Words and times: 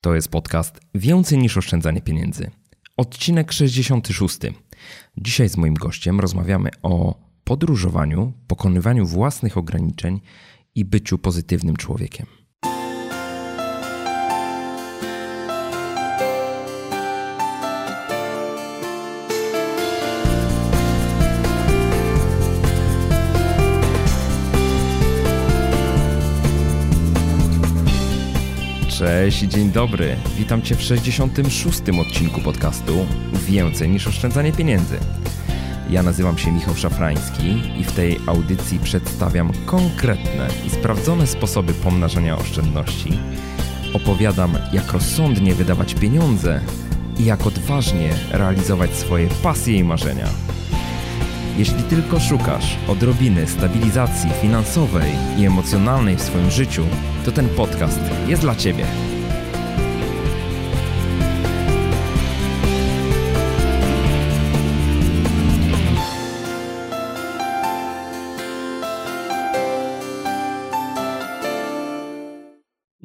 To 0.00 0.14
jest 0.14 0.28
podcast 0.28 0.80
Więcej 0.94 1.38
niż 1.38 1.56
oszczędzanie 1.56 2.00
pieniędzy. 2.00 2.50
Odcinek 2.96 3.52
66. 3.52 4.38
Dzisiaj 5.16 5.48
z 5.48 5.56
moim 5.56 5.74
gościem 5.74 6.20
rozmawiamy 6.20 6.70
o 6.82 7.14
podróżowaniu, 7.44 8.32
pokonywaniu 8.46 9.06
własnych 9.06 9.56
ograniczeń 9.56 10.20
i 10.74 10.84
byciu 10.84 11.18
pozytywnym 11.18 11.76
człowiekiem. 11.76 12.26
Cześć 28.98 29.42
i 29.42 29.48
dzień 29.48 29.70
dobry. 29.72 30.16
Witam 30.38 30.62
Cię 30.62 30.74
w 30.74 30.82
66. 30.82 31.80
odcinku 32.00 32.40
podcastu 32.40 33.06
Więcej 33.32 33.88
niż 33.88 34.06
oszczędzanie 34.06 34.52
pieniędzy. 34.52 34.98
Ja 35.90 36.02
nazywam 36.02 36.38
się 36.38 36.52
Michał 36.52 36.74
Szafrański 36.74 37.62
i 37.80 37.84
w 37.84 37.92
tej 37.92 38.18
audycji 38.26 38.78
przedstawiam 38.78 39.52
konkretne 39.66 40.48
i 40.66 40.70
sprawdzone 40.70 41.26
sposoby 41.26 41.74
pomnażania 41.74 42.38
oszczędności. 42.38 43.18
Opowiadam, 43.94 44.58
jak 44.72 44.92
rozsądnie 44.92 45.54
wydawać 45.54 45.94
pieniądze 45.94 46.60
i 47.18 47.24
jak 47.24 47.46
odważnie 47.46 48.10
realizować 48.30 48.90
swoje 48.90 49.28
pasje 49.42 49.76
i 49.76 49.84
marzenia. 49.84 50.26
Jeśli 51.58 51.82
tylko 51.82 52.20
szukasz 52.20 52.76
odrobiny 52.88 53.46
stabilizacji 53.46 54.30
finansowej 54.42 55.12
i 55.38 55.44
emocjonalnej 55.44 56.16
w 56.16 56.22
swoim 56.22 56.50
życiu, 56.50 56.84
to 57.24 57.32
ten 57.32 57.48
podcast 57.48 58.00
jest 58.26 58.42
dla 58.42 58.56
Ciebie. 58.56 58.86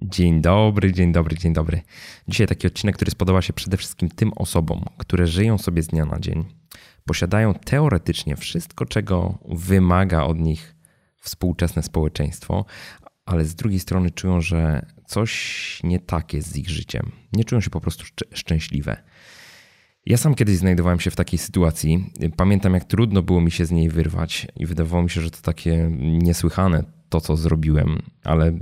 Dzień 0.01 0.41
dobry, 0.41 0.93
dzień 0.93 1.11
dobry, 1.11 1.37
dzień 1.37 1.53
dobry. 1.53 1.81
Dzisiaj 2.27 2.47
taki 2.47 2.67
odcinek, 2.67 2.95
który 2.95 3.11
spodoba 3.11 3.41
się 3.41 3.53
przede 3.53 3.77
wszystkim 3.77 4.09
tym 4.09 4.33
osobom, 4.35 4.85
które 4.97 5.27
żyją 5.27 5.57
sobie 5.57 5.83
z 5.83 5.87
dnia 5.87 6.05
na 6.05 6.19
dzień, 6.19 6.45
posiadają 7.05 7.53
teoretycznie 7.53 8.35
wszystko, 8.35 8.85
czego 8.85 9.37
wymaga 9.49 10.23
od 10.23 10.39
nich 10.39 10.75
współczesne 11.21 11.83
społeczeństwo, 11.83 12.65
ale 13.25 13.45
z 13.45 13.55
drugiej 13.55 13.79
strony 13.79 14.11
czują, 14.11 14.41
że 14.41 14.85
coś 15.05 15.79
nie 15.83 15.99
tak 15.99 16.33
jest 16.33 16.51
z 16.51 16.57
ich 16.57 16.69
życiem. 16.69 17.11
Nie 17.33 17.43
czują 17.43 17.61
się 17.61 17.69
po 17.69 17.81
prostu 17.81 18.05
szczęśliwe. 18.33 18.97
Ja 20.05 20.17
sam 20.17 20.35
kiedyś 20.35 20.57
znajdowałem 20.57 20.99
się 20.99 21.11
w 21.11 21.15
takiej 21.15 21.39
sytuacji. 21.39 22.13
Pamiętam, 22.37 22.73
jak 22.73 22.83
trudno 22.83 23.21
było 23.21 23.41
mi 23.41 23.51
się 23.51 23.65
z 23.65 23.71
niej 23.71 23.89
wyrwać, 23.89 24.47
i 24.55 24.65
wydawało 24.65 25.03
mi 25.03 25.09
się, 25.09 25.21
że 25.21 25.31
to 25.31 25.41
takie 25.41 25.89
niesłychane 25.99 26.83
to, 27.09 27.21
co 27.21 27.37
zrobiłem, 27.37 28.01
ale 28.23 28.53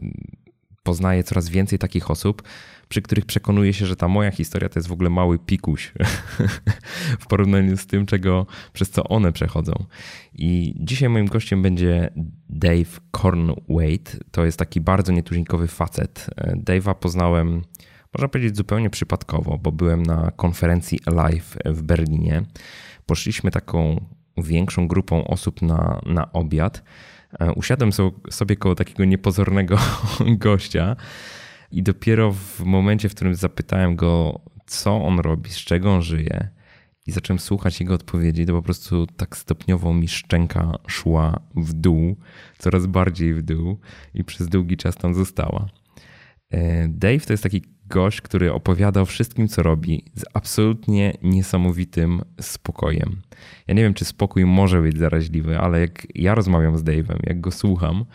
poznaję 0.84 1.24
coraz 1.24 1.50
więcej 1.50 1.80
takich 1.80 2.12
osób, 2.12 2.44
przy 2.90 3.02
których 3.02 3.26
przekonuję 3.26 3.74
się, 3.74 3.86
że 3.86 3.96
ta 3.96 4.08
moja 4.08 4.32
historia 4.32 4.70
to 4.70 4.80
jest 4.80 4.90
w 4.90 4.92
ogóle 4.92 5.10
mały 5.10 5.40
pikuś 5.40 5.94
w 7.22 7.28
porównaniu 7.28 7.78
z 7.78 7.88
tym, 7.88 8.06
czego, 8.06 8.46
przez 8.74 8.90
co 8.90 9.04
one 9.04 9.32
przechodzą. 9.32 9.74
I 10.34 10.76
dzisiaj 10.80 11.10
moim 11.10 11.26
gościem 11.26 11.62
będzie 11.62 12.10
Dave 12.50 13.00
Cornwaite. 13.12 14.12
To 14.32 14.46
jest 14.46 14.60
taki 14.60 14.82
bardzo 14.82 15.12
nietuzinkowy 15.12 15.68
facet. 15.68 16.30
Dave'a 16.38 16.96
poznałem, 16.96 17.62
można 18.14 18.28
powiedzieć, 18.28 18.58
zupełnie 18.58 18.90
przypadkowo, 18.90 19.58
bo 19.58 19.72
byłem 19.72 20.04
na 20.04 20.32
konferencji 20.32 21.00
Alive 21.06 21.58
w 21.66 21.82
Berlinie. 21.82 22.44
Poszliśmy 23.06 23.52
taką 23.52 24.06
większą 24.38 24.88
grupą 24.88 25.28
osób 25.28 25.62
na, 25.62 26.02
na 26.06 26.32
obiad. 26.32 26.84
Usiadłem 27.56 27.92
sobie 28.30 28.56
koło 28.56 28.76
takiego 28.76 29.06
niepozornego 29.06 29.78
gościa 30.46 30.96
i 31.72 31.84
dopiero 31.84 32.32
w 32.32 32.60
momencie, 32.60 33.10
w 33.10 33.16
którym 33.16 33.36
zapytałem 33.36 33.96
go, 33.96 34.42
co 34.66 35.06
on 35.06 35.20
robi, 35.20 35.50
z 35.50 35.58
czego 35.58 35.94
on 35.94 36.02
żyje, 36.02 36.50
i 37.08 37.12
zacząłem 37.12 37.40
słuchać 37.40 37.80
jego 37.80 37.94
odpowiedzi, 37.94 38.46
to 38.46 38.54
po 38.54 38.62
prostu 38.62 39.08
tak 39.08 39.38
stopniowo 39.38 39.94
mi 39.94 40.08
szczęka 40.08 40.78
szła 40.88 41.40
w 41.56 41.74
dół, 41.74 42.16
coraz 42.58 42.86
bardziej 42.86 43.34
w 43.34 43.42
dół, 43.42 43.80
i 44.14 44.24
przez 44.24 44.48
długi 44.48 44.78
czas 44.78 44.96
tam 44.96 45.14
została. 45.14 45.70
E, 46.50 46.88
Dave 46.88 47.26
to 47.26 47.34
jest 47.34 47.44
taki 47.44 47.62
gość, 47.92 48.22
który 48.22 48.54
opowiada 48.54 49.02
o 49.02 49.06
wszystkim, 49.06 49.48
co 49.48 49.64
robi, 49.64 50.06
z 50.16 50.24
absolutnie 50.34 51.14
niesamowitym 51.22 52.22
spokojem. 52.42 53.22
Ja 53.68 53.74
nie 53.74 53.84
wiem, 53.84 53.94
czy 53.94 54.06
spokój 54.06 54.46
może 54.46 54.82
być 54.82 54.98
zaraźliwy, 54.98 55.60
ale 55.60 55.80
jak 55.80 56.08
ja 56.16 56.36
rozmawiam 56.36 56.78
z 56.78 56.84
Dave'em, 56.84 57.20
jak 57.24 57.42
go 57.42 57.52
słucham, 57.52 58.06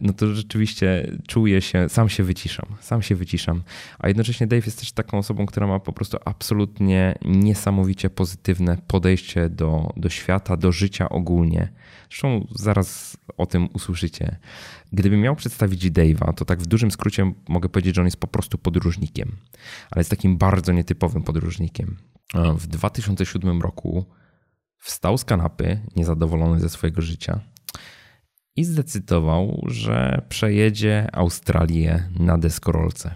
no 0.00 0.12
to 0.12 0.34
rzeczywiście 0.34 1.10
czuję 1.28 1.60
się, 1.60 1.88
sam 1.88 2.08
się 2.08 2.22
wyciszam, 2.22 2.66
sam 2.80 3.02
się 3.02 3.14
wyciszam. 3.14 3.62
A 3.98 4.08
jednocześnie 4.08 4.46
Dave 4.46 4.66
jest 4.66 4.80
też 4.80 4.92
taką 4.92 5.18
osobą, 5.18 5.46
która 5.46 5.66
ma 5.66 5.80
po 5.80 5.92
prostu 5.92 6.18
absolutnie 6.24 7.14
niesamowicie 7.24 8.10
pozytywne 8.10 8.78
podejście 8.86 9.48
do, 9.48 9.92
do 9.96 10.08
świata, 10.08 10.56
do 10.56 10.72
życia 10.72 11.08
ogólnie. 11.08 11.68
Zresztą 12.12 12.46
zaraz 12.50 13.16
o 13.36 13.46
tym 13.46 13.68
usłyszycie. 13.72 14.38
Gdybym 14.92 15.20
miał 15.20 15.36
przedstawić 15.36 15.84
Dave'a, 15.84 16.34
to 16.34 16.44
tak 16.44 16.62
w 16.62 16.66
dużym 16.66 16.90
skrócie 16.90 17.32
mogę 17.48 17.68
powiedzieć, 17.68 17.94
że 17.94 18.00
on 18.00 18.06
jest 18.06 18.16
po 18.16 18.26
prostu 18.26 18.58
podróżnikiem, 18.58 19.36
ale 19.90 20.00
jest 20.00 20.10
takim 20.10 20.36
bardzo 20.36 20.72
nietypowym 20.72 21.22
podróżnikiem. 21.22 21.96
W 22.34 22.66
2007 22.66 23.62
roku 23.62 24.04
wstał 24.78 25.18
z 25.18 25.24
kanapy, 25.24 25.80
niezadowolony 25.96 26.60
ze 26.60 26.68
swojego 26.68 27.02
życia 27.02 27.40
i 28.56 28.64
zdecydował, 28.64 29.64
że 29.66 30.22
przejedzie 30.28 31.08
Australię 31.12 32.08
na 32.18 32.38
deskorolce. 32.38 33.14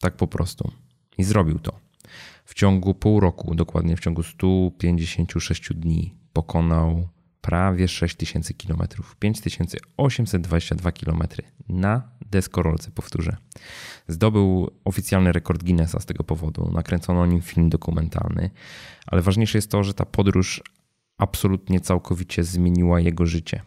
Tak 0.00 0.16
po 0.16 0.26
prostu. 0.26 0.72
I 1.18 1.24
zrobił 1.24 1.58
to. 1.58 1.80
W 2.44 2.54
ciągu 2.54 2.94
pół 2.94 3.20
roku, 3.20 3.54
dokładnie 3.54 3.96
w 3.96 4.00
ciągu 4.00 4.22
156 4.22 5.72
dni, 5.74 6.14
pokonał 6.32 7.08
prawie 7.46 7.88
6000 7.88 8.54
km, 8.54 8.82
5822 9.18 10.92
km 10.92 11.22
na 11.68 12.02
deskorolce, 12.30 12.90
powtórzę. 12.90 13.36
Zdobył 14.08 14.70
oficjalny 14.84 15.32
rekord 15.32 15.64
Guinnessa 15.64 16.00
z 16.00 16.06
tego 16.06 16.24
powodu, 16.24 16.70
nakręcono 16.74 17.20
o 17.20 17.26
nim 17.26 17.42
film 17.42 17.68
dokumentalny, 17.68 18.50
ale 19.06 19.22
ważniejsze 19.22 19.58
jest 19.58 19.70
to, 19.70 19.84
że 19.84 19.94
ta 19.94 20.04
podróż 20.04 20.62
absolutnie 21.18 21.80
całkowicie 21.80 22.44
zmieniła 22.44 23.00
jego 23.00 23.26
życie. 23.26 23.62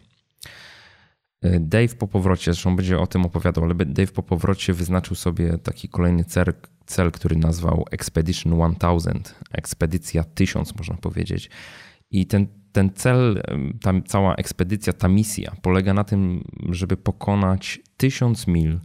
Dave 1.60 1.94
po 1.98 2.08
powrocie, 2.08 2.44
zresztą 2.44 2.76
będzie 2.76 2.98
o 2.98 3.06
tym 3.06 3.24
opowiadał, 3.26 3.64
ale 3.64 3.74
Dave 3.74 4.12
po 4.12 4.22
powrocie 4.22 4.72
wyznaczył 4.72 5.16
sobie 5.16 5.58
taki 5.58 5.88
kolejny 5.88 6.24
cel, 6.24 6.52
cel 6.86 7.12
który 7.12 7.36
nazwał 7.36 7.84
Expedition 7.90 8.76
1000, 8.78 9.34
ekspedycja 9.50 10.24
1000 10.24 10.76
można 10.76 10.96
powiedzieć. 10.96 11.50
I 12.10 12.26
ten, 12.26 12.46
ten 12.72 12.90
cel, 12.94 13.42
ta 13.82 13.92
cała 14.06 14.34
ekspedycja, 14.34 14.92
ta 14.92 15.08
misja 15.08 15.52
polega 15.62 15.94
na 15.94 16.04
tym, 16.04 16.44
żeby 16.68 16.96
pokonać 16.96 17.80
1000 17.96 18.46
mil 18.46 18.80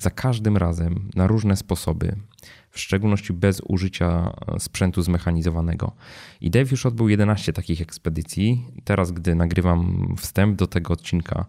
za 0.00 0.10
każdym 0.10 0.56
razem 0.56 1.10
na 1.16 1.26
różne 1.26 1.56
sposoby, 1.56 2.16
w 2.70 2.80
szczególności 2.80 3.32
bez 3.32 3.62
użycia 3.68 4.36
sprzętu 4.58 5.02
zmechanizowanego. 5.02 5.92
I 6.40 6.50
Dave 6.50 6.70
już 6.70 6.86
odbył 6.86 7.08
11 7.08 7.52
takich 7.52 7.80
ekspedycji. 7.80 8.66
Teraz, 8.84 9.12
gdy 9.12 9.34
nagrywam 9.34 10.14
wstęp 10.18 10.56
do 10.56 10.66
tego 10.66 10.92
odcinka, 10.92 11.46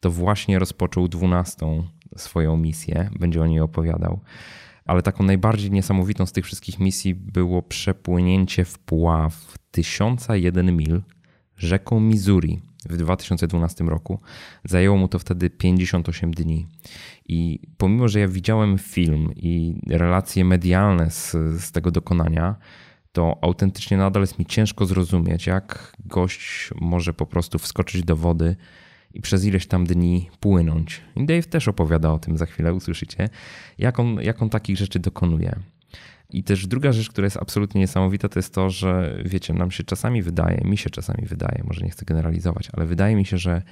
to 0.00 0.10
właśnie 0.10 0.58
rozpoczął 0.58 1.08
12 1.08 1.66
swoją 2.16 2.56
misję. 2.56 3.10
Będzie 3.18 3.42
o 3.42 3.46
niej 3.46 3.60
opowiadał. 3.60 4.20
Ale 4.84 5.02
taką 5.02 5.24
najbardziej 5.24 5.70
niesamowitą 5.70 6.26
z 6.26 6.32
tych 6.32 6.44
wszystkich 6.44 6.78
misji 6.78 7.14
było 7.14 7.62
przepłynięcie 7.62 8.64
w 8.64 8.78
Puław 8.78 9.58
1001 9.70 10.76
mil 10.76 11.02
rzeką 11.58 12.00
Missouri 12.00 12.60
w 12.88 12.96
2012 12.96 13.84
roku. 13.84 14.20
Zajęło 14.64 14.96
mu 14.96 15.08
to 15.08 15.18
wtedy 15.18 15.50
58 15.50 16.34
dni. 16.34 16.66
I 17.28 17.60
pomimo, 17.76 18.08
że 18.08 18.20
ja 18.20 18.28
widziałem 18.28 18.78
film 18.78 19.32
i 19.36 19.80
relacje 19.88 20.44
medialne 20.44 21.10
z, 21.10 21.32
z 21.60 21.72
tego 21.72 21.90
dokonania, 21.90 22.56
to 23.12 23.38
autentycznie 23.42 23.96
nadal 23.96 24.22
jest 24.22 24.38
mi 24.38 24.46
ciężko 24.46 24.86
zrozumieć, 24.86 25.46
jak 25.46 25.96
gość 26.04 26.70
może 26.80 27.14
po 27.14 27.26
prostu 27.26 27.58
wskoczyć 27.58 28.04
do 28.04 28.16
wody 28.16 28.56
i 29.14 29.20
przez 29.20 29.44
ileś 29.44 29.66
tam 29.66 29.86
dni 29.86 30.30
płynąć. 30.40 31.00
I 31.16 31.26
Dave 31.26 31.42
też 31.42 31.68
opowiada 31.68 32.12
o 32.12 32.18
tym, 32.18 32.38
za 32.38 32.46
chwilę 32.46 32.74
usłyszycie, 32.74 33.28
jak 33.78 33.98
on, 33.98 34.16
jak 34.22 34.42
on 34.42 34.50
takich 34.50 34.76
rzeczy 34.76 34.98
dokonuje. 34.98 35.58
I 36.30 36.44
też 36.44 36.66
druga 36.66 36.92
rzecz, 36.92 37.10
która 37.10 37.24
jest 37.24 37.36
absolutnie 37.36 37.80
niesamowita, 37.80 38.28
to 38.28 38.38
jest 38.38 38.54
to, 38.54 38.70
że 38.70 39.22
wiecie, 39.24 39.54
nam 39.54 39.70
się 39.70 39.84
czasami 39.84 40.22
wydaje, 40.22 40.60
mi 40.64 40.76
się 40.76 40.90
czasami 40.90 41.26
wydaje, 41.26 41.62
może 41.66 41.84
nie 41.84 41.90
chcę 41.90 42.04
generalizować, 42.04 42.68
ale 42.72 42.86
wydaje 42.86 43.16
mi 43.16 43.26
się, 43.26 43.38
że 43.38 43.62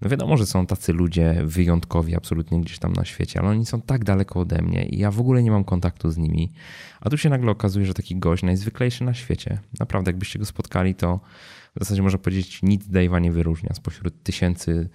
No 0.00 0.08
wiadomo, 0.08 0.36
że 0.36 0.46
są 0.46 0.66
tacy 0.66 0.92
ludzie 0.92 1.42
wyjątkowi 1.44 2.16
absolutnie 2.16 2.60
gdzieś 2.60 2.78
tam 2.78 2.92
na 2.92 3.04
świecie, 3.04 3.40
ale 3.40 3.48
oni 3.48 3.66
są 3.66 3.80
tak 3.80 4.04
daleko 4.04 4.40
ode 4.40 4.62
mnie 4.62 4.84
i 4.84 4.98
ja 4.98 5.10
w 5.10 5.20
ogóle 5.20 5.42
nie 5.42 5.50
mam 5.50 5.64
kontaktu 5.64 6.10
z 6.10 6.16
nimi. 6.16 6.52
A 7.00 7.10
tu 7.10 7.18
się 7.18 7.30
nagle 7.30 7.50
okazuje, 7.50 7.86
że 7.86 7.94
taki 7.94 8.16
gość 8.16 8.42
najzwyklejszy 8.42 9.04
na 9.04 9.14
świecie. 9.14 9.58
Naprawdę, 9.80 10.08
jakbyście 10.08 10.38
go 10.38 10.44
spotkali, 10.44 10.94
to 10.94 11.20
w 11.76 11.78
zasadzie 11.78 12.02
można 12.02 12.18
powiedzieć, 12.18 12.62
nic 12.62 12.86
Dave'a 12.88 13.20
nie 13.20 13.32
wyróżnia 13.32 13.74
spośród 13.74 14.22
tysięcy 14.22 14.88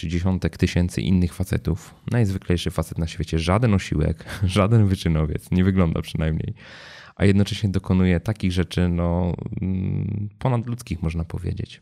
czy 0.00 0.08
dziesiątek 0.08 0.56
tysięcy 0.56 1.00
innych 1.00 1.34
facetów. 1.34 1.94
Najzwyklejszy 2.10 2.70
facet 2.70 2.98
na 2.98 3.06
świecie, 3.06 3.38
żaden 3.38 3.74
osiłek, 3.74 4.24
żaden 4.44 4.86
wyczynowiec, 4.86 5.50
nie 5.50 5.64
wygląda 5.64 6.02
przynajmniej, 6.02 6.54
a 7.16 7.24
jednocześnie 7.24 7.68
dokonuje 7.68 8.20
takich 8.20 8.52
rzeczy 8.52 8.88
no, 8.88 9.34
mm, 9.60 10.28
ponadludzkich, 10.38 11.02
można 11.02 11.24
powiedzieć. 11.24 11.80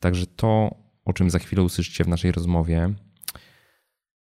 Także 0.00 0.26
to, 0.26 0.74
o 1.04 1.12
czym 1.12 1.30
za 1.30 1.38
chwilę 1.38 1.62
usłyszycie 1.62 2.04
w 2.04 2.08
naszej 2.08 2.32
rozmowie, 2.32 2.94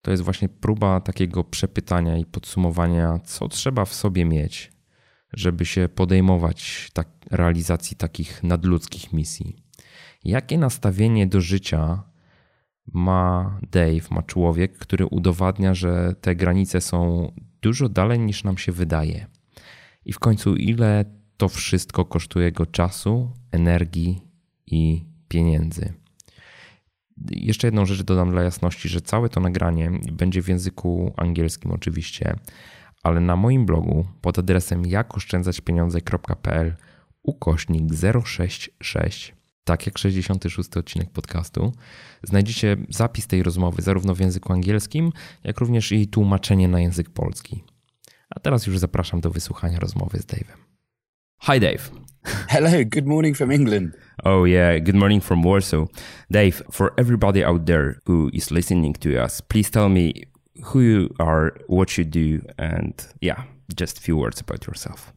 to 0.02 0.10
jest 0.10 0.22
właśnie 0.22 0.48
próba 0.48 1.00
takiego 1.00 1.44
przepytania 1.44 2.18
i 2.18 2.24
podsumowania, 2.24 3.18
co 3.24 3.48
trzeba 3.48 3.84
w 3.84 3.94
sobie 3.94 4.24
mieć, 4.24 4.72
żeby 5.32 5.66
się 5.66 5.88
podejmować 5.88 6.90
tak, 6.92 7.08
realizacji 7.30 7.96
takich 7.96 8.42
nadludzkich 8.42 9.12
misji. 9.12 9.56
Jakie 10.24 10.58
nastawienie 10.58 11.26
do 11.26 11.40
życia 11.40 12.11
ma 12.86 13.58
Dave, 13.70 14.10
ma 14.10 14.22
człowiek, 14.22 14.78
który 14.78 15.06
udowadnia, 15.06 15.74
że 15.74 16.14
te 16.20 16.36
granice 16.36 16.80
są 16.80 17.32
dużo 17.62 17.88
dalej 17.88 18.18
niż 18.20 18.44
nam 18.44 18.58
się 18.58 18.72
wydaje. 18.72 19.26
I 20.04 20.12
w 20.12 20.18
końcu, 20.18 20.56
ile 20.56 21.04
to 21.36 21.48
wszystko 21.48 22.04
kosztuje 22.04 22.44
jego 22.44 22.66
czasu, 22.66 23.30
energii 23.52 24.22
i 24.66 25.04
pieniędzy. 25.28 25.92
Jeszcze 27.30 27.66
jedną 27.66 27.86
rzecz 27.86 28.02
dodam 28.02 28.30
dla 28.30 28.42
jasności, 28.42 28.88
że 28.88 29.00
całe 29.00 29.28
to 29.28 29.40
nagranie 29.40 29.90
będzie 30.12 30.42
w 30.42 30.48
języku 30.48 31.14
angielskim 31.16 31.70
oczywiście, 31.70 32.36
ale 33.02 33.20
na 33.20 33.36
moim 33.36 33.66
blogu 33.66 34.06
pod 34.20 34.38
adresem 34.38 34.86
jakoszczędzaćpieniądze.pl 34.86 36.76
ukośnik 37.22 37.82
066 38.24 39.34
tak 39.64 39.86
jak 39.86 39.98
66 39.98 40.76
odcinek 40.76 41.10
podcastu, 41.10 41.72
znajdziecie 42.22 42.76
zapis 42.88 43.26
tej 43.26 43.42
rozmowy 43.42 43.82
zarówno 43.82 44.14
w 44.14 44.20
języku 44.20 44.52
angielskim, 44.52 45.12
jak 45.44 45.60
również 45.60 45.92
i 45.92 46.08
tłumaczenie 46.08 46.68
na 46.68 46.80
język 46.80 47.10
polski. 47.10 47.64
A 48.30 48.40
teraz 48.40 48.66
już 48.66 48.78
zapraszam 48.78 49.20
do 49.20 49.30
wysłuchania 49.30 49.78
rozmowy 49.78 50.18
z 50.18 50.26
Dave'em. 50.26 50.56
Hi 51.42 51.60
Dave. 51.60 51.90
Hello, 52.48 52.70
good 52.84 53.06
morning 53.06 53.36
from 53.36 53.50
England. 53.50 53.96
Oh 54.24 54.48
yeah, 54.48 54.84
good 54.84 54.94
morning 54.94 55.24
from 55.24 55.42
Warsaw. 55.42 55.86
Dave, 56.30 56.62
for 56.70 56.92
everybody 56.96 57.44
out 57.44 57.66
there 57.66 57.94
who 58.06 58.28
is 58.32 58.50
listening 58.50 58.98
to 58.98 59.08
us, 59.24 59.42
please 59.42 59.70
tell 59.70 59.88
me 59.88 60.12
who 60.62 60.80
you 60.80 61.08
are, 61.18 61.52
what 61.68 61.98
you 61.98 62.04
do, 62.04 62.40
and 62.58 62.94
yeah, 63.20 63.44
just 63.76 63.98
a 63.98 64.00
few 64.00 64.16
words 64.16 64.40
about 64.40 64.66
yourself. 64.66 65.12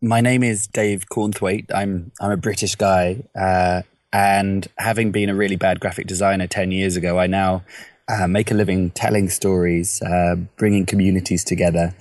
My 0.00 0.20
name 0.20 0.44
is 0.44 0.66
Dave 0.68 1.06
Cornthwaite. 1.10 1.74
I'm 1.74 2.12
I'm 2.20 2.30
a 2.30 2.36
British 2.36 2.76
guy, 2.76 3.22
uh, 3.34 3.82
and 4.12 4.66
having 4.78 5.10
been 5.10 5.28
a 5.28 5.34
really 5.34 5.56
bad 5.56 5.80
graphic 5.80 6.06
designer 6.06 6.46
ten 6.46 6.70
years 6.70 6.96
ago, 6.96 7.18
I 7.18 7.26
now 7.26 7.64
uh, 8.08 8.28
make 8.28 8.50
a 8.50 8.54
living 8.54 8.90
telling 8.90 9.28
stories, 9.28 10.00
uh, 10.02 10.36
bringing 10.56 10.86
communities 10.86 11.42
together, 11.42 11.94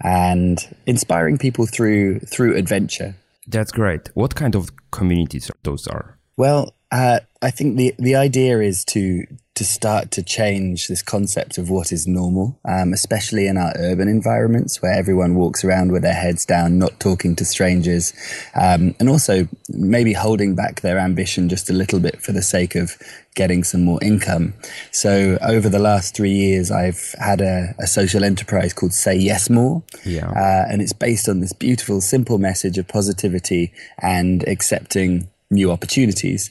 and 0.00 0.66
inspiring 0.86 1.36
people 1.36 1.66
through 1.66 2.20
through 2.20 2.56
adventure. 2.56 3.16
That's 3.46 3.72
great. 3.72 4.08
What 4.14 4.34
kind 4.34 4.54
of 4.54 4.70
communities 4.90 5.50
those 5.62 5.86
are? 5.86 6.18
Well, 6.38 6.74
uh, 6.90 7.20
I 7.42 7.50
think 7.50 7.76
the 7.76 7.94
the 7.98 8.16
idea 8.16 8.60
is 8.60 8.84
to 8.86 9.26
to 9.54 9.64
start 9.64 10.10
to 10.10 10.22
change 10.22 10.88
this 10.88 11.02
concept 11.02 11.58
of 11.58 11.68
what 11.68 11.92
is 11.92 12.06
normal, 12.06 12.58
um, 12.64 12.94
especially 12.94 13.46
in 13.46 13.58
our 13.58 13.72
urban 13.76 14.08
environments 14.08 14.80
where 14.80 14.94
everyone 14.94 15.34
walks 15.34 15.62
around 15.62 15.92
with 15.92 16.00
their 16.00 16.14
heads 16.14 16.46
down, 16.46 16.78
not 16.78 16.98
talking 16.98 17.36
to 17.36 17.44
strangers, 17.44 18.14
um, 18.54 18.94
and 18.98 19.10
also 19.10 19.46
maybe 19.68 20.14
holding 20.14 20.54
back 20.54 20.80
their 20.80 20.98
ambition 20.98 21.50
just 21.50 21.68
a 21.68 21.74
little 21.74 22.00
bit 22.00 22.22
for 22.22 22.32
the 22.32 22.40
sake 22.40 22.74
of 22.74 22.96
getting 23.34 23.62
some 23.62 23.84
more 23.84 24.02
income. 24.02 24.54
So 24.90 25.36
over 25.42 25.68
the 25.68 25.78
last 25.78 26.16
three 26.16 26.32
years, 26.32 26.70
I've 26.70 27.14
had 27.18 27.42
a, 27.42 27.74
a 27.78 27.86
social 27.86 28.24
enterprise 28.24 28.72
called 28.72 28.94
Say 28.94 29.16
Yes 29.16 29.50
More, 29.50 29.82
yeah. 30.04 30.30
uh, 30.30 30.66
and 30.70 30.80
it's 30.80 30.94
based 30.94 31.28
on 31.28 31.40
this 31.40 31.52
beautiful, 31.52 32.00
simple 32.00 32.38
message 32.38 32.78
of 32.78 32.88
positivity 32.88 33.72
and 33.98 34.48
accepting 34.48 35.28
new 35.50 35.70
opportunities. 35.70 36.50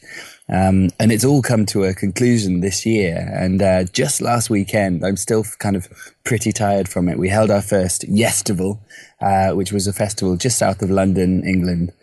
Um, 0.51 0.89
and 0.99 1.13
it's 1.13 1.23
all 1.23 1.41
come 1.41 1.65
to 1.67 1.85
a 1.85 1.93
conclusion 1.93 2.59
this 2.59 2.85
year. 2.85 3.31
And 3.33 3.61
uh, 3.61 3.85
just 3.85 4.21
last 4.21 4.49
weekend, 4.49 5.03
I'm 5.05 5.15
still 5.15 5.45
kind 5.59 5.77
of 5.77 5.87
pretty 6.25 6.51
tired 6.51 6.89
from 6.89 7.07
it. 7.07 7.17
We 7.17 7.29
held 7.29 7.49
our 7.49 7.61
first 7.61 8.01
Yestival, 8.03 8.79
uh, 9.21 9.51
which 9.51 9.71
was 9.71 9.87
a 9.87 9.93
festival 9.93 10.35
just 10.35 10.57
south 10.57 10.81
of 10.81 10.89
London, 10.89 11.43
England. 11.45 11.93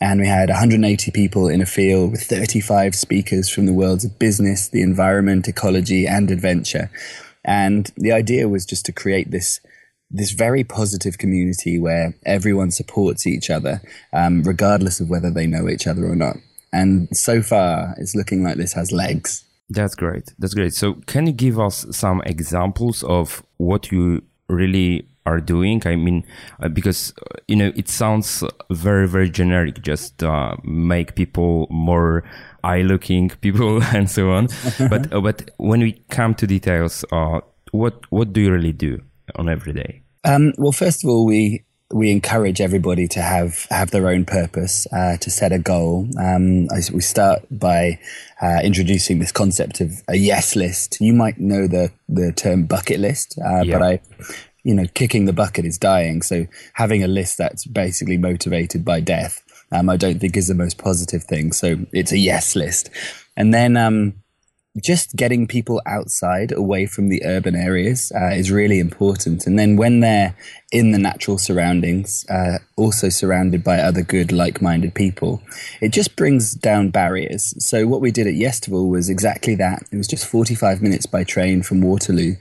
And 0.00 0.20
we 0.20 0.26
had 0.26 0.50
180 0.50 1.10
people 1.10 1.48
in 1.48 1.60
a 1.60 1.66
field 1.66 2.12
with 2.12 2.22
35 2.22 2.94
speakers 2.94 3.48
from 3.48 3.66
the 3.66 3.72
worlds 3.72 4.04
of 4.04 4.18
business, 4.18 4.68
the 4.68 4.82
environment, 4.82 5.48
ecology, 5.48 6.06
and 6.06 6.30
adventure. 6.30 6.90
And 7.44 7.90
the 7.96 8.12
idea 8.12 8.48
was 8.48 8.66
just 8.66 8.86
to 8.86 8.92
create 8.92 9.30
this 9.30 9.60
this 10.08 10.30
very 10.30 10.62
positive 10.62 11.18
community 11.18 11.80
where 11.80 12.14
everyone 12.24 12.70
supports 12.70 13.26
each 13.26 13.50
other, 13.50 13.82
um, 14.12 14.44
regardless 14.44 15.00
of 15.00 15.10
whether 15.10 15.32
they 15.32 15.48
know 15.48 15.68
each 15.68 15.84
other 15.84 16.06
or 16.06 16.14
not. 16.14 16.36
And 16.72 17.08
so 17.16 17.42
far, 17.42 17.94
it's 17.98 18.14
looking 18.14 18.42
like 18.42 18.56
this 18.56 18.72
has 18.72 18.92
legs. 18.92 19.44
That's 19.68 19.94
great. 19.94 20.32
That's 20.38 20.54
great. 20.54 20.74
So, 20.74 20.94
can 21.06 21.26
you 21.26 21.32
give 21.32 21.58
us 21.58 21.86
some 21.90 22.22
examples 22.24 23.02
of 23.04 23.42
what 23.56 23.90
you 23.90 24.22
really 24.48 25.08
are 25.24 25.40
doing? 25.40 25.82
I 25.84 25.96
mean, 25.96 26.24
uh, 26.62 26.68
because 26.68 27.12
uh, 27.18 27.40
you 27.48 27.56
know 27.56 27.72
it 27.74 27.88
sounds 27.88 28.44
very, 28.70 29.08
very 29.08 29.28
generic. 29.28 29.82
Just 29.82 30.22
uh, 30.22 30.56
make 30.62 31.16
people 31.16 31.66
more 31.68 32.22
eye-looking 32.62 33.30
people 33.40 33.82
and 33.94 34.08
so 34.08 34.30
on. 34.30 34.48
but 34.88 35.12
uh, 35.12 35.20
but 35.20 35.50
when 35.56 35.80
we 35.80 35.92
come 36.10 36.34
to 36.36 36.46
details, 36.46 37.04
uh, 37.10 37.40
what 37.72 38.00
what 38.10 38.32
do 38.32 38.40
you 38.40 38.52
really 38.52 38.72
do 38.72 39.02
on 39.34 39.48
every 39.48 39.72
day? 39.72 40.02
Um, 40.22 40.52
well, 40.58 40.72
first 40.72 41.04
of 41.04 41.10
all, 41.10 41.26
we 41.26 41.64
we 41.92 42.10
encourage 42.10 42.60
everybody 42.60 43.06
to 43.06 43.22
have 43.22 43.66
have 43.70 43.90
their 43.90 44.08
own 44.08 44.24
purpose, 44.24 44.86
uh, 44.92 45.16
to 45.18 45.30
set 45.30 45.52
a 45.52 45.58
goal. 45.58 46.08
Um, 46.18 46.66
we 46.92 47.00
start 47.00 47.46
by 47.50 47.98
uh, 48.42 48.60
introducing 48.64 49.20
this 49.20 49.32
concept 49.32 49.80
of 49.80 50.02
a 50.08 50.16
yes 50.16 50.56
list. 50.56 51.00
You 51.00 51.12
might 51.12 51.38
know 51.38 51.66
the 51.66 51.92
the 52.08 52.32
term 52.32 52.66
bucket 52.66 52.98
list, 52.98 53.38
uh, 53.38 53.62
yeah. 53.62 53.78
but 53.78 53.82
I, 53.82 54.00
you 54.64 54.74
know, 54.74 54.86
kicking 54.94 55.26
the 55.26 55.32
bucket 55.32 55.64
is 55.64 55.78
dying. 55.78 56.22
So 56.22 56.46
having 56.74 57.04
a 57.04 57.08
list 57.08 57.38
that's 57.38 57.64
basically 57.64 58.16
motivated 58.16 58.84
by 58.84 59.00
death, 59.00 59.40
um, 59.70 59.88
I 59.88 59.96
don't 59.96 60.18
think 60.18 60.36
is 60.36 60.48
the 60.48 60.54
most 60.54 60.78
positive 60.78 61.22
thing. 61.22 61.52
So 61.52 61.76
it's 61.92 62.12
a 62.12 62.18
yes 62.18 62.56
list, 62.56 62.90
and 63.36 63.54
then 63.54 63.76
um, 63.76 64.14
just 64.82 65.16
getting 65.16 65.46
people 65.46 65.80
outside 65.86 66.52
away 66.52 66.86
from 66.86 67.08
the 67.08 67.24
urban 67.24 67.54
areas 67.54 68.12
uh, 68.14 68.34
is 68.34 68.50
really 68.50 68.78
important. 68.78 69.46
And 69.46 69.58
then 69.58 69.76
when 69.76 70.00
they're 70.00 70.34
in 70.72 70.92
the 70.92 70.98
natural 70.98 71.38
surroundings, 71.38 72.26
uh, 72.28 72.58
also 72.76 73.08
surrounded 73.08 73.64
by 73.64 73.78
other 73.78 74.02
good, 74.02 74.32
like 74.32 74.60
minded 74.60 74.94
people, 74.94 75.40
it 75.80 75.92
just 75.92 76.16
brings 76.16 76.54
down 76.54 76.90
barriers. 76.90 77.54
So, 77.64 77.86
what 77.86 78.00
we 78.00 78.10
did 78.10 78.26
at 78.26 78.34
Yestival 78.34 78.88
was 78.90 79.08
exactly 79.08 79.54
that. 79.56 79.84
It 79.90 79.96
was 79.96 80.08
just 80.08 80.26
45 80.26 80.82
minutes 80.82 81.06
by 81.06 81.24
train 81.24 81.62
from 81.62 81.80
Waterloo. 81.80 82.34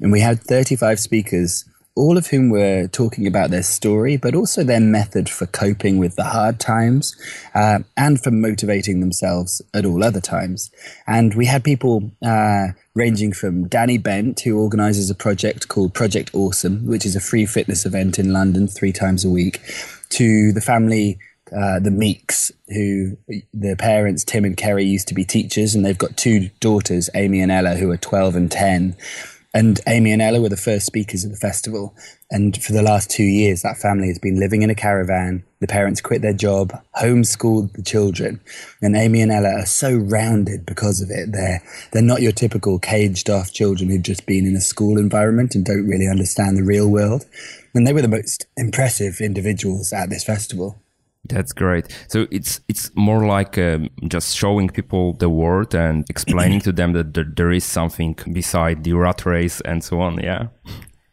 And 0.00 0.12
we 0.12 0.20
had 0.20 0.40
35 0.40 1.00
speakers 1.00 1.64
all 1.96 2.16
of 2.16 2.28
whom 2.28 2.50
were 2.50 2.86
talking 2.88 3.26
about 3.26 3.50
their 3.50 3.62
story, 3.62 4.16
but 4.16 4.34
also 4.34 4.62
their 4.62 4.80
method 4.80 5.28
for 5.28 5.46
coping 5.46 5.98
with 5.98 6.16
the 6.16 6.24
hard 6.24 6.60
times 6.60 7.16
uh, 7.54 7.80
and 7.96 8.22
for 8.22 8.30
motivating 8.30 9.00
themselves 9.00 9.60
at 9.74 9.84
all 9.84 10.04
other 10.04 10.20
times. 10.20 10.70
And 11.06 11.34
we 11.34 11.46
had 11.46 11.64
people 11.64 12.10
uh, 12.24 12.68
ranging 12.94 13.32
from 13.32 13.66
Danny 13.66 13.98
Bent, 13.98 14.40
who 14.40 14.60
organizes 14.60 15.10
a 15.10 15.14
project 15.14 15.68
called 15.68 15.92
Project 15.92 16.30
Awesome, 16.32 16.86
which 16.86 17.04
is 17.04 17.16
a 17.16 17.20
free 17.20 17.46
fitness 17.46 17.84
event 17.84 18.18
in 18.18 18.32
London 18.32 18.68
three 18.68 18.92
times 18.92 19.24
a 19.24 19.30
week, 19.30 19.60
to 20.10 20.52
the 20.52 20.60
family. 20.60 21.18
Uh, 21.52 21.80
the 21.80 21.90
Meeks, 21.90 22.52
who 22.68 23.16
their 23.52 23.74
parents, 23.74 24.22
Tim 24.22 24.44
and 24.44 24.56
Kerry, 24.56 24.84
used 24.84 25.08
to 25.08 25.14
be 25.14 25.24
teachers, 25.24 25.74
and 25.74 25.84
they've 25.84 25.98
got 25.98 26.16
two 26.16 26.48
daughters, 26.60 27.10
Amy 27.12 27.40
and 27.40 27.50
Ella, 27.50 27.74
who 27.74 27.90
are 27.90 27.96
12 27.96 28.36
and 28.36 28.52
10. 28.52 28.94
And 29.52 29.80
Amy 29.88 30.12
and 30.12 30.22
Ella 30.22 30.40
were 30.40 30.48
the 30.48 30.56
first 30.56 30.86
speakers 30.86 31.24
at 31.24 31.32
the 31.32 31.36
festival. 31.36 31.94
And 32.30 32.62
for 32.62 32.72
the 32.72 32.82
last 32.82 33.10
two 33.10 33.24
years, 33.24 33.62
that 33.62 33.78
family 33.78 34.06
has 34.06 34.18
been 34.18 34.38
living 34.38 34.62
in 34.62 34.70
a 34.70 34.76
caravan. 34.76 35.42
The 35.58 35.66
parents 35.66 36.00
quit 36.00 36.22
their 36.22 36.32
job, 36.32 36.72
homeschooled 36.96 37.72
the 37.72 37.82
children. 37.82 38.40
And 38.80 38.96
Amy 38.96 39.20
and 39.20 39.32
Ella 39.32 39.50
are 39.50 39.66
so 39.66 39.96
rounded 39.96 40.64
because 40.64 41.00
of 41.00 41.10
it. 41.10 41.32
They're, 41.32 41.62
they're 41.92 42.00
not 42.00 42.22
your 42.22 42.32
typical 42.32 42.78
caged 42.78 43.28
off 43.28 43.52
children 43.52 43.90
who've 43.90 44.02
just 44.02 44.24
been 44.24 44.46
in 44.46 44.54
a 44.54 44.60
school 44.60 44.98
environment 44.98 45.56
and 45.56 45.64
don't 45.64 45.88
really 45.88 46.06
understand 46.06 46.56
the 46.56 46.62
real 46.62 46.88
world. 46.88 47.26
And 47.74 47.86
they 47.86 47.92
were 47.92 48.02
the 48.02 48.08
most 48.08 48.46
impressive 48.56 49.20
individuals 49.20 49.92
at 49.92 50.10
this 50.10 50.22
festival. 50.22 50.80
That's 51.24 51.52
great. 51.52 51.86
So 52.08 52.26
it's 52.30 52.60
it's 52.68 52.90
more 52.96 53.26
like 53.26 53.58
um, 53.58 53.90
just 54.08 54.36
showing 54.36 54.68
people 54.68 55.12
the 55.14 55.28
world 55.28 55.74
and 55.74 56.04
explaining 56.10 56.60
to 56.60 56.72
them 56.72 56.92
that 56.94 57.14
there, 57.14 57.24
there 57.24 57.52
is 57.52 57.64
something 57.64 58.16
beside 58.32 58.84
the 58.84 58.94
rat 58.94 59.26
race 59.26 59.60
and 59.62 59.84
so 59.84 60.00
on. 60.00 60.18
Yeah. 60.18 60.48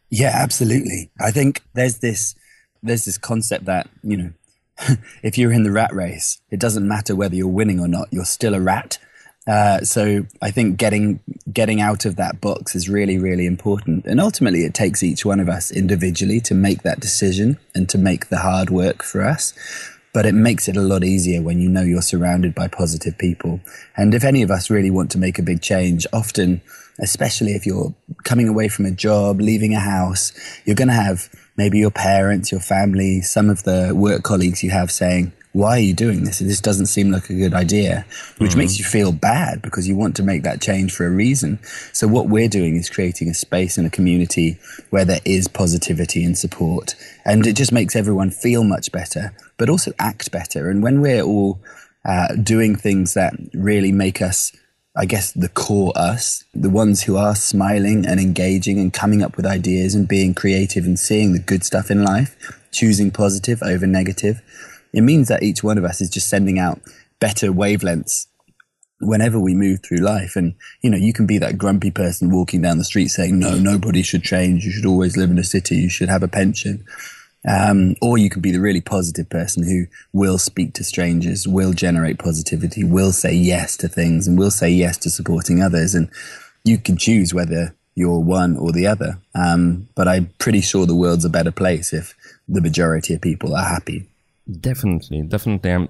Yeah, 0.10 0.32
absolutely. 0.34 1.12
I 1.20 1.32
think 1.32 1.62
there's 1.74 2.00
this 2.00 2.36
there's 2.82 3.06
this 3.06 3.18
concept 3.18 3.66
that 3.66 3.90
you 4.02 4.18
know 4.18 4.32
if 5.24 5.38
you're 5.38 5.52
in 5.52 5.64
the 5.64 5.72
rat 5.72 5.94
race, 5.94 6.40
it 6.52 6.60
doesn't 6.60 6.88
matter 6.88 7.16
whether 7.16 7.36
you're 7.36 7.48
winning 7.48 7.80
or 7.80 7.88
not. 7.88 8.08
You're 8.12 8.26
still 8.26 8.56
a 8.56 8.62
rat. 8.62 9.00
Uh, 9.46 9.80
so 9.80 10.26
I 10.42 10.52
think 10.52 10.78
getting 10.78 11.22
getting 11.52 11.80
out 11.80 12.06
of 12.06 12.18
that 12.18 12.42
box 12.42 12.76
is 12.76 12.90
really 12.90 13.18
really 13.18 13.46
important, 13.46 14.06
and 14.06 14.20
ultimately 14.20 14.62
it 14.62 14.74
takes 14.74 15.04
each 15.04 15.26
one 15.26 15.40
of 15.40 15.50
us 15.50 15.72
individually 15.72 16.40
to 16.42 16.54
make 16.54 16.84
that 16.84 17.00
decision 17.00 17.58
and 17.76 17.90
to 17.90 17.98
make 17.98 18.30
the 18.30 18.40
hard 18.40 18.70
work 18.70 19.04
for 19.04 19.24
us. 19.24 19.54
But 20.18 20.26
it 20.26 20.34
makes 20.34 20.68
it 20.68 20.76
a 20.76 20.82
lot 20.82 21.04
easier 21.04 21.44
when 21.44 21.60
you 21.60 21.70
know 21.70 21.84
you're 21.84 22.02
surrounded 22.02 22.56
by 22.56 22.70
positive 22.70 23.16
people. 23.20 23.60
And 23.96 24.16
if 24.16 24.24
any 24.24 24.42
of 24.42 24.50
us 24.50 24.72
really 24.72 24.90
want 24.90 25.12
to 25.12 25.20
make 25.20 25.38
a 25.38 25.44
big 25.44 25.62
change, 25.62 26.08
often, 26.12 26.60
especially 26.98 27.52
if 27.52 27.68
you're 27.68 27.94
coming 28.24 28.48
away 28.48 28.68
from 28.68 28.88
a 28.88 28.92
job, 28.92 29.40
leaving 29.40 29.76
a 29.76 29.80
house, 29.80 30.32
you're 30.66 30.76
going 30.76 30.88
to 30.88 30.96
have 30.96 31.30
maybe 31.56 31.78
your 31.78 31.92
parents, 31.92 32.52
your 32.52 32.62
family, 32.62 33.22
some 33.22 33.48
of 33.48 33.62
the 33.62 33.94
work 33.94 34.24
colleagues 34.24 34.64
you 34.64 34.72
have 34.72 34.90
saying, 34.90 35.34
why 35.58 35.78
are 35.78 35.80
you 35.80 35.94
doing 35.94 36.24
this? 36.24 36.40
This 36.40 36.62
doesn't 36.62 36.86
seem 36.86 37.12
like 37.12 37.30
a 37.32 37.34
good 37.34 37.54
idea, 37.54 38.06
which 38.38 38.52
mm-hmm. 38.52 38.60
makes 38.60 38.78
you 38.78 38.86
feel 38.86 39.12
bad 39.12 39.62
because 39.64 39.88
you 39.88 39.96
want 39.96 40.16
to 40.18 40.24
make 40.24 40.44
that 40.44 40.62
change 40.62 40.94
for 40.94 41.08
a 41.08 41.10
reason. 41.10 41.58
So 41.94 42.08
what 42.08 42.30
we're 42.30 42.48
doing 42.48 42.76
is 42.76 42.90
creating 42.92 43.30
a 43.30 43.34
space 43.34 43.78
and 43.78 43.88
a 43.88 43.90
community 43.90 44.60
where 44.92 45.04
there 45.04 45.22
is 45.26 45.48
positivity 45.48 46.24
and 46.24 46.38
support. 46.38 46.96
And 47.26 47.48
it 47.48 47.56
just 47.56 47.72
makes 47.72 47.96
everyone 47.96 48.30
feel 48.30 48.64
much 48.64 48.92
better, 48.92 49.34
but 49.58 49.68
also 49.68 49.94
act 49.98 50.32
better. 50.32 50.70
And 50.70 50.84
when 50.84 51.02
we're 51.02 51.24
all 51.24 51.60
uh, 52.06 52.36
doing 52.36 52.76
things 52.76 53.16
that 53.16 53.34
really 53.54 53.92
make 53.92 54.22
us 54.22 54.56
I 55.00 55.06
guess, 55.06 55.32
the 55.34 55.50
core 55.50 55.94
us, 55.96 56.44
the 56.56 56.72
ones 56.72 57.04
who 57.04 57.18
are 57.18 57.36
smiling 57.36 58.08
and 58.08 58.20
engaging 58.20 58.80
and 58.80 58.92
coming 58.92 59.22
up 59.22 59.38
with 59.38 59.46
ideas 59.46 59.94
and 59.94 60.08
being 60.08 60.34
creative 60.34 60.86
and 60.86 60.98
seeing 60.98 61.34
the 61.34 61.40
good 61.40 61.64
stuff 61.64 61.92
in 61.92 62.04
life, 62.04 62.36
choosing 62.72 63.12
positive 63.12 63.62
over 63.62 63.86
negative, 63.86 64.42
it 64.98 65.02
means 65.02 65.28
that 65.28 65.44
each 65.44 65.64
one 65.64 65.78
of 65.78 65.84
us 65.84 66.02
is 66.02 66.10
just 66.10 66.30
sending 66.30 66.58
out 66.60 66.82
better 67.20 67.52
wavelengths 67.52 68.28
whenever 69.00 69.40
we 69.40 69.54
move 69.54 69.80
through 69.84 70.00
life. 70.00 70.36
And, 70.36 70.56
you 70.82 70.90
know, 70.90 70.98
you 70.98 71.14
can 71.14 71.28
be 71.28 71.38
that 71.38 71.58
grumpy 71.58 71.92
person 71.92 72.32
walking 72.32 72.62
down 72.62 72.80
the 72.80 72.84
street 72.84 73.10
saying, 73.10 73.38
no, 73.38 73.56
nobody 73.58 74.02
should 74.02 74.24
change. 74.24 74.66
You 74.66 74.72
should 74.72 74.86
always 74.86 75.16
live 75.16 75.30
in 75.30 75.38
a 75.38 75.44
city. 75.44 75.76
You 75.76 75.90
should 75.90 76.10
have 76.10 76.24
a 76.24 76.28
pension. 76.28 76.84
Um, 77.48 77.96
or 78.02 78.18
you 78.18 78.30
can 78.30 78.42
be 78.42 78.52
the 78.52 78.60
really 78.60 78.82
positive 78.82 79.30
person 79.30 79.64
who 79.64 79.86
will 80.12 80.38
speak 80.38 80.74
to 80.74 80.84
strangers, 80.84 81.48
will 81.48 81.74
generate 81.74 82.18
positivity, 82.18 82.84
will 82.84 83.12
say 83.12 83.34
yes 83.34 83.78
to 83.78 83.88
things, 83.88 84.28
and 84.28 84.38
will 84.38 84.52
say 84.52 84.70
yes 84.70 84.98
to 85.00 85.10
supporting 85.10 85.62
others. 85.62 85.94
And 85.94 86.10
you 86.64 86.78
can 86.78 86.98
choose 86.98 87.34
whether 87.34 87.76
you're 87.96 88.20
one 88.20 88.58
or 88.58 88.72
the 88.72 88.88
other. 88.88 89.20
Um, 89.34 89.88
but 89.96 90.08
I'm 90.08 90.32
pretty 90.40 90.62
sure 90.62 90.86
the 90.86 90.96
world's 90.96 91.26
a 91.26 91.30
better 91.30 91.52
place 91.52 91.94
if 91.94 92.16
the 92.48 92.62
majority 92.62 93.14
of 93.14 93.22
people 93.22 93.56
are 93.56 93.64
happy. 93.64 94.08
Definitely, 94.50 95.24
definitely. 95.24 95.72
I'm, 95.72 95.90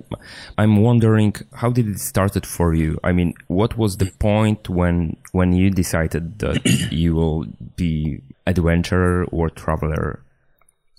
I'm 0.57 0.77
wondering 0.77 1.35
how 1.53 1.69
did 1.69 1.87
it 1.87 1.99
started 1.99 2.45
for 2.45 2.73
you? 2.73 2.99
I 3.03 3.11
mean, 3.11 3.35
what 3.47 3.77
was 3.77 3.97
the 3.97 4.11
point 4.19 4.67
when 4.67 5.15
when 5.31 5.53
you 5.53 5.69
decided 5.69 6.39
that 6.39 6.65
you 6.91 7.13
will 7.13 7.45
be 7.75 8.21
adventurer 8.47 9.25
or 9.25 9.49
traveler 9.51 10.23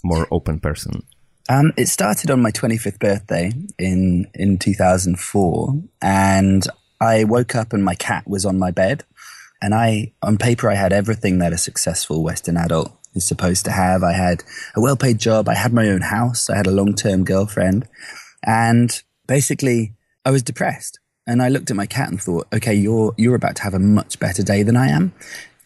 more 0.04 0.28
open 0.30 0.60
person? 0.60 1.02
Um, 1.48 1.72
it 1.76 1.88
started 1.88 2.30
on 2.30 2.42
my 2.42 2.52
25th 2.52 3.00
birthday 3.00 3.50
in 3.78 4.30
in 4.34 4.58
2004, 4.58 5.82
and 6.00 6.66
I 7.00 7.24
woke 7.24 7.56
up 7.56 7.72
and 7.72 7.84
my 7.84 7.94
cat 7.96 8.28
was 8.28 8.44
on 8.44 8.58
my 8.58 8.70
bed, 8.70 9.04
and 9.60 9.74
I 9.74 10.12
on 10.22 10.38
paper 10.38 10.70
I 10.70 10.74
had 10.74 10.92
everything 10.92 11.38
that 11.38 11.52
a 11.52 11.58
successful 11.58 12.22
Western 12.22 12.56
adult 12.56 12.97
is 13.18 13.28
supposed 13.28 13.64
to 13.66 13.70
have. 13.70 14.02
I 14.02 14.12
had 14.12 14.42
a 14.74 14.80
well-paid 14.80 15.18
job, 15.18 15.48
I 15.48 15.54
had 15.54 15.72
my 15.72 15.88
own 15.88 16.00
house, 16.00 16.48
I 16.48 16.56
had 16.56 16.66
a 16.66 16.72
long-term 16.72 17.24
girlfriend, 17.24 17.86
and 18.44 19.02
basically 19.26 19.94
I 20.24 20.30
was 20.30 20.42
depressed. 20.42 20.98
And 21.26 21.42
I 21.42 21.50
looked 21.50 21.70
at 21.70 21.76
my 21.76 21.84
cat 21.84 22.08
and 22.08 22.20
thought, 22.20 22.46
okay, 22.54 22.74
you're 22.74 23.14
you're 23.18 23.34
about 23.34 23.56
to 23.56 23.62
have 23.62 23.74
a 23.74 23.78
much 23.78 24.18
better 24.18 24.42
day 24.42 24.62
than 24.62 24.76
I 24.76 24.88
am. 24.88 25.12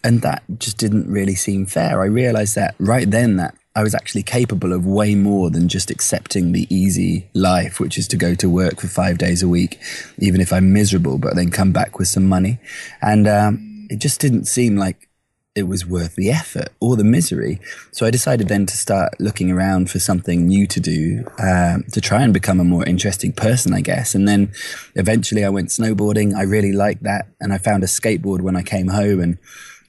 And 0.02 0.20
that 0.22 0.42
just 0.58 0.76
didn't 0.76 1.06
really 1.08 1.36
seem 1.36 1.66
fair. 1.66 2.02
I 2.02 2.06
realized 2.06 2.56
that 2.56 2.74
right 2.80 3.08
then 3.08 3.36
that 3.36 3.54
I 3.74 3.82
was 3.82 3.94
actually 3.94 4.24
capable 4.24 4.72
of 4.72 4.84
way 4.84 5.14
more 5.14 5.50
than 5.50 5.68
just 5.68 5.90
accepting 5.90 6.52
the 6.52 6.66
easy 6.74 7.30
life, 7.32 7.80
which 7.80 7.96
is 7.96 8.08
to 8.08 8.16
go 8.16 8.34
to 8.34 8.50
work 8.50 8.80
for 8.80 8.88
five 8.88 9.18
days 9.18 9.42
a 9.42 9.48
week, 9.48 9.80
even 10.18 10.40
if 10.40 10.52
I'm 10.52 10.72
miserable, 10.72 11.16
but 11.16 11.36
then 11.36 11.50
come 11.50 11.72
back 11.72 11.98
with 11.98 12.08
some 12.08 12.28
money. 12.28 12.58
And 13.00 13.26
um, 13.28 13.86
it 13.88 13.98
just 13.98 14.20
didn't 14.20 14.46
seem 14.46 14.76
like 14.76 15.08
it 15.54 15.64
was 15.64 15.84
worth 15.84 16.14
the 16.14 16.30
effort 16.30 16.68
or 16.80 16.96
the 16.96 17.04
misery. 17.04 17.60
So 17.90 18.06
I 18.06 18.10
decided 18.10 18.48
then 18.48 18.64
to 18.66 18.76
start 18.76 19.20
looking 19.20 19.50
around 19.50 19.90
for 19.90 19.98
something 19.98 20.46
new 20.46 20.66
to 20.66 20.80
do 20.80 21.26
um, 21.38 21.84
to 21.92 22.00
try 22.00 22.22
and 22.22 22.32
become 22.32 22.58
a 22.58 22.64
more 22.64 22.84
interesting 22.86 23.32
person, 23.32 23.74
I 23.74 23.82
guess. 23.82 24.14
And 24.14 24.26
then 24.26 24.52
eventually 24.94 25.44
I 25.44 25.50
went 25.50 25.68
snowboarding. 25.68 26.34
I 26.34 26.42
really 26.42 26.72
liked 26.72 27.02
that. 27.02 27.26
And 27.38 27.52
I 27.52 27.58
found 27.58 27.82
a 27.82 27.86
skateboard 27.86 28.40
when 28.40 28.56
I 28.56 28.62
came 28.62 28.88
home 28.88 29.20
and 29.20 29.38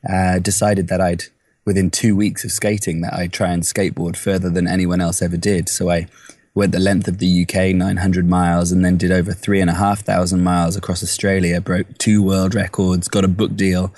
uh, 0.08 0.40
decided 0.40 0.90
that 0.90 1.00
I'd 1.00 1.24
within 1.66 1.90
two 1.90 2.14
weeks 2.14 2.44
of 2.44 2.52
skating 2.52 3.00
that 3.02 3.14
I 3.14 3.28
try 3.28 3.54
and 3.54 3.64
skateboard 3.64 4.18
further 4.18 4.50
than 4.50 4.68
anyone 4.68 5.00
else 5.00 5.22
ever 5.22 5.38
did. 5.38 5.70
So 5.70 5.90
I 5.90 6.08
went 6.54 6.74
the 6.74 6.80
length 6.80 7.08
of 7.08 7.20
the 7.20 7.44
UK, 7.44 7.74
900 7.74 8.28
miles, 8.28 8.72
and 8.72 8.84
then 8.84 8.98
did 8.98 9.12
over 9.12 9.32
three 9.32 9.62
and 9.62 9.70
a 9.70 9.76
half 9.76 10.02
thousand 10.02 10.44
miles 10.44 10.76
across 10.76 11.02
Australia, 11.02 11.62
broke 11.62 11.98
two 11.98 12.22
world 12.22 12.54
records, 12.54 13.08
got 13.08 13.24
a 13.24 13.30
book 13.30 13.56
deal. 13.56 13.94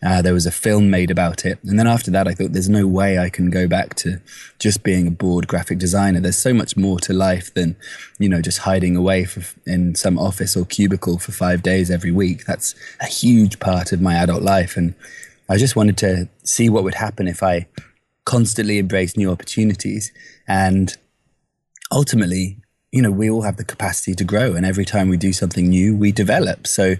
Uh, 0.00 0.22
there 0.22 0.32
was 0.32 0.46
a 0.46 0.52
film 0.52 0.90
made 0.90 1.10
about 1.10 1.44
it. 1.44 1.58
And 1.64 1.78
then 1.78 1.88
after 1.88 2.10
that, 2.12 2.28
I 2.28 2.32
thought 2.32 2.52
there's 2.52 2.68
no 2.68 2.86
way 2.86 3.18
I 3.18 3.30
can 3.30 3.50
go 3.50 3.66
back 3.66 3.94
to 3.96 4.20
just 4.58 4.84
being 4.84 5.08
a 5.08 5.10
bored 5.10 5.48
graphic 5.48 5.78
designer. 5.78 6.20
There's 6.20 6.38
so 6.38 6.54
much 6.54 6.76
more 6.76 7.00
to 7.00 7.12
life 7.12 7.52
than, 7.54 7.76
you 8.18 8.28
know, 8.28 8.40
just 8.40 8.58
hiding 8.58 8.96
away 8.96 9.24
for, 9.24 9.42
in 9.68 9.96
some 9.96 10.18
office 10.18 10.56
or 10.56 10.64
cubicle 10.64 11.18
for 11.18 11.32
five 11.32 11.62
days 11.62 11.90
every 11.90 12.12
week. 12.12 12.44
That's 12.46 12.74
a 13.00 13.06
huge 13.06 13.58
part 13.58 13.92
of 13.92 14.00
my 14.00 14.14
adult 14.14 14.42
life. 14.42 14.76
And 14.76 14.94
I 15.48 15.56
just 15.56 15.74
wanted 15.74 15.96
to 15.98 16.28
see 16.44 16.68
what 16.68 16.84
would 16.84 16.94
happen 16.94 17.26
if 17.26 17.42
I 17.42 17.66
constantly 18.24 18.78
embraced 18.78 19.16
new 19.16 19.32
opportunities. 19.32 20.12
And 20.46 20.96
ultimately, 21.90 22.58
you 22.92 23.02
know, 23.02 23.10
we 23.10 23.30
all 23.30 23.42
have 23.42 23.56
the 23.56 23.64
capacity 23.64 24.14
to 24.14 24.24
grow. 24.24 24.54
And 24.54 24.64
every 24.64 24.84
time 24.84 25.08
we 25.08 25.16
do 25.16 25.32
something 25.32 25.68
new, 25.68 25.96
we 25.96 26.10
develop. 26.10 26.66
So 26.66 26.94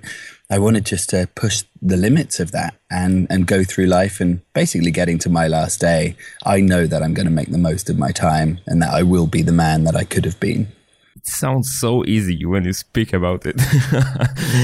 I 0.50 0.58
wanted 0.58 0.84
just 0.84 1.10
to 1.10 1.28
push 1.34 1.64
the 1.80 1.96
limits 1.96 2.40
of 2.40 2.52
that 2.52 2.74
and, 2.90 3.26
and 3.30 3.46
go 3.46 3.64
through 3.64 3.86
life 3.86 4.20
and 4.20 4.40
basically 4.52 4.90
getting 4.90 5.18
to 5.20 5.30
my 5.30 5.48
last 5.48 5.80
day. 5.80 6.16
I 6.44 6.60
know 6.60 6.86
that 6.86 7.02
I'm 7.02 7.14
going 7.14 7.26
to 7.26 7.32
make 7.32 7.50
the 7.50 7.58
most 7.58 7.88
of 7.88 7.98
my 7.98 8.12
time 8.12 8.60
and 8.66 8.82
that 8.82 8.92
I 8.92 9.02
will 9.02 9.26
be 9.26 9.42
the 9.42 9.52
man 9.52 9.84
that 9.84 9.96
I 9.96 10.04
could 10.04 10.24
have 10.24 10.38
been. 10.40 10.68
It 11.16 11.26
sounds 11.26 11.78
so 11.78 12.04
easy 12.04 12.44
when 12.44 12.64
you 12.64 12.72
speak 12.72 13.12
about 13.12 13.46
it. 13.46 13.56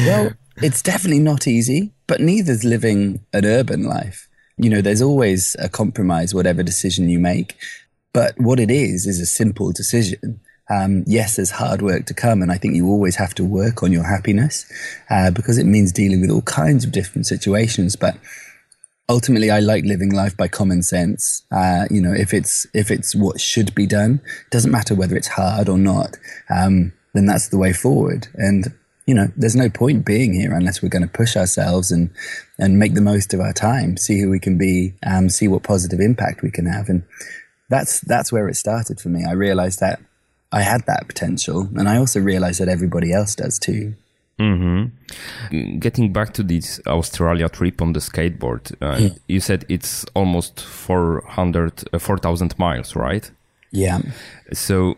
well, 0.06 0.32
it's 0.58 0.82
definitely 0.82 1.20
not 1.20 1.46
easy, 1.46 1.92
but 2.06 2.20
neither's 2.20 2.64
living 2.64 3.24
an 3.32 3.44
urban 3.44 3.84
life. 3.84 4.28
You 4.56 4.70
know, 4.70 4.80
there's 4.80 5.02
always 5.02 5.56
a 5.58 5.68
compromise, 5.68 6.34
whatever 6.34 6.62
decision 6.62 7.08
you 7.08 7.18
make. 7.18 7.56
But 8.12 8.38
what 8.38 8.60
it 8.60 8.70
is, 8.70 9.06
is 9.06 9.18
a 9.20 9.26
simple 9.26 9.72
decision. 9.72 10.40
Um, 10.70 11.04
yes, 11.06 11.36
there's 11.36 11.50
hard 11.50 11.82
work 11.82 12.06
to 12.06 12.14
come, 12.14 12.40
and 12.42 12.50
I 12.50 12.56
think 12.56 12.74
you 12.74 12.88
always 12.88 13.16
have 13.16 13.34
to 13.34 13.44
work 13.44 13.82
on 13.82 13.92
your 13.92 14.04
happiness 14.04 14.70
uh, 15.10 15.30
because 15.30 15.58
it 15.58 15.66
means 15.66 15.92
dealing 15.92 16.20
with 16.20 16.30
all 16.30 16.42
kinds 16.42 16.84
of 16.84 16.92
different 16.92 17.26
situations. 17.26 17.96
But 17.96 18.16
ultimately, 19.08 19.50
I 19.50 19.60
like 19.60 19.84
living 19.84 20.10
life 20.10 20.36
by 20.36 20.48
common 20.48 20.82
sense. 20.82 21.42
Uh, 21.50 21.84
you 21.90 22.00
know, 22.00 22.12
if 22.12 22.32
it's 22.32 22.66
if 22.72 22.90
it's 22.90 23.14
what 23.14 23.40
should 23.40 23.74
be 23.74 23.86
done, 23.86 24.20
it 24.24 24.50
doesn't 24.50 24.70
matter 24.70 24.94
whether 24.94 25.16
it's 25.16 25.28
hard 25.28 25.68
or 25.68 25.78
not. 25.78 26.16
Um, 26.48 26.92
then 27.12 27.26
that's 27.26 27.48
the 27.48 27.58
way 27.58 27.72
forward. 27.72 28.28
And 28.34 28.72
you 29.06 29.14
know, 29.14 29.28
there's 29.36 29.56
no 29.56 29.68
point 29.68 30.06
being 30.06 30.32
here 30.32 30.54
unless 30.54 30.82
we're 30.82 30.88
going 30.88 31.02
to 31.02 31.08
push 31.08 31.36
ourselves 31.36 31.92
and 31.92 32.10
and 32.58 32.78
make 32.78 32.94
the 32.94 33.02
most 33.02 33.34
of 33.34 33.40
our 33.40 33.52
time, 33.52 33.96
see 33.96 34.20
who 34.20 34.30
we 34.30 34.40
can 34.40 34.56
be, 34.56 34.94
um, 35.06 35.28
see 35.28 35.48
what 35.48 35.62
positive 35.62 36.00
impact 36.00 36.42
we 36.42 36.50
can 36.50 36.66
have, 36.66 36.88
and 36.88 37.02
that's 37.68 38.00
that's 38.00 38.32
where 38.32 38.48
it 38.48 38.56
started 38.56 39.00
for 39.00 39.10
me. 39.10 39.24
I 39.28 39.32
realized 39.32 39.80
that 39.80 40.00
I 40.54 40.62
had 40.62 40.86
that 40.86 41.08
potential, 41.08 41.68
and 41.76 41.88
I 41.88 41.96
also 41.96 42.20
realized 42.20 42.60
that 42.60 42.68
everybody 42.68 43.12
else 43.12 43.34
does 43.34 43.58
too. 43.58 43.94
Mm-hmm. 44.38 45.78
Getting 45.78 46.12
back 46.12 46.32
to 46.34 46.44
this 46.44 46.80
Australia 46.86 47.48
trip 47.48 47.82
on 47.82 47.92
the 47.92 48.00
skateboard, 48.00 48.72
uh, 48.80 48.96
yeah. 48.98 49.08
you 49.26 49.40
said 49.40 49.64
it's 49.68 50.04
almost 50.14 50.60
400, 50.60 51.88
uh, 51.92 51.98
4,000 51.98 52.56
miles, 52.56 52.94
right? 52.94 53.28
Yeah. 53.72 54.00
So 54.52 54.96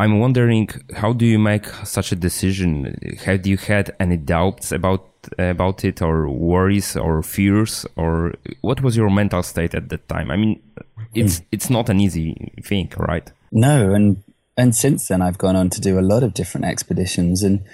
I'm 0.00 0.20
wondering 0.20 0.68
how 0.96 1.12
do 1.12 1.26
you 1.26 1.38
make 1.38 1.66
such 1.84 2.10
a 2.12 2.16
decision? 2.16 2.98
Have 3.26 3.46
you 3.46 3.58
had 3.58 3.94
any 4.00 4.16
doubts 4.16 4.72
about 4.72 5.04
about 5.38 5.84
it, 5.84 6.00
or 6.00 6.30
worries, 6.30 6.96
or 6.96 7.22
fears, 7.22 7.84
or 7.96 8.32
what 8.62 8.80
was 8.80 8.96
your 8.96 9.10
mental 9.10 9.42
state 9.42 9.74
at 9.74 9.90
that 9.90 10.08
time? 10.08 10.30
I 10.30 10.36
mean, 10.36 10.62
it's 11.14 11.40
mm. 11.40 11.44
it's 11.52 11.68
not 11.68 11.90
an 11.90 12.00
easy 12.00 12.52
thing, 12.64 12.90
right? 12.96 13.30
No, 13.52 13.92
and 13.92 14.22
and 14.58 14.74
since 14.74 15.06
then, 15.06 15.22
I've 15.22 15.38
gone 15.38 15.54
on 15.54 15.70
to 15.70 15.80
do 15.80 15.98
a 15.98 16.02
lot 16.02 16.24
of 16.24 16.34
different 16.34 16.66
expeditions. 16.66 17.44
And 17.44 17.64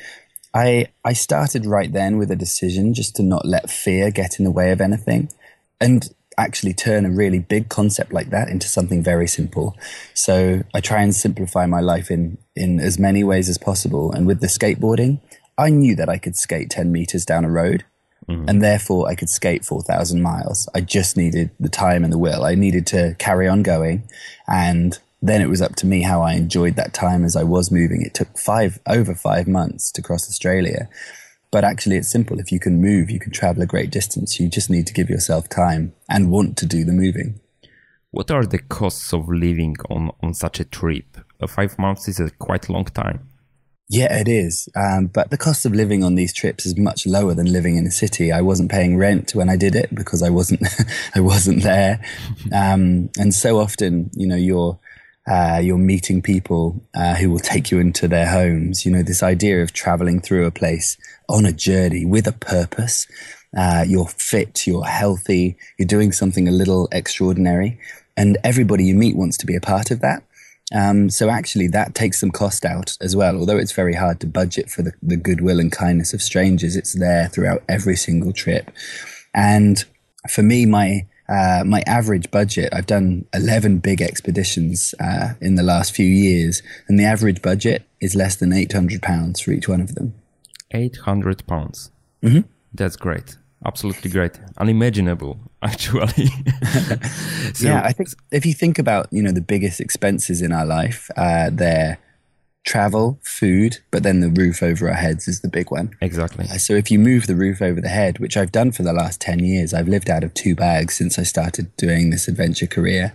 I, 0.52 0.88
I 1.02 1.14
started 1.14 1.64
right 1.64 1.90
then 1.90 2.18
with 2.18 2.30
a 2.30 2.36
decision 2.36 2.92
just 2.92 3.16
to 3.16 3.22
not 3.22 3.46
let 3.46 3.70
fear 3.70 4.10
get 4.10 4.38
in 4.38 4.44
the 4.44 4.50
way 4.50 4.70
of 4.70 4.82
anything. 4.82 5.30
And 5.80 6.14
actually 6.36 6.74
turn 6.74 7.06
a 7.06 7.10
really 7.10 7.38
big 7.38 7.68
concept 7.68 8.12
like 8.12 8.30
that 8.30 8.48
into 8.48 8.68
something 8.68 9.02
very 9.02 9.26
simple. 9.26 9.76
So 10.14 10.62
I 10.74 10.80
try 10.80 11.02
and 11.02 11.14
simplify 11.14 11.64
my 11.66 11.80
life 11.80 12.10
in 12.10 12.38
in 12.56 12.80
as 12.80 12.98
many 12.98 13.24
ways 13.24 13.48
as 13.48 13.56
possible. 13.56 14.12
And 14.12 14.26
with 14.26 14.40
the 14.40 14.46
skateboarding, 14.46 15.20
I 15.56 15.70
knew 15.70 15.94
that 15.96 16.08
I 16.08 16.18
could 16.18 16.36
skate 16.36 16.70
10 16.70 16.92
meters 16.92 17.24
down 17.24 17.44
a 17.44 17.50
road. 17.50 17.84
Mm-hmm. 18.28 18.48
And 18.48 18.62
therefore, 18.62 19.08
I 19.08 19.14
could 19.14 19.28
skate 19.28 19.64
4,000 19.64 20.22
miles. 20.22 20.68
I 20.74 20.80
just 20.80 21.16
needed 21.16 21.50
the 21.60 21.68
time 21.68 22.04
and 22.04 22.12
the 22.12 22.18
will. 22.18 22.44
I 22.44 22.54
needed 22.54 22.86
to 22.88 23.14
carry 23.18 23.46
on 23.46 23.62
going. 23.62 24.08
And 24.48 24.98
then 25.24 25.40
it 25.40 25.48
was 25.48 25.62
up 25.62 25.74
to 25.76 25.86
me 25.86 26.02
how 26.02 26.20
I 26.20 26.34
enjoyed 26.34 26.76
that 26.76 26.92
time 26.92 27.24
as 27.24 27.34
I 27.34 27.44
was 27.44 27.70
moving. 27.70 28.02
It 28.02 28.12
took 28.12 28.36
five, 28.38 28.78
over 28.86 29.14
five 29.14 29.48
months 29.48 29.90
to 29.92 30.02
cross 30.02 30.28
Australia. 30.28 30.88
But 31.50 31.64
actually, 31.64 31.96
it's 31.96 32.10
simple. 32.10 32.38
If 32.40 32.52
you 32.52 32.60
can 32.60 32.80
move, 32.80 33.08
you 33.08 33.18
can 33.18 33.32
travel 33.32 33.62
a 33.62 33.66
great 33.66 33.90
distance. 33.90 34.38
You 34.38 34.48
just 34.48 34.68
need 34.68 34.86
to 34.86 34.92
give 34.92 35.08
yourself 35.08 35.48
time 35.48 35.94
and 36.10 36.30
want 36.30 36.58
to 36.58 36.66
do 36.66 36.84
the 36.84 36.92
moving. 36.92 37.40
What 38.10 38.30
are 38.30 38.44
the 38.44 38.58
costs 38.58 39.14
of 39.14 39.28
living 39.28 39.76
on, 39.88 40.10
on 40.22 40.34
such 40.34 40.60
a 40.60 40.64
trip? 40.64 41.16
Uh, 41.40 41.46
five 41.46 41.78
months 41.78 42.06
is 42.06 42.20
a 42.20 42.30
quite 42.30 42.68
long 42.68 42.84
time. 42.84 43.28
Yeah, 43.88 44.18
it 44.18 44.28
is. 44.28 44.68
Um, 44.76 45.06
but 45.06 45.30
the 45.30 45.36
cost 45.38 45.64
of 45.64 45.74
living 45.74 46.02
on 46.02 46.14
these 46.14 46.32
trips 46.32 46.66
is 46.66 46.76
much 46.76 47.06
lower 47.06 47.34
than 47.34 47.52
living 47.52 47.76
in 47.76 47.86
a 47.86 47.90
city. 47.90 48.32
I 48.32 48.40
wasn't 48.40 48.70
paying 48.70 48.96
rent 48.96 49.34
when 49.34 49.48
I 49.48 49.56
did 49.56 49.74
it 49.74 49.94
because 49.94 50.22
I 50.22 50.30
wasn't, 50.30 50.66
I 51.14 51.20
wasn't 51.20 51.62
there. 51.62 52.04
Um, 52.52 53.10
and 53.18 53.34
so 53.34 53.58
often, 53.58 54.10
you 54.14 54.26
know, 54.26 54.36
you're 54.36 54.78
uh, 55.26 55.60
you're 55.62 55.78
meeting 55.78 56.20
people 56.20 56.82
uh, 56.94 57.14
who 57.14 57.30
will 57.30 57.38
take 57.38 57.70
you 57.70 57.78
into 57.78 58.06
their 58.06 58.26
homes. 58.26 58.84
You 58.84 58.92
know, 58.92 59.02
this 59.02 59.22
idea 59.22 59.62
of 59.62 59.72
traveling 59.72 60.20
through 60.20 60.46
a 60.46 60.50
place 60.50 60.98
on 61.28 61.46
a 61.46 61.52
journey 61.52 62.04
with 62.04 62.26
a 62.26 62.32
purpose. 62.32 63.06
Uh, 63.56 63.84
you're 63.86 64.08
fit, 64.08 64.66
you're 64.66 64.84
healthy, 64.84 65.56
you're 65.78 65.86
doing 65.86 66.12
something 66.12 66.48
a 66.48 66.52
little 66.52 66.88
extraordinary, 66.90 67.78
and 68.16 68.36
everybody 68.42 68.84
you 68.84 68.94
meet 68.94 69.16
wants 69.16 69.36
to 69.38 69.46
be 69.46 69.54
a 69.54 69.60
part 69.60 69.90
of 69.90 70.00
that. 70.00 70.24
Um, 70.74 71.08
so 71.08 71.30
actually, 71.30 71.68
that 71.68 71.94
takes 71.94 72.18
some 72.20 72.30
cost 72.30 72.64
out 72.64 72.96
as 73.00 73.14
well. 73.14 73.36
Although 73.36 73.58
it's 73.58 73.72
very 73.72 73.94
hard 73.94 74.20
to 74.20 74.26
budget 74.26 74.70
for 74.70 74.82
the, 74.82 74.92
the 75.02 75.16
goodwill 75.16 75.60
and 75.60 75.70
kindness 75.70 76.12
of 76.12 76.22
strangers, 76.22 76.74
it's 76.74 76.98
there 76.98 77.28
throughout 77.28 77.62
every 77.68 77.96
single 77.96 78.32
trip. 78.32 78.70
And 79.34 79.84
for 80.28 80.42
me, 80.42 80.66
my 80.66 81.06
uh, 81.28 81.62
my 81.64 81.82
average 81.86 82.30
budget, 82.30 82.68
I've 82.72 82.86
done 82.86 83.26
11 83.32 83.78
big 83.78 84.02
expeditions 84.02 84.94
uh, 85.00 85.34
in 85.40 85.54
the 85.54 85.62
last 85.62 85.94
few 85.94 86.06
years, 86.06 86.62
and 86.88 86.98
the 86.98 87.04
average 87.04 87.40
budget 87.42 87.84
is 88.00 88.14
less 88.14 88.36
than 88.36 88.52
800 88.52 89.02
pounds 89.02 89.40
for 89.40 89.52
each 89.52 89.68
one 89.68 89.80
of 89.80 89.94
them. 89.94 90.14
800 90.70 91.46
pounds. 91.46 91.90
Mm-hmm. 92.22 92.40
That's 92.74 92.96
great. 92.96 93.36
Absolutely 93.64 94.10
great. 94.10 94.38
Unimaginable, 94.58 95.38
actually. 95.62 96.26
so, 97.54 97.68
yeah, 97.68 97.82
I 97.82 97.92
think 97.92 98.10
if 98.30 98.44
you 98.44 98.52
think 98.52 98.78
about, 98.78 99.06
you 99.10 99.22
know, 99.22 99.32
the 99.32 99.40
biggest 99.40 99.80
expenses 99.80 100.42
in 100.42 100.52
our 100.52 100.66
life, 100.66 101.10
uh, 101.16 101.48
they're 101.50 101.98
travel, 102.64 103.18
food, 103.22 103.78
but 103.90 104.02
then 104.02 104.20
the 104.20 104.30
roof 104.30 104.62
over 104.62 104.88
our 104.88 104.94
heads 104.94 105.28
is 105.28 105.40
the 105.40 105.48
big 105.48 105.70
one. 105.70 105.94
Exactly. 106.00 106.46
Uh, 106.46 106.58
so 106.58 106.74
if 106.74 106.90
you 106.90 106.98
move 106.98 107.26
the 107.26 107.36
roof 107.36 107.60
over 107.60 107.80
the 107.80 107.88
head, 107.88 108.18
which 108.18 108.36
I've 108.36 108.52
done 108.52 108.72
for 108.72 108.82
the 108.82 108.92
last 108.92 109.20
10 109.20 109.40
years, 109.40 109.74
I've 109.74 109.88
lived 109.88 110.10
out 110.10 110.24
of 110.24 110.32
two 110.34 110.54
bags 110.54 110.94
since 110.94 111.18
I 111.18 111.22
started 111.24 111.74
doing 111.76 112.10
this 112.10 112.26
adventure 112.26 112.66
career. 112.66 113.14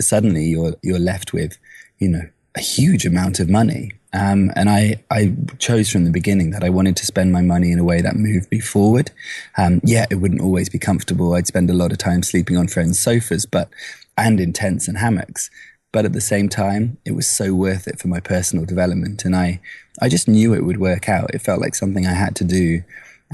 Suddenly 0.00 0.46
you're, 0.46 0.74
you're 0.82 0.98
left 0.98 1.32
with, 1.32 1.58
you 1.98 2.08
know, 2.08 2.22
a 2.56 2.60
huge 2.60 3.04
amount 3.04 3.38
of 3.38 3.50
money. 3.50 3.92
Um, 4.14 4.50
and 4.56 4.70
I, 4.70 5.02
I 5.10 5.34
chose 5.58 5.90
from 5.90 6.04
the 6.04 6.10
beginning 6.10 6.50
that 6.52 6.64
I 6.64 6.70
wanted 6.70 6.96
to 6.96 7.06
spend 7.06 7.32
my 7.32 7.42
money 7.42 7.70
in 7.70 7.78
a 7.78 7.84
way 7.84 8.00
that 8.00 8.16
moved 8.16 8.50
me 8.50 8.60
forward. 8.60 9.10
Um, 9.58 9.82
yeah, 9.84 10.06
it 10.10 10.16
wouldn't 10.16 10.40
always 10.40 10.70
be 10.70 10.78
comfortable. 10.78 11.34
I'd 11.34 11.46
spend 11.46 11.68
a 11.68 11.74
lot 11.74 11.92
of 11.92 11.98
time 11.98 12.22
sleeping 12.22 12.56
on 12.56 12.66
friends' 12.66 12.98
sofas, 12.98 13.44
but, 13.44 13.68
and 14.16 14.40
in 14.40 14.54
tents 14.54 14.88
and 14.88 14.96
hammocks 14.96 15.50
but 15.96 16.04
at 16.04 16.12
the 16.12 16.20
same 16.34 16.46
time 16.46 16.98
it 17.06 17.12
was 17.12 17.26
so 17.26 17.54
worth 17.54 17.88
it 17.88 17.98
for 17.98 18.08
my 18.08 18.20
personal 18.20 18.66
development 18.66 19.24
and 19.24 19.34
i 19.34 19.58
i 20.02 20.10
just 20.10 20.28
knew 20.28 20.52
it 20.52 20.66
would 20.66 20.80
work 20.90 21.08
out. 21.08 21.34
It 21.34 21.40
felt 21.48 21.62
like 21.64 21.74
something 21.74 22.04
i 22.06 22.16
had 22.24 22.36
to 22.36 22.44
do 22.44 22.82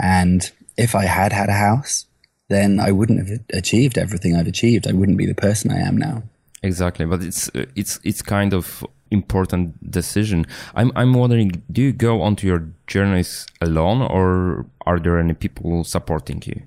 and 0.01 0.41
if 0.85 0.95
i 0.95 1.07
had 1.19 1.33
had 1.33 1.49
a 1.49 1.63
house 1.69 2.07
then 2.55 2.71
i 2.79 2.91
wouldn't 2.93 3.21
have 3.23 3.41
achieved 3.53 3.99
everything 3.99 4.37
i've 4.37 4.53
achieved. 4.57 4.87
I 4.87 4.93
wouldn't 4.99 5.19
be 5.23 5.27
the 5.27 5.43
person 5.47 5.73
i 5.73 5.81
am 5.89 5.97
now. 6.09 6.23
Exactly 6.63 7.05
but 7.13 7.21
it's 7.29 7.51
it's 7.81 7.99
it's 8.05 8.23
kind 8.23 8.55
of 8.55 8.65
important 9.11 9.67
decision. 9.99 10.47
I'm 10.79 10.91
i'm 11.01 11.13
wondering 11.23 11.51
do 11.77 11.81
you 11.87 11.93
go 12.09 12.23
onto 12.23 12.47
your 12.47 12.63
journeys 12.87 13.47
alone 13.61 14.01
or 14.03 14.67
are 14.89 15.01
there 15.05 15.19
any 15.19 15.35
people 15.35 15.83
supporting 15.83 16.41
you 16.47 16.59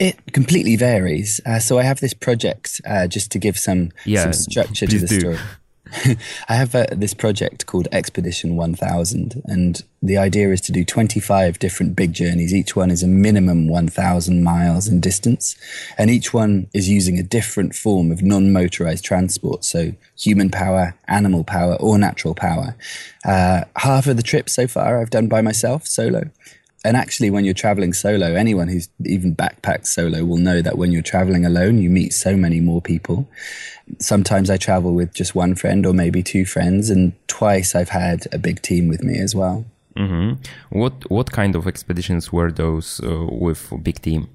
it 0.00 0.32
completely 0.32 0.76
varies. 0.76 1.40
Uh, 1.46 1.58
so 1.58 1.78
I 1.78 1.82
have 1.82 2.00
this 2.00 2.14
project 2.14 2.80
uh, 2.86 3.06
just 3.06 3.30
to 3.32 3.38
give 3.38 3.58
some, 3.58 3.92
yeah, 4.04 4.22
some 4.22 4.32
structure 4.32 4.86
to 4.86 4.98
the 4.98 5.06
do. 5.06 5.20
story. 5.20 5.38
I 6.48 6.54
have 6.54 6.74
uh, 6.74 6.86
this 6.92 7.14
project 7.14 7.66
called 7.66 7.88
Expedition 7.92 8.56
1000, 8.56 9.42
and 9.44 9.82
the 10.00 10.16
idea 10.16 10.50
is 10.52 10.60
to 10.62 10.72
do 10.72 10.84
25 10.84 11.58
different 11.58 11.96
big 11.96 12.12
journeys. 12.12 12.54
Each 12.54 12.74
one 12.76 12.90
is 12.90 13.02
a 13.02 13.08
minimum 13.08 13.68
1,000 13.68 14.42
miles 14.42 14.88
in 14.88 15.00
distance, 15.00 15.56
and 15.98 16.08
each 16.08 16.32
one 16.32 16.68
is 16.72 16.88
using 16.88 17.18
a 17.18 17.24
different 17.24 17.74
form 17.74 18.10
of 18.10 18.22
non 18.22 18.52
motorized 18.52 19.04
transport, 19.04 19.64
so 19.64 19.92
human 20.16 20.48
power, 20.48 20.94
animal 21.08 21.44
power, 21.44 21.74
or 21.74 21.98
natural 21.98 22.34
power. 22.34 22.76
Uh, 23.24 23.64
half 23.76 24.06
of 24.06 24.16
the 24.16 24.22
trip 24.22 24.48
so 24.48 24.66
far 24.66 25.00
I've 25.00 25.10
done 25.10 25.26
by 25.26 25.42
myself, 25.42 25.86
solo, 25.86 26.30
and 26.82 26.96
actually, 26.96 27.28
when 27.28 27.44
you're 27.44 27.52
traveling 27.52 27.92
solo, 27.92 28.34
anyone 28.34 28.68
who's 28.68 28.88
even 29.04 29.36
backpacked 29.36 29.86
solo 29.86 30.24
will 30.24 30.38
know 30.38 30.62
that 30.62 30.78
when 30.78 30.92
you're 30.92 31.02
traveling 31.02 31.44
alone, 31.44 31.78
you 31.78 31.90
meet 31.90 32.14
so 32.14 32.36
many 32.36 32.58
more 32.60 32.80
people. 32.80 33.28
Sometimes 33.98 34.48
I 34.48 34.56
travel 34.56 34.94
with 34.94 35.12
just 35.12 35.34
one 35.34 35.54
friend 35.54 35.84
or 35.84 35.92
maybe 35.92 36.22
two 36.22 36.46
friends, 36.46 36.88
and 36.88 37.12
twice 37.26 37.74
I've 37.74 37.90
had 37.90 38.26
a 38.32 38.38
big 38.38 38.62
team 38.62 38.88
with 38.88 39.02
me 39.02 39.18
as 39.18 39.34
well. 39.34 39.66
Mm-hmm. 39.94 40.42
What 40.70 41.10
what 41.10 41.32
kind 41.32 41.54
of 41.54 41.66
expeditions 41.66 42.32
were 42.32 42.50
those 42.50 42.98
uh, 43.04 43.26
with 43.30 43.70
big 43.82 44.00
team? 44.00 44.28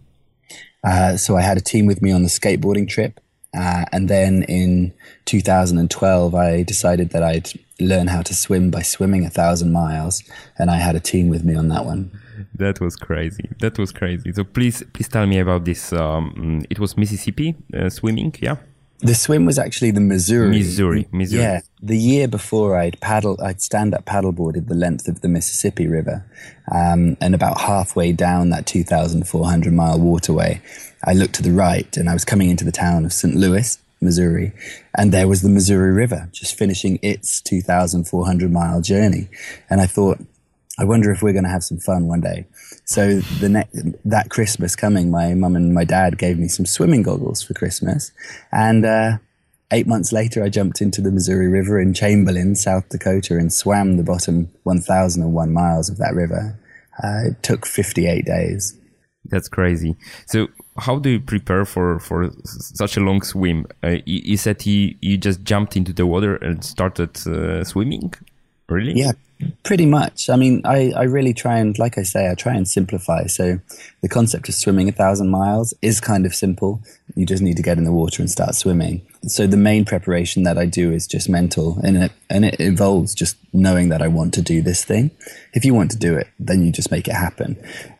Uh, 0.83 1.17
so 1.17 1.35
I 1.35 1.41
had 1.41 1.57
a 1.57 1.61
team 1.61 1.87
with 1.87 1.99
me 2.03 2.11
on 2.11 2.21
the 2.21 2.29
skateboarding 2.29 2.87
trip, 2.87 3.19
uh, 3.57 3.85
and 3.91 4.07
then 4.07 4.43
in 4.43 4.93
2012, 5.25 6.35
I 6.35 6.61
decided 6.61 7.09
that 7.09 7.23
I'd 7.23 7.49
learn 7.79 8.05
how 8.05 8.21
to 8.21 8.35
swim 8.35 8.69
by 8.69 8.83
swimming 8.83 9.25
a 9.25 9.31
thousand 9.31 9.71
miles, 9.71 10.21
and 10.59 10.69
I 10.69 10.77
had 10.77 10.95
a 10.95 10.99
team 10.99 11.27
with 11.27 11.43
me 11.43 11.55
on 11.55 11.69
that 11.69 11.85
one 11.85 12.11
that 12.55 12.79
was 12.79 12.95
crazy. 12.95 13.49
That 13.59 13.77
was 13.77 13.91
crazy. 13.91 14.31
So 14.33 14.43
please, 14.43 14.83
please 14.93 15.07
tell 15.07 15.25
me 15.25 15.39
about 15.39 15.65
this. 15.65 15.93
Um, 15.93 16.65
it 16.69 16.79
was 16.79 16.97
Mississippi 16.97 17.55
uh, 17.73 17.89
swimming, 17.89 18.33
yeah. 18.39 18.57
The 18.99 19.13
swim 19.13 19.45
was 19.45 19.59
actually 19.59 19.91
the 19.91 19.99
Missouri. 19.99 20.49
Missouri, 20.49 21.07
Missouri. 21.11 21.41
Yeah, 21.41 21.61
the 21.81 21.97
year 21.97 22.27
before 22.29 22.77
I'd 22.77 22.99
paddle, 23.01 23.37
I'd 23.43 23.61
stand 23.61 23.93
up 23.93 24.05
paddleboarded 24.05 24.67
the 24.67 24.73
length 24.73 25.09
of 25.09 25.19
the 25.19 25.27
Mississippi 25.27 25.85
River, 25.85 26.25
um, 26.71 27.17
and 27.19 27.35
about 27.35 27.61
halfway 27.61 28.13
down 28.13 28.51
that 28.51 28.65
2,400 28.65 29.73
mile 29.73 29.99
waterway, 29.99 30.61
I 31.03 31.13
looked 31.13 31.35
to 31.35 31.43
the 31.43 31.51
right 31.51 31.95
and 31.97 32.09
I 32.09 32.13
was 32.13 32.23
coming 32.23 32.49
into 32.49 32.63
the 32.63 32.71
town 32.71 33.03
of 33.03 33.11
St. 33.11 33.35
Louis, 33.35 33.77
Missouri, 33.99 34.53
and 34.97 35.11
there 35.11 35.27
was 35.27 35.41
the 35.41 35.49
Missouri 35.49 35.91
River 35.91 36.29
just 36.31 36.57
finishing 36.57 36.97
its 37.01 37.41
2,400 37.41 38.49
mile 38.51 38.79
journey, 38.79 39.27
and 39.69 39.81
I 39.81 39.87
thought 39.87 40.19
I 40.77 40.83
wonder 40.83 41.11
if 41.11 41.21
we're 41.21 41.33
going 41.33 41.45
to 41.45 41.49
have 41.49 41.63
some 41.63 41.77
fun 41.77 42.07
one 42.07 42.21
day. 42.21 42.45
So 42.83 43.19
the 43.39 43.49
next 43.49 43.77
that 44.03 44.29
Christmas 44.29 44.75
coming, 44.75 45.09
my 45.09 45.33
mum 45.33 45.55
and 45.55 45.73
my 45.73 45.85
dad 45.85 46.17
gave 46.17 46.37
me 46.37 46.47
some 46.47 46.65
swimming 46.65 47.03
goggles 47.03 47.41
for 47.41 47.53
Christmas, 47.53 48.11
and 48.51 48.85
uh, 48.85 49.17
eight 49.71 49.87
months 49.87 50.11
later, 50.11 50.43
I 50.43 50.49
jumped 50.49 50.81
into 50.81 51.01
the 51.01 51.11
Missouri 51.11 51.47
River 51.47 51.79
in 51.79 51.93
Chamberlain, 51.93 52.55
South 52.55 52.89
Dakota, 52.89 53.37
and 53.37 53.51
swam 53.51 53.97
the 53.97 54.03
bottom 54.03 54.49
1,001 54.63 55.53
miles 55.53 55.89
of 55.89 55.97
that 55.97 56.13
river. 56.13 56.57
Uh, 57.03 57.29
it 57.29 57.43
took 57.43 57.65
58 57.65 58.25
days. 58.25 58.77
That's 59.25 59.49
crazy. 59.49 59.95
So, 60.27 60.47
how 60.77 60.99
do 60.99 61.09
you 61.09 61.19
prepare 61.19 61.65
for 61.65 61.99
for 61.99 62.31
such 62.43 62.95
a 62.95 62.99
long 62.99 63.21
swim? 63.21 63.65
Uh, 63.83 63.97
you, 64.05 64.21
you, 64.23 64.37
said 64.37 64.65
you 64.65 64.95
you 65.01 65.17
just 65.17 65.43
jumped 65.43 65.75
into 65.75 65.93
the 65.93 66.05
water 66.05 66.35
and 66.35 66.63
started 66.63 67.17
uh, 67.27 67.63
swimming. 67.63 68.13
Really? 68.69 68.93
Yeah, 68.93 69.13
Pretty 69.63 69.85
much. 69.85 70.29
I 70.29 70.37
mean, 70.37 70.61
I, 70.63 70.93
I 70.95 71.03
really 71.03 71.33
try 71.33 71.57
and, 71.57 71.77
like 71.77 71.97
I 71.97 72.03
say, 72.03 72.29
I 72.29 72.35
try 72.35 72.53
and 72.53 72.67
simplify. 72.67 73.25
So 73.25 73.59
the 74.01 74.07
concept 74.07 74.47
of 74.47 74.55
swimming 74.55 74.87
a 74.87 74.93
thousand 74.93 75.29
miles 75.29 75.73
is 75.81 75.99
kind 75.99 76.25
of 76.25 76.33
simple. 76.33 76.81
You 77.15 77.25
just 77.25 77.43
need 77.43 77.57
to 77.57 77.63
get 77.63 77.77
in 77.77 77.83
the 77.83 77.91
water 77.91 78.21
and 78.21 78.29
start 78.29 78.55
swimming. 78.55 79.05
So 79.27 79.45
the 79.45 79.57
main 79.57 79.83
preparation 79.83 80.43
that 80.43 80.57
I 80.57 80.65
do 80.65 80.91
is 80.91 81.05
just 81.05 81.27
mental 81.27 81.79
and 81.83 81.97
it, 81.97 82.11
and 82.29 82.45
it 82.45 82.59
involves 82.59 83.13
just 83.13 83.35
knowing 83.51 83.89
that 83.89 84.01
I 84.01 84.07
want 84.07 84.33
to 84.35 84.41
do 84.41 84.61
this 84.61 84.85
thing. 84.85 85.11
If 85.53 85.65
you 85.65 85.73
want 85.73 85.91
to 85.91 85.97
do 85.97 86.15
it, 86.15 86.27
then 86.39 86.63
you 86.63 86.71
just 86.71 86.91
make 86.91 87.07
it 87.07 87.15
happen, 87.15 87.57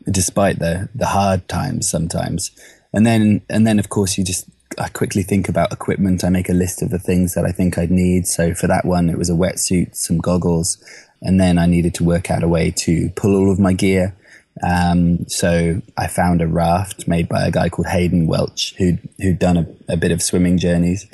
despite 0.10 0.60
the, 0.60 0.88
the 0.96 1.08
hard 1.08 1.50
times 1.50 1.90
sometimes. 1.90 2.52
And 2.94 3.06
then, 3.06 3.42
and 3.50 3.68
then 3.68 3.78
of 3.78 3.90
course 3.90 4.18
you 4.18 4.24
just 4.24 4.48
I 4.78 4.90
quickly 4.90 5.24
think 5.24 5.48
about 5.48 5.72
equipment. 5.72 6.24
I 6.24 6.30
make 6.30 6.50
a 6.50 6.54
list 6.54 6.82
of 6.82 6.90
the 6.90 7.00
things 7.00 7.34
that 7.34 7.46
I 7.46 7.52
think 7.52 7.78
I'd 7.78 7.92
need. 7.92 8.28
So 8.28 8.54
for 8.54 8.68
that 8.68 8.86
one, 8.86 9.10
it 9.10 9.18
was 9.18 9.30
a 9.30 9.34
wetsuit, 9.34 9.96
some 9.96 10.18
goggles, 10.18 10.84
and 11.22 11.40
then 11.40 11.58
I 11.58 11.66
needed 11.66 11.94
to 11.96 12.04
work 12.04 12.30
out 12.32 12.44
a 12.44 12.48
way 12.48 12.72
to 12.78 13.10
pull 13.16 13.36
all 13.36 13.52
of 13.52 13.60
my 13.60 13.74
gear. 13.74 14.16
Um, 14.64 15.28
so 15.28 15.82
I 15.98 16.08
found 16.08 16.42
a 16.42 16.48
raft 16.48 17.08
made 17.08 17.28
by 17.28 17.46
a 17.46 17.52
guy 17.52 17.70
called 17.70 17.88
Hayden 17.88 18.28
Welch, 18.28 18.74
who'd, 18.78 19.00
who'd 19.20 19.40
done 19.40 19.58
a, 19.58 19.94
a 19.94 19.98
bit 19.98 20.12
of 20.12 20.22
swimming 20.22 20.58
journeys. 20.58 21.08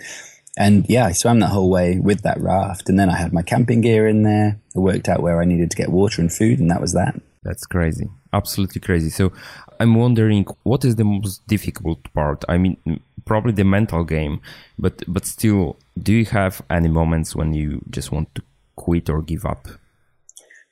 And 0.57 0.85
yeah, 0.89 1.05
I 1.05 1.13
swam 1.13 1.39
that 1.39 1.47
whole 1.47 1.69
way 1.69 1.97
with 1.97 2.21
that 2.21 2.39
raft. 2.39 2.89
And 2.89 2.99
then 2.99 3.09
I 3.09 3.15
had 3.15 3.33
my 3.33 3.41
camping 3.41 3.81
gear 3.81 4.07
in 4.07 4.23
there. 4.23 4.59
I 4.75 4.79
worked 4.79 5.09
out 5.09 5.21
where 5.21 5.41
I 5.41 5.45
needed 5.45 5.71
to 5.71 5.77
get 5.77 5.89
water 5.89 6.21
and 6.21 6.31
food, 6.31 6.59
and 6.59 6.69
that 6.69 6.81
was 6.81 6.93
that. 6.93 7.19
That's 7.43 7.65
crazy. 7.65 8.09
Absolutely 8.33 8.81
crazy. 8.81 9.09
So 9.09 9.31
I'm 9.79 9.95
wondering 9.95 10.45
what 10.63 10.85
is 10.85 10.95
the 10.95 11.03
most 11.03 11.45
difficult 11.47 11.99
part? 12.13 12.43
I 12.47 12.57
mean, 12.57 12.77
probably 13.25 13.53
the 13.53 13.63
mental 13.63 14.03
game, 14.03 14.41
but 14.77 15.03
but 15.07 15.25
still, 15.25 15.77
do 16.01 16.13
you 16.13 16.25
have 16.25 16.61
any 16.69 16.89
moments 16.89 17.35
when 17.35 17.53
you 17.53 17.81
just 17.89 18.11
want 18.11 18.33
to 18.35 18.43
quit 18.75 19.09
or 19.09 19.21
give 19.21 19.45
up? 19.45 19.67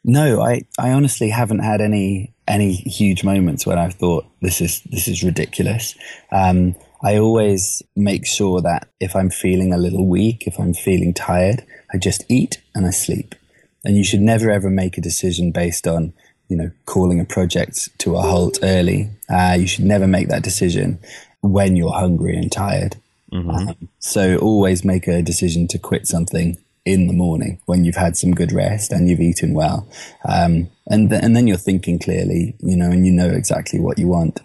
No, 0.04 0.42
I, 0.42 0.62
I 0.78 0.92
honestly 0.92 1.30
haven't 1.30 1.60
had 1.60 1.82
any 1.82 2.34
any 2.48 2.74
huge 2.74 3.24
moments 3.24 3.66
when 3.66 3.78
I've 3.78 3.94
thought 3.94 4.26
this 4.42 4.62
is 4.62 4.82
this 4.84 5.08
is 5.08 5.24
ridiculous. 5.24 5.96
Um, 6.32 6.76
I 7.02 7.18
always 7.18 7.82
make 7.96 8.26
sure 8.26 8.62
that 8.62 8.88
if 9.00 9.16
I'm 9.16 9.30
feeling 9.30 9.74
a 9.74 9.78
little 9.78 10.08
weak, 10.08 10.48
if 10.48 10.60
I'm 10.60 10.74
feeling 10.74 11.14
tired, 11.14 11.64
I 11.94 11.98
just 11.98 12.26
eat 12.30 12.62
and 12.76 12.86
I 12.86 12.90
sleep. 12.90 13.36
And 13.86 13.96
you 13.96 14.04
should 14.04 14.22
never 14.22 14.50
ever 14.50 14.70
make 14.70 14.98
a 14.98 15.02
decision 15.02 15.52
based 15.52 15.88
on 15.88 16.14
you 16.48 16.58
know 16.58 16.72
calling 16.86 17.20
a 17.20 17.26
project 17.26 17.90
to 18.00 18.16
a 18.16 18.22
halt 18.22 18.60
early. 18.64 19.10
Uh, 19.30 19.58
you 19.60 19.68
should 19.68 19.86
never 19.86 20.08
make 20.08 20.30
that 20.30 20.44
decision 20.44 21.00
when 21.42 21.76
you're 21.76 21.94
hungry 21.94 22.36
and 22.36 22.52
tired. 22.52 22.96
Mm-hmm. 23.32 23.50
Um, 23.50 23.90
so 24.00 24.38
always 24.38 24.84
make 24.84 25.08
a 25.08 25.22
decision 25.22 25.68
to 25.68 25.78
quit 25.78 26.08
something 26.08 26.58
in 26.94 27.08
the 27.08 27.14
morning 27.14 27.60
when 27.66 27.86
you've 27.86 27.96
had 27.96 28.18
some 28.18 28.34
good 28.34 28.52
rest 28.52 28.92
and 28.92 29.10
you've 29.10 29.20
eaten 29.20 29.54
well. 29.54 29.88
Um, 30.28 30.70
and, 30.88 31.10
th- 31.10 31.22
and 31.24 31.36
then 31.36 31.48
you're 31.48 31.58
thinking 31.58 32.00
clearly, 32.00 32.56
you 32.60 32.76
know, 32.76 32.90
and 32.90 33.06
you 33.06 33.12
know 33.12 33.30
exactly 33.30 33.80
what 33.80 33.98
you 34.00 34.08
want. 34.08 34.42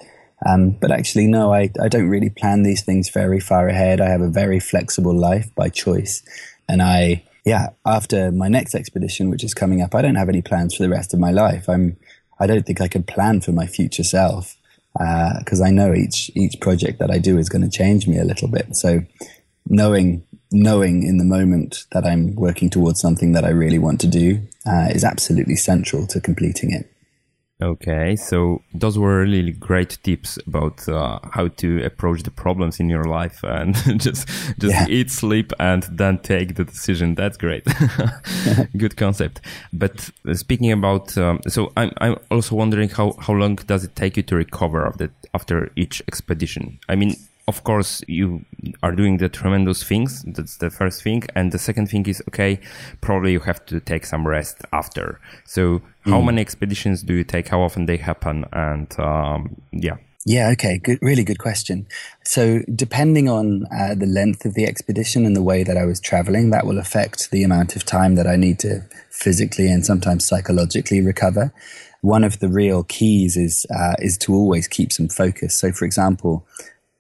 Um, 0.47 0.71
but 0.73 0.91
actually, 0.91 1.27
no, 1.27 1.53
I, 1.53 1.71
I 1.83 1.89
don't 1.89 2.09
really 2.09 2.31
plan 2.31 2.63
these 2.63 2.83
things 2.83 3.09
very 3.09 3.41
far 3.41 3.69
ahead. 3.69 4.01
I 4.01 4.09
have 4.09 4.21
a 4.21 4.29
very 4.29 4.61
flexible 4.61 5.17
life 5.17 5.55
by 5.55 5.69
choice. 5.71 6.23
And 6.69 6.83
I, 6.83 7.25
yeah, 7.45 7.69
after 7.87 8.31
my 8.31 8.49
next 8.49 8.75
expedition, 8.75 9.31
which 9.31 9.45
is 9.45 9.55
coming 9.55 9.81
up, 9.81 9.95
I 9.95 10.03
don't 10.03 10.17
have 10.17 10.29
any 10.29 10.43
plans 10.43 10.75
for 10.75 10.83
the 10.83 10.91
rest 10.91 11.15
of 11.15 11.21
my 11.21 11.31
life. 11.31 11.69
I'm, 11.69 11.97
I 12.39 12.47
don't 12.47 12.67
think 12.67 12.81
I 12.81 12.89
can 12.89 13.05
plan 13.05 13.41
for 13.41 13.53
my 13.53 13.67
future 13.67 14.05
self 14.05 14.57
because 14.93 15.61
uh, 15.61 15.65
I 15.65 15.71
know 15.71 15.93
each 15.93 16.31
each 16.37 16.61
project 16.61 17.01
that 17.01 17.11
I 17.11 17.19
do 17.19 17.37
is 17.37 17.49
going 17.49 17.69
to 17.69 17.79
change 17.79 18.07
me 18.07 18.19
a 18.19 18.25
little 18.25 18.49
bit. 18.49 18.77
So 18.77 19.01
knowing 19.69 20.23
knowing 20.55 21.03
in 21.03 21.19
the 21.19 21.25
moment 21.25 21.85
that 21.93 22.07
I'm 22.07 22.35
working 22.35 22.71
towards 22.71 23.01
something 23.01 23.33
that 23.33 23.45
I 23.45 23.51
really 23.51 23.79
want 23.79 24.01
to 24.01 24.07
do 24.07 24.41
uh, 24.67 24.89
is 24.91 25.05
absolutely 25.05 25.57
central 25.57 26.07
to 26.07 26.21
completing 26.21 26.73
it. 26.73 26.89
Okay, 27.63 28.17
so 28.17 28.63
those 28.75 28.99
were 28.99 29.23
really 29.23 29.53
great 29.53 29.99
tips 30.03 30.39
about 30.47 30.89
uh, 30.89 31.21
how 31.33 31.49
to 31.49 31.85
approach 31.85 32.25
the 32.25 32.31
problems 32.31 32.81
in 32.81 32.91
your 32.91 33.05
life 33.05 33.45
and 33.45 33.77
just 34.01 34.29
just 34.59 34.75
yeah. 34.75 34.87
eat, 34.89 35.11
sleep, 35.11 35.53
and 35.61 35.85
then 35.85 36.19
take 36.19 36.57
the 36.57 36.65
decision. 36.65 37.15
That's 37.15 37.37
great. 37.37 37.65
Good 38.77 38.97
concept. 38.97 39.41
But 39.73 40.11
uh, 40.29 40.35
speaking 40.35 40.73
about, 40.73 41.17
um, 41.17 41.41
so 41.47 41.73
I'm 41.77 41.93
I'm 41.99 42.17
also 42.31 42.57
wondering 42.57 42.89
how 42.89 43.13
how 43.21 43.35
long 43.35 43.55
does 43.55 43.85
it 43.85 43.95
take 43.95 44.17
you 44.17 44.25
to 44.25 44.37
recover 44.37 44.85
after 44.85 45.11
after 45.33 45.71
each 45.77 46.03
expedition? 46.09 46.81
I 46.89 46.97
mean, 46.97 47.15
of 47.47 47.63
course 47.65 48.03
you 48.09 48.45
are 48.83 48.93
doing 48.93 49.19
the 49.19 49.29
tremendous 49.29 49.83
things. 49.83 50.23
That's 50.23 50.57
the 50.57 50.71
first 50.71 51.03
thing. 51.03 51.25
And 51.35 51.53
the 51.53 51.59
second 51.59 51.89
thing 51.89 52.07
is 52.07 52.23
okay 52.29 52.61
probably 53.01 53.33
you 53.33 53.41
have 53.41 53.65
to 53.67 53.81
take 53.81 54.07
some 54.07 54.27
rest 54.27 54.63
after. 54.73 55.21
So 55.45 55.83
how 56.03 56.21
mm. 56.21 56.27
many 56.27 56.41
expeditions 56.41 57.03
do 57.03 57.15
you 57.15 57.25
take? 57.25 57.49
How 57.49 57.61
often 57.61 57.87
they 57.87 57.99
happen? 57.99 58.45
And 58.53 58.89
um, 58.99 59.57
yeah. 59.73 59.97
Yeah 60.27 60.51
okay. 60.53 60.79
Good 60.79 60.99
really 61.03 61.25
good 61.25 61.39
question. 61.39 61.87
So 62.25 62.61
depending 62.75 63.29
on 63.29 63.67
uh, 63.67 63.95
the 63.95 64.07
length 64.07 64.47
of 64.47 64.55
the 64.55 64.65
expedition 64.65 65.27
and 65.27 65.37
the 65.37 65.43
way 65.43 65.65
that 65.65 65.77
i 65.77 65.85
was 65.85 66.01
traveling 66.01 66.51
that 66.51 66.67
will 66.67 66.79
affect 66.79 67.31
the 67.31 67.43
amount 67.43 67.77
of 67.77 67.85
time 67.85 68.15
that 68.15 68.27
i 68.27 68.37
need 68.37 68.59
to 68.61 68.83
physically 69.11 69.71
and 69.71 69.85
sometimes 69.85 70.27
psychologically 70.27 71.01
recover. 71.01 71.53
One 72.01 72.25
of 72.25 72.41
the 72.41 72.49
real 72.49 72.85
keys 72.85 73.37
is 73.37 73.67
uh, 73.75 73.95
is 73.99 74.17
to 74.19 74.35
always 74.35 74.67
keep 74.67 74.93
some 74.93 75.09
focus. 75.09 75.59
So 75.59 75.73
for 75.73 75.85
example 75.85 76.47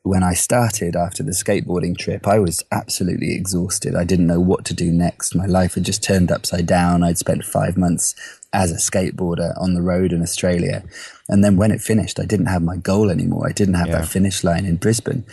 when 0.04 0.22
I 0.22 0.34
started 0.34 0.96
after 0.96 1.22
the 1.22 1.32
skateboarding 1.32 1.96
trip, 1.96 2.28
I 2.28 2.38
was 2.38 2.62
absolutely 2.70 3.34
exhausted. 3.34 3.96
I 3.96 4.04
didn't 4.04 4.26
know 4.26 4.38
what 4.38 4.66
to 4.66 4.74
do 4.74 4.92
next. 4.92 5.34
My 5.34 5.46
life 5.46 5.74
had 5.74 5.84
just 5.84 6.02
turned 6.02 6.30
upside 6.30 6.66
down. 6.66 7.02
I'd 7.02 7.16
spent 7.16 7.42
five 7.42 7.78
months 7.78 8.14
as 8.52 8.70
a 8.70 8.74
skateboarder 8.74 9.58
on 9.58 9.72
the 9.72 9.80
road 9.80 10.12
in 10.12 10.20
Australia. 10.20 10.84
And 11.26 11.42
then 11.42 11.56
when 11.56 11.70
it 11.70 11.80
finished, 11.80 12.20
I 12.20 12.26
didn't 12.26 12.46
have 12.46 12.62
my 12.62 12.76
goal 12.76 13.08
anymore. 13.08 13.48
I 13.48 13.52
didn't 13.52 13.74
have 13.74 13.86
yeah. 13.86 14.00
that 14.00 14.08
finish 14.08 14.44
line 14.44 14.66
in 14.66 14.76
Brisbane. 14.76 15.24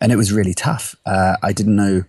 And 0.00 0.10
it 0.10 0.16
was 0.16 0.32
really 0.32 0.54
tough. 0.54 0.96
Uh, 1.04 1.36
I 1.42 1.52
didn't 1.52 1.76
know 1.76 2.04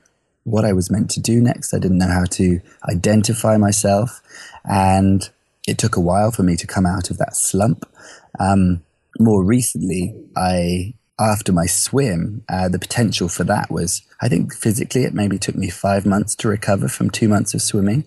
what 0.46 0.64
I 0.64 0.72
was 0.72 0.90
meant 0.90 1.12
to 1.12 1.20
do 1.20 1.42
next. 1.42 1.74
I 1.74 1.80
didn't 1.80 1.98
know 1.98 2.08
how 2.08 2.24
to 2.24 2.62
identify 2.90 3.58
myself. 3.58 4.22
And 4.64 5.30
it 5.68 5.78
took 5.78 5.98
a 5.98 6.02
while 6.02 6.32
for 6.32 6.44
me 6.44 6.56
to 6.56 6.66
come 6.66 6.86
out 6.86 7.10
of 7.10 7.18
that 7.18 7.36
slump. 7.36 7.86
Um, 8.40 8.86
more 9.20 9.44
recently, 9.44 10.16
I 10.38 10.94
after 11.20 11.54
my 11.54 11.66
swim, 11.66 12.44
uh, 12.50 12.68
the 12.68 12.80
potential 12.80 13.30
for 13.30 13.44
that 13.46 13.72
was, 13.72 14.02
I 14.22 14.28
think 14.28 14.54
physically 14.54 15.04
it 15.04 15.14
maybe 15.14 15.38
took 15.38 15.56
me 15.56 15.70
five 15.70 16.06
months 16.06 16.36
to 16.38 16.50
recover 16.50 16.88
from 16.88 17.10
two 17.10 17.30
months 17.30 17.54
of 17.54 17.62
swimming. 17.62 18.06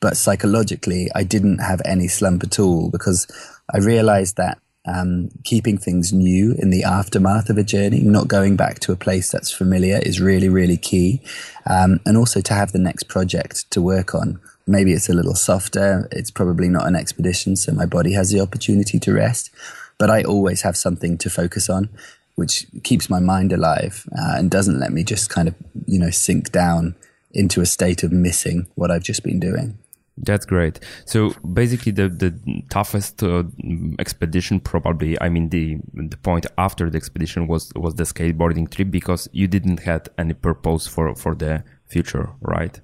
But 0.00 0.16
psychologically, 0.16 1.08
I 1.14 1.22
didn't 1.22 1.58
have 1.58 1.82
any 1.84 2.08
slump 2.08 2.42
at 2.42 2.58
all 2.58 2.90
because 2.90 3.26
I 3.72 3.78
realized 3.78 4.36
that 4.36 4.58
um, 4.86 5.28
keeping 5.44 5.76
things 5.78 6.12
new 6.12 6.54
in 6.58 6.70
the 6.70 6.84
aftermath 6.84 7.50
of 7.50 7.58
a 7.58 7.62
journey, 7.62 8.00
not 8.00 8.26
going 8.26 8.56
back 8.56 8.80
to 8.80 8.92
a 8.92 8.96
place 8.96 9.30
that's 9.30 9.52
familiar, 9.52 10.00
is 10.02 10.20
really, 10.20 10.48
really 10.48 10.78
key. 10.78 11.20
Um, 11.66 12.00
and 12.06 12.16
also 12.16 12.40
to 12.40 12.54
have 12.54 12.72
the 12.72 12.78
next 12.78 13.04
project 13.04 13.70
to 13.72 13.82
work 13.82 14.14
on. 14.14 14.40
Maybe 14.66 14.92
it's 14.92 15.08
a 15.08 15.14
little 15.14 15.34
softer. 15.34 16.08
It's 16.10 16.30
probably 16.30 16.68
not 16.68 16.86
an 16.86 16.96
expedition, 16.96 17.56
so 17.56 17.72
my 17.72 17.86
body 17.86 18.12
has 18.12 18.30
the 18.30 18.40
opportunity 18.40 18.98
to 19.00 19.12
rest. 19.12 19.50
But 19.98 20.10
I 20.10 20.22
always 20.22 20.62
have 20.62 20.76
something 20.78 21.18
to 21.18 21.28
focus 21.28 21.68
on 21.68 21.90
which 22.36 22.66
keeps 22.82 23.10
my 23.10 23.20
mind 23.20 23.52
alive 23.52 24.06
uh, 24.12 24.34
and 24.36 24.50
doesn't 24.50 24.80
let 24.80 24.92
me 24.92 25.04
just 25.04 25.30
kind 25.30 25.48
of, 25.48 25.54
you 25.86 25.98
know, 25.98 26.10
sink 26.10 26.52
down 26.52 26.94
into 27.32 27.60
a 27.60 27.66
state 27.66 28.02
of 28.02 28.12
missing 28.12 28.66
what 28.74 28.90
I've 28.90 29.02
just 29.02 29.22
been 29.22 29.40
doing. 29.40 29.78
That's 30.22 30.44
great. 30.44 30.80
So 31.06 31.30
basically, 31.52 31.92
the 31.92 32.08
the 32.08 32.34
toughest 32.68 33.22
uh, 33.22 33.44
expedition 33.98 34.60
probably, 34.60 35.18
I 35.20 35.28
mean, 35.28 35.48
the 35.48 35.78
the 35.94 36.16
point 36.18 36.46
after 36.58 36.90
the 36.90 36.96
expedition 36.96 37.46
was 37.46 37.72
was 37.74 37.94
the 37.94 38.04
skateboarding 38.04 38.70
trip 38.70 38.90
because 38.90 39.28
you 39.32 39.46
didn't 39.46 39.80
had 39.80 40.08
any 40.18 40.34
purpose 40.34 40.86
for 40.86 41.14
for 41.14 41.34
the 41.34 41.64
future, 41.86 42.30
right? 42.42 42.80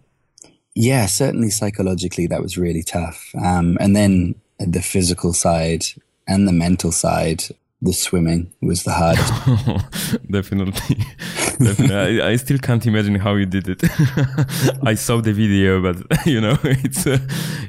Yeah, 0.75 1.07
certainly 1.07 1.51
psychologically 1.51 2.27
that 2.29 2.43
was 2.43 2.57
really 2.57 2.83
tough. 2.83 3.35
Um, 3.43 3.77
and 3.81 3.95
then 3.95 4.35
the 4.59 4.83
physical 4.83 5.33
side 5.33 5.85
and 6.27 6.47
the 6.47 6.53
mental 6.53 6.93
side 6.93 7.45
the 7.83 7.93
swimming 7.93 8.53
was 8.63 8.85
the 8.85 8.93
hardest. 8.93 10.23
Definitely. 10.31 10.97
Definitely. 11.59 12.21
I, 12.23 12.31
I, 12.31 12.37
still 12.37 12.59
can't 12.59 12.85
imagine 12.87 13.17
how 13.17 13.35
you 13.35 13.47
did 13.47 13.69
it. 13.69 13.83
I 14.83 14.95
saw 14.95 15.21
the 15.21 15.33
video, 15.33 15.83
but 15.83 16.27
you 16.27 16.41
know, 16.41 16.57
it's 16.65 17.07
uh, 17.07 17.19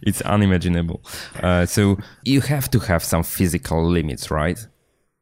it's 0.02 0.22
unimaginable. 0.22 1.04
Uh, 1.42 1.66
so 1.66 1.98
you 2.24 2.42
have 2.42 2.70
to 2.72 2.80
have 2.80 3.04
some 3.04 3.24
physical 3.24 3.86
limits, 3.86 4.32
right? 4.32 4.66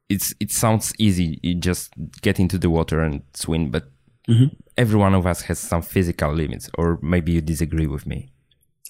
It's 0.09 0.33
it 0.39 0.51
sounds 0.51 0.93
easy. 0.99 1.39
You 1.41 1.55
just 1.55 1.91
get 2.21 2.39
into 2.39 2.57
the 2.57 2.69
water 2.69 3.01
and 3.01 3.23
swim, 3.33 3.71
but 3.71 3.89
mm-hmm. 4.29 4.53
every 4.77 4.99
one 4.99 5.15
of 5.15 5.25
us 5.25 5.41
has 5.43 5.57
some 5.57 5.81
physical 5.81 6.31
limits. 6.31 6.69
Or 6.77 6.99
maybe 7.01 7.31
you 7.31 7.41
disagree 7.41 7.87
with 7.87 8.05
me. 8.05 8.31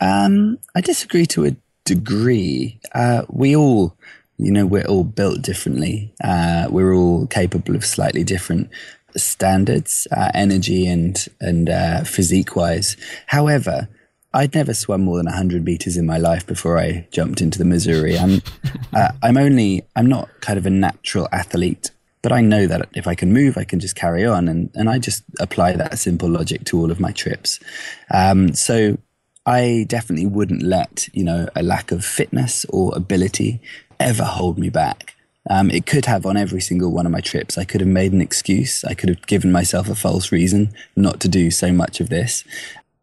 Um, 0.01 0.57
I 0.75 0.81
disagree 0.81 1.25
to 1.27 1.45
a 1.45 1.55
degree. 1.85 2.79
Uh, 2.93 3.23
we 3.29 3.55
all 3.55 3.97
you 4.37 4.51
know, 4.51 4.65
we're 4.65 4.85
all 4.85 5.03
built 5.03 5.41
differently. 5.41 6.13
Uh, 6.23 6.67
we're 6.69 6.93
all 6.93 7.27
capable 7.27 7.75
of 7.75 7.85
slightly 7.85 8.23
different 8.23 8.69
standards, 9.15 10.07
uh, 10.11 10.29
energy 10.33 10.87
and 10.87 11.27
and 11.39 11.69
uh, 11.69 12.03
physique 12.03 12.55
wise. 12.55 12.97
However, 13.27 13.87
I'd 14.33 14.53
never 14.53 14.73
swum 14.73 15.01
more 15.01 15.17
than 15.17 15.27
hundred 15.27 15.63
meters 15.63 15.95
in 15.95 16.05
my 16.05 16.17
life 16.17 16.45
before 16.45 16.77
I 16.77 17.07
jumped 17.11 17.41
into 17.41 17.57
the 17.57 17.65
Missouri. 17.65 18.17
I'm 18.17 18.41
uh, 18.93 19.11
I'm 19.23 19.37
only 19.37 19.83
I'm 19.95 20.07
not 20.07 20.29
kind 20.41 20.59
of 20.59 20.65
a 20.65 20.69
natural 20.69 21.29
athlete, 21.31 21.91
but 22.21 22.33
I 22.33 22.41
know 22.41 22.67
that 22.67 22.89
if 22.93 23.07
I 23.07 23.15
can 23.15 23.31
move, 23.31 23.57
I 23.57 23.63
can 23.63 23.79
just 23.79 23.95
carry 23.95 24.25
on, 24.25 24.49
and 24.49 24.69
and 24.75 24.89
I 24.89 24.99
just 24.99 25.23
apply 25.39 25.73
that 25.73 25.97
simple 25.97 26.29
logic 26.29 26.65
to 26.65 26.79
all 26.79 26.91
of 26.91 26.99
my 26.99 27.13
trips. 27.13 27.59
Um, 28.11 28.53
so 28.53 28.97
I 29.45 29.85
definitely 29.87 30.25
wouldn't 30.25 30.63
let, 30.63 31.07
you 31.13 31.23
know, 31.23 31.47
a 31.55 31.61
lack 31.61 31.91
of 31.91 32.03
fitness 32.03 32.65
or 32.69 32.95
ability 32.95 33.61
ever 33.99 34.23
hold 34.23 34.57
me 34.57 34.69
back. 34.69 35.15
Um, 35.49 35.69
it 35.69 35.85
could 35.85 36.05
have 36.05 36.25
on 36.25 36.37
every 36.37 36.61
single 36.61 36.91
one 36.91 37.05
of 37.05 37.11
my 37.11 37.21
trips. 37.21 37.57
I 37.57 37.65
could 37.65 37.81
have 37.81 37.89
made 37.89 38.13
an 38.13 38.21
excuse. 38.21 38.83
I 38.83 38.93
could 38.93 39.09
have 39.09 39.27
given 39.27 39.51
myself 39.51 39.89
a 39.89 39.95
false 39.95 40.31
reason 40.31 40.73
not 40.95 41.19
to 41.21 41.27
do 41.27 41.51
so 41.51 41.71
much 41.71 41.99
of 41.99 42.09
this. 42.09 42.43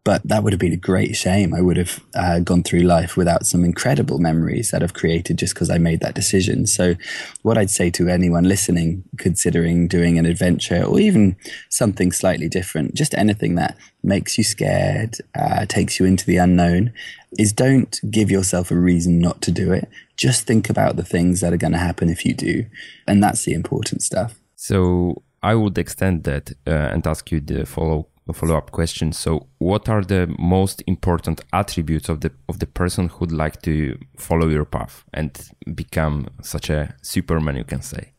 But 0.05 0.21
that 0.25 0.43
would 0.43 0.51
have 0.51 0.59
been 0.59 0.73
a 0.73 0.77
great 0.77 1.15
shame. 1.15 1.53
I 1.53 1.61
would 1.61 1.77
have 1.77 2.03
uh, 2.13 2.39
gone 2.39 2.61
through 2.63 2.81
life 2.81 3.15
without 3.15 3.45
some 3.45 3.63
incredible 3.63 4.19
memories 4.19 4.71
that 4.71 4.83
I've 4.83 4.93
created 4.93 5.37
just 5.37 5.53
because 5.53 5.69
I 5.69 5.77
made 5.77 6.01
that 6.01 6.13
decision. 6.13 6.67
So, 6.67 6.95
what 7.43 7.57
I'd 7.57 7.69
say 7.69 7.89
to 7.91 8.09
anyone 8.09 8.43
listening, 8.43 9.05
considering 9.17 9.87
doing 9.87 10.19
an 10.19 10.25
adventure 10.25 10.83
or 10.83 10.99
even 10.99 11.37
something 11.69 12.11
slightly 12.11 12.49
different, 12.49 12.95
just 12.95 13.13
anything 13.13 13.55
that 13.55 13.77
makes 14.03 14.37
you 14.37 14.43
scared, 14.43 15.19
uh, 15.35 15.65
takes 15.67 16.01
you 16.01 16.05
into 16.05 16.25
the 16.25 16.35
unknown, 16.35 16.91
is 17.37 17.53
don't 17.53 17.99
give 18.09 18.31
yourself 18.31 18.71
a 18.71 18.77
reason 18.77 19.19
not 19.19 19.41
to 19.41 19.51
do 19.51 19.71
it. 19.71 19.89
Just 20.17 20.45
think 20.45 20.69
about 20.69 20.95
the 20.95 21.03
things 21.03 21.41
that 21.41 21.53
are 21.53 21.57
going 21.57 21.73
to 21.73 21.79
happen 21.79 22.09
if 22.09 22.25
you 22.25 22.33
do. 22.33 22.65
And 23.07 23.23
that's 23.23 23.45
the 23.45 23.53
important 23.53 24.01
stuff. 24.01 24.39
So, 24.55 25.23
I 25.41 25.55
would 25.55 25.77
extend 25.77 26.23
that 26.23 26.51
uh, 26.65 26.71
and 26.71 27.05
ask 27.05 27.29
you 27.29 27.41
the 27.41 27.65
follow 27.65 28.07
a 28.27 28.33
follow-up 28.33 28.71
question. 28.71 29.11
So, 29.11 29.47
what 29.57 29.89
are 29.89 30.01
the 30.01 30.33
most 30.39 30.83
important 30.87 31.41
attributes 31.51 32.09
of 32.09 32.21
the 32.21 32.31
of 32.47 32.59
the 32.59 32.67
person 32.67 33.09
who'd 33.09 33.31
like 33.31 33.61
to 33.63 33.97
follow 34.17 34.47
your 34.47 34.65
path 34.65 35.03
and 35.13 35.31
become 35.75 36.27
such 36.41 36.69
a 36.69 36.95
superman? 37.01 37.57
You 37.57 37.65
can 37.65 37.81
say. 37.81 38.13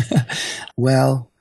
well, 0.76 1.31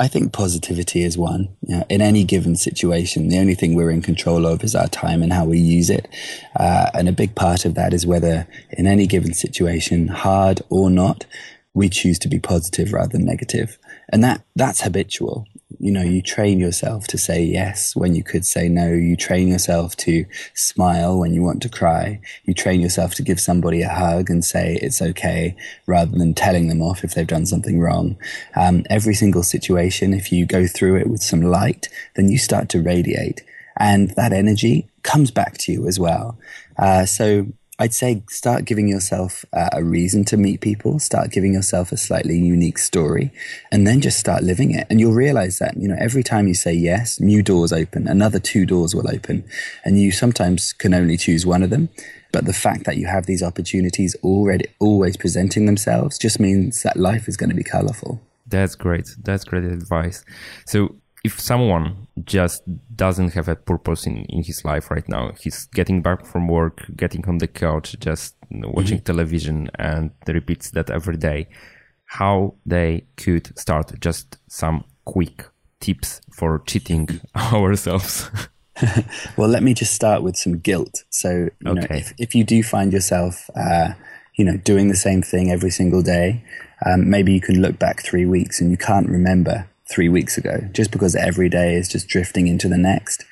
I 0.00 0.08
think 0.08 0.32
positivity 0.32 1.02
is 1.02 1.18
one. 1.18 1.54
In 1.90 2.00
any 2.00 2.24
given 2.24 2.56
situation, 2.56 3.28
the 3.28 3.38
only 3.38 3.54
thing 3.54 3.74
we're 3.74 3.90
in 3.90 4.00
control 4.00 4.46
of 4.46 4.64
is 4.64 4.74
our 4.74 4.88
time 4.88 5.22
and 5.22 5.30
how 5.30 5.44
we 5.44 5.58
use 5.58 5.90
it. 5.90 6.08
Uh, 6.58 6.88
and 6.94 7.06
a 7.06 7.12
big 7.12 7.34
part 7.34 7.66
of 7.66 7.74
that 7.74 7.92
is 7.92 8.06
whether, 8.06 8.48
in 8.70 8.86
any 8.86 9.06
given 9.06 9.34
situation, 9.34 10.08
hard 10.08 10.62
or 10.70 10.88
not, 10.88 11.26
we 11.74 11.90
choose 11.90 12.18
to 12.20 12.28
be 12.28 12.38
positive 12.38 12.94
rather 12.94 13.12
than 13.12 13.26
negative. 13.26 13.78
And 14.08 14.24
that 14.24 14.42
that's 14.56 14.80
habitual 14.80 15.46
you 15.80 15.90
know, 15.90 16.02
you 16.02 16.20
train 16.20 16.60
yourself 16.60 17.06
to 17.06 17.16
say 17.16 17.42
yes 17.42 17.96
when 17.96 18.14
you 18.14 18.22
could 18.22 18.44
say 18.44 18.68
no. 18.68 18.92
You 18.92 19.16
train 19.16 19.48
yourself 19.48 19.96
to 19.96 20.26
smile 20.52 21.18
when 21.18 21.32
you 21.32 21.42
want 21.42 21.62
to 21.62 21.70
cry. 21.70 22.20
You 22.44 22.52
train 22.52 22.82
yourself 22.82 23.14
to 23.14 23.22
give 23.22 23.40
somebody 23.40 23.80
a 23.80 23.88
hug 23.88 24.28
and 24.28 24.44
say 24.44 24.78
it's 24.82 25.00
okay 25.00 25.56
rather 25.86 26.16
than 26.16 26.34
telling 26.34 26.68
them 26.68 26.82
off 26.82 27.02
if 27.02 27.14
they've 27.14 27.26
done 27.26 27.46
something 27.46 27.80
wrong. 27.80 28.18
Um, 28.54 28.84
every 28.90 29.14
single 29.14 29.42
situation, 29.42 30.12
if 30.12 30.30
you 30.30 30.44
go 30.44 30.66
through 30.66 30.96
it 30.96 31.08
with 31.08 31.22
some 31.22 31.40
light, 31.40 31.88
then 32.14 32.28
you 32.28 32.36
start 32.36 32.68
to 32.70 32.82
radiate. 32.82 33.42
And 33.78 34.10
that 34.10 34.34
energy 34.34 34.86
comes 35.02 35.30
back 35.30 35.56
to 35.58 35.72
you 35.72 35.86
as 35.88 35.98
well. 35.98 36.38
Uh, 36.76 37.06
so 37.06 37.46
I'd 37.80 37.94
say 37.94 38.22
start 38.28 38.66
giving 38.66 38.88
yourself 38.88 39.46
uh, 39.54 39.70
a 39.72 39.82
reason 39.82 40.26
to 40.26 40.36
meet 40.36 40.60
people, 40.60 40.98
start 40.98 41.30
giving 41.30 41.54
yourself 41.54 41.92
a 41.92 41.96
slightly 41.96 42.38
unique 42.38 42.76
story, 42.76 43.32
and 43.72 43.86
then 43.86 44.02
just 44.02 44.18
start 44.18 44.42
living 44.42 44.74
it. 44.74 44.86
And 44.90 45.00
you'll 45.00 45.14
realize 45.14 45.58
that, 45.60 45.78
you 45.78 45.88
know, 45.88 45.96
every 45.98 46.22
time 46.22 46.46
you 46.46 46.52
say 46.52 46.74
yes, 46.74 47.18
new 47.18 47.42
doors 47.42 47.72
open, 47.72 48.06
another 48.06 48.38
two 48.38 48.66
doors 48.66 48.94
will 48.94 49.08
open. 49.10 49.44
And 49.82 49.98
you 49.98 50.12
sometimes 50.12 50.74
can 50.74 50.92
only 50.92 51.16
choose 51.16 51.46
one 51.46 51.62
of 51.62 51.70
them. 51.70 51.88
But 52.32 52.44
the 52.44 52.52
fact 52.52 52.84
that 52.84 52.98
you 52.98 53.06
have 53.06 53.24
these 53.24 53.42
opportunities 53.42 54.14
already 54.22 54.66
always 54.78 55.16
presenting 55.16 55.64
themselves 55.64 56.18
just 56.18 56.38
means 56.38 56.82
that 56.82 56.98
life 56.98 57.28
is 57.28 57.38
going 57.38 57.50
to 57.50 57.56
be 57.56 57.64
colorful. 57.64 58.20
That's 58.46 58.74
great. 58.74 59.08
That's 59.22 59.44
great 59.44 59.64
advice. 59.64 60.22
So 60.66 60.96
if 61.22 61.38
someone 61.38 62.06
just 62.24 62.62
doesn't 62.96 63.34
have 63.34 63.48
a 63.48 63.56
purpose 63.56 64.06
in, 64.06 64.24
in 64.26 64.42
his 64.42 64.64
life 64.64 64.90
right 64.90 65.08
now, 65.08 65.32
he's 65.38 65.66
getting 65.66 66.02
back 66.02 66.24
from 66.24 66.48
work, 66.48 66.86
getting 66.96 67.26
on 67.28 67.38
the 67.38 67.48
couch, 67.48 67.96
just 68.00 68.34
watching 68.50 68.98
mm-hmm. 68.98 69.04
television 69.04 69.70
and 69.78 70.10
repeats 70.26 70.70
that 70.70 70.90
every 70.90 71.16
day, 71.16 71.46
how 72.06 72.54
they 72.64 73.04
could 73.16 73.56
start 73.58 73.92
just 74.00 74.38
some 74.48 74.84
quick 75.04 75.44
tips 75.80 76.20
for 76.32 76.62
cheating 76.66 77.08
ourselves. 77.36 78.30
well, 79.36 79.48
let 79.48 79.62
me 79.62 79.74
just 79.74 79.92
start 79.92 80.22
with 80.22 80.36
some 80.36 80.58
guilt. 80.58 81.04
So, 81.10 81.48
you 81.60 81.70
okay. 81.72 81.80
know, 81.80 81.86
if, 81.90 82.14
if 82.18 82.34
you 82.34 82.44
do 82.44 82.62
find 82.62 82.92
yourself, 82.92 83.50
uh, 83.54 83.92
you 84.36 84.44
know, 84.44 84.56
doing 84.56 84.88
the 84.88 84.96
same 84.96 85.20
thing 85.20 85.50
every 85.50 85.70
single 85.70 86.00
day, 86.00 86.42
um, 86.86 87.10
maybe 87.10 87.34
you 87.34 87.42
can 87.42 87.60
look 87.60 87.78
back 87.78 88.02
three 88.02 88.24
weeks 88.24 88.60
and 88.60 88.70
you 88.70 88.78
can't 88.78 89.08
remember 89.08 89.69
three 89.90 90.08
weeks 90.08 90.38
ago, 90.38 90.60
just 90.72 90.90
because 90.90 91.16
every 91.16 91.48
day 91.48 91.74
is 91.74 91.88
just 91.88 92.08
drifting 92.08 92.46
into 92.46 92.68
the 92.68 92.78
next. 92.78 93.24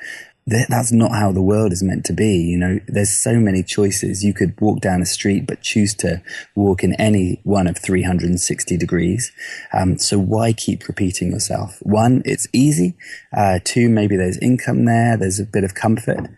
That's 0.46 0.92
not 0.92 1.12
how 1.12 1.30
the 1.30 1.42
world 1.42 1.72
is 1.72 1.82
meant 1.82 2.06
to 2.06 2.14
be. 2.14 2.38
You 2.38 2.56
know, 2.56 2.80
there's 2.88 3.10
so 3.10 3.34
many 3.34 3.62
choices. 3.62 4.24
You 4.24 4.32
could 4.32 4.58
walk 4.62 4.80
down 4.80 5.02
a 5.02 5.06
street, 5.06 5.46
but 5.46 5.60
choose 5.60 5.94
to 5.96 6.22
walk 6.54 6.82
in 6.82 6.94
any 6.94 7.38
one 7.44 7.66
of 7.66 7.76
360 7.76 8.78
degrees. 8.78 9.30
Um, 9.74 9.98
so 9.98 10.18
why 10.18 10.54
keep 10.54 10.88
repeating 10.88 11.32
yourself? 11.32 11.76
One, 11.82 12.22
it's 12.24 12.48
easy. 12.54 12.96
Uh, 13.36 13.58
two, 13.62 13.90
maybe 13.90 14.16
there's 14.16 14.38
income 14.38 14.86
there. 14.86 15.18
There's 15.18 15.38
a 15.38 15.44
bit 15.44 15.64
of 15.64 15.74
comfort, 15.74 16.30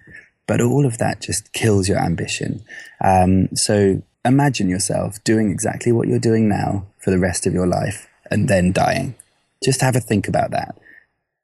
but 0.49 0.61
all 0.61 0.87
of 0.87 0.99
that 0.99 1.21
just 1.21 1.53
kills 1.53 1.89
your 1.89 1.99
ambition. 1.99 2.65
Um, 3.01 3.49
so 3.55 4.03
imagine 4.25 4.69
yourself 4.69 5.23
doing 5.23 5.53
exactly 5.53 5.93
what 5.93 6.09
you're 6.09 6.19
doing 6.19 6.49
now 6.49 6.85
for 6.99 7.13
the 7.13 7.19
rest 7.21 7.47
of 7.47 7.55
your 7.55 7.69
life 7.69 8.09
and 8.29 8.49
then 8.49 8.73
dying. 8.73 9.15
Just 9.63 9.81
have 9.81 9.97
a 9.97 10.01
think 10.01 10.29
about 10.29 10.51
that. 10.53 10.79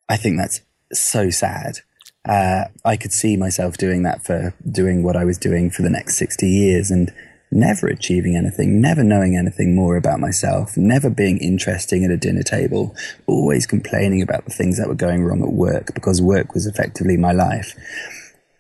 I 0.09 0.17
think 0.17 0.39
that's 0.39 0.61
so 0.93 1.31
sad. 1.31 1.79
Uh, 2.27 2.65
I 2.85 2.97
could 2.97 3.13
see 3.13 3.37
myself 3.37 3.77
doing 3.77 4.03
that 4.03 4.25
for 4.25 4.55
doing 4.69 5.03
what 5.03 5.17
I 5.17 5.25
was 5.25 5.39
doing 5.39 5.71
for 5.71 5.83
the 5.83 5.91
next 5.91 6.17
60 6.17 6.49
years 6.49 6.91
and 6.91 7.13
never 7.53 7.87
achieving 7.87 8.37
anything, 8.37 8.81
never 8.81 9.05
knowing 9.05 9.37
anything 9.37 9.75
more 9.75 9.97
about 9.97 10.19
myself, 10.19 10.77
never 10.77 11.09
being 11.09 11.39
interesting 11.39 12.05
at 12.05 12.11
a 12.11 12.17
dinner 12.17 12.43
table, 12.43 12.95
always 13.27 13.67
complaining 13.67 14.23
about 14.23 14.45
the 14.45 14.51
things 14.53 14.79
that 14.79 14.89
were 14.89 14.95
going 14.95 15.25
wrong 15.25 15.43
at 15.43 15.53
work 15.53 15.95
because 15.95 16.21
work 16.21 16.55
was 16.55 16.67
effectively 16.67 17.17
my 17.17 17.33
life. 17.33 17.75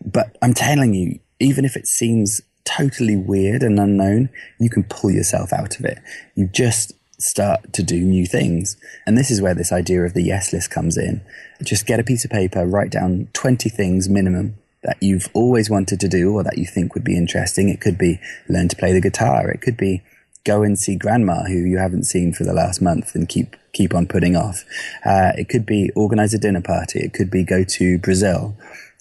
But 0.04 0.36
I'm 0.40 0.54
telling 0.54 0.94
you, 0.94 1.18
even 1.40 1.64
if 1.64 1.76
it 1.76 1.86
seems 1.86 2.40
totally 2.64 3.16
weird 3.16 3.62
and 3.62 3.78
unknown, 3.78 4.28
you 4.60 4.70
can 4.70 4.84
pull 4.84 5.10
yourself 5.10 5.52
out 5.52 5.78
of 5.78 5.84
it. 5.84 5.98
You 6.34 6.46
just 6.46 6.92
start 7.18 7.72
to 7.72 7.82
do 7.82 8.00
new 8.00 8.26
things. 8.26 8.76
And 9.06 9.16
this 9.16 9.30
is 9.30 9.40
where 9.40 9.54
this 9.54 9.72
idea 9.72 10.04
of 10.04 10.14
the 10.14 10.22
yes 10.22 10.52
list 10.52 10.70
comes 10.70 10.96
in. 10.96 11.22
Just 11.62 11.86
get 11.86 12.00
a 12.00 12.04
piece 12.04 12.24
of 12.24 12.30
paper, 12.30 12.66
write 12.66 12.90
down 12.90 13.28
20 13.32 13.68
things 13.68 14.08
minimum 14.08 14.56
that 14.82 14.98
you've 15.00 15.28
always 15.34 15.68
wanted 15.68 15.98
to 16.00 16.08
do 16.08 16.32
or 16.32 16.44
that 16.44 16.58
you 16.58 16.66
think 16.66 16.94
would 16.94 17.04
be 17.04 17.16
interesting. 17.16 17.68
It 17.68 17.80
could 17.80 17.98
be 17.98 18.20
learn 18.48 18.68
to 18.68 18.76
play 18.76 18.92
the 18.92 19.00
guitar. 19.00 19.50
It 19.50 19.60
could 19.60 19.76
be 19.76 20.02
go 20.44 20.62
and 20.62 20.78
see 20.78 20.94
grandma 20.94 21.42
who 21.44 21.58
you 21.58 21.78
haven't 21.78 22.04
seen 22.04 22.32
for 22.32 22.44
the 22.44 22.52
last 22.52 22.80
month 22.80 23.14
and 23.14 23.28
keep 23.28 23.56
keep 23.72 23.94
on 23.94 24.06
putting 24.06 24.36
off. 24.36 24.64
Uh, 25.04 25.32
it 25.36 25.48
could 25.48 25.66
be 25.66 25.90
organize 25.96 26.32
a 26.32 26.38
dinner 26.38 26.62
party. 26.62 27.00
It 27.00 27.12
could 27.12 27.30
be 27.30 27.42
go 27.42 27.64
to 27.64 27.98
Brazil. 27.98 28.56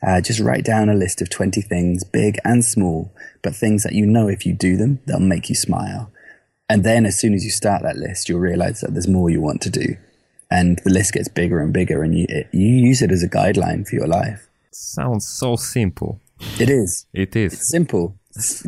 Uh, 0.06 0.22
just 0.22 0.40
write 0.40 0.66
down 0.66 0.90
a 0.90 0.94
list 0.94 1.22
of 1.22 1.30
20 1.30 1.62
things, 1.62 2.04
big 2.04 2.38
and 2.44 2.66
small, 2.66 3.12
but 3.42 3.56
things 3.56 3.84
that 3.84 3.94
you 3.94 4.06
know 4.06 4.28
if 4.28 4.46
you 4.46 4.54
do 4.54 4.76
them, 4.76 5.00
they'll 5.06 5.20
make 5.20 5.50
you 5.50 5.56
smile. 5.56 6.12
And 6.70 6.84
then 6.84 7.06
as 7.06 7.20
soon 7.20 7.34
as 7.34 7.44
you 7.44 7.52
start 7.52 7.84
that 7.84 7.98
list, 7.98 8.28
you'll 8.28 8.40
realize 8.40 8.82
that 8.82 8.94
there's 8.94 9.08
more 9.08 9.30
you 9.30 9.42
want 9.42 9.62
to 9.62 9.70
do. 9.70 9.98
And 10.50 10.80
the 10.84 10.92
list 10.92 11.14
gets 11.14 11.28
bigger 11.28 11.60
and 11.60 11.74
bigger, 11.74 12.04
and 12.04 12.18
you, 12.18 12.26
it, 12.30 12.48
you 12.52 12.68
use 12.68 13.02
it 13.02 13.12
as 13.12 13.24
a 13.24 13.30
guideline 13.30 13.88
for 13.88 13.96
your 13.96 14.08
life. 14.08 14.48
Sounds 14.72 15.28
so 15.28 15.56
simple. 15.56 16.20
It 16.60 16.70
is. 16.70 17.06
It 17.14 17.36
is. 17.36 17.54
It's 17.54 17.70
simple. 17.70 18.16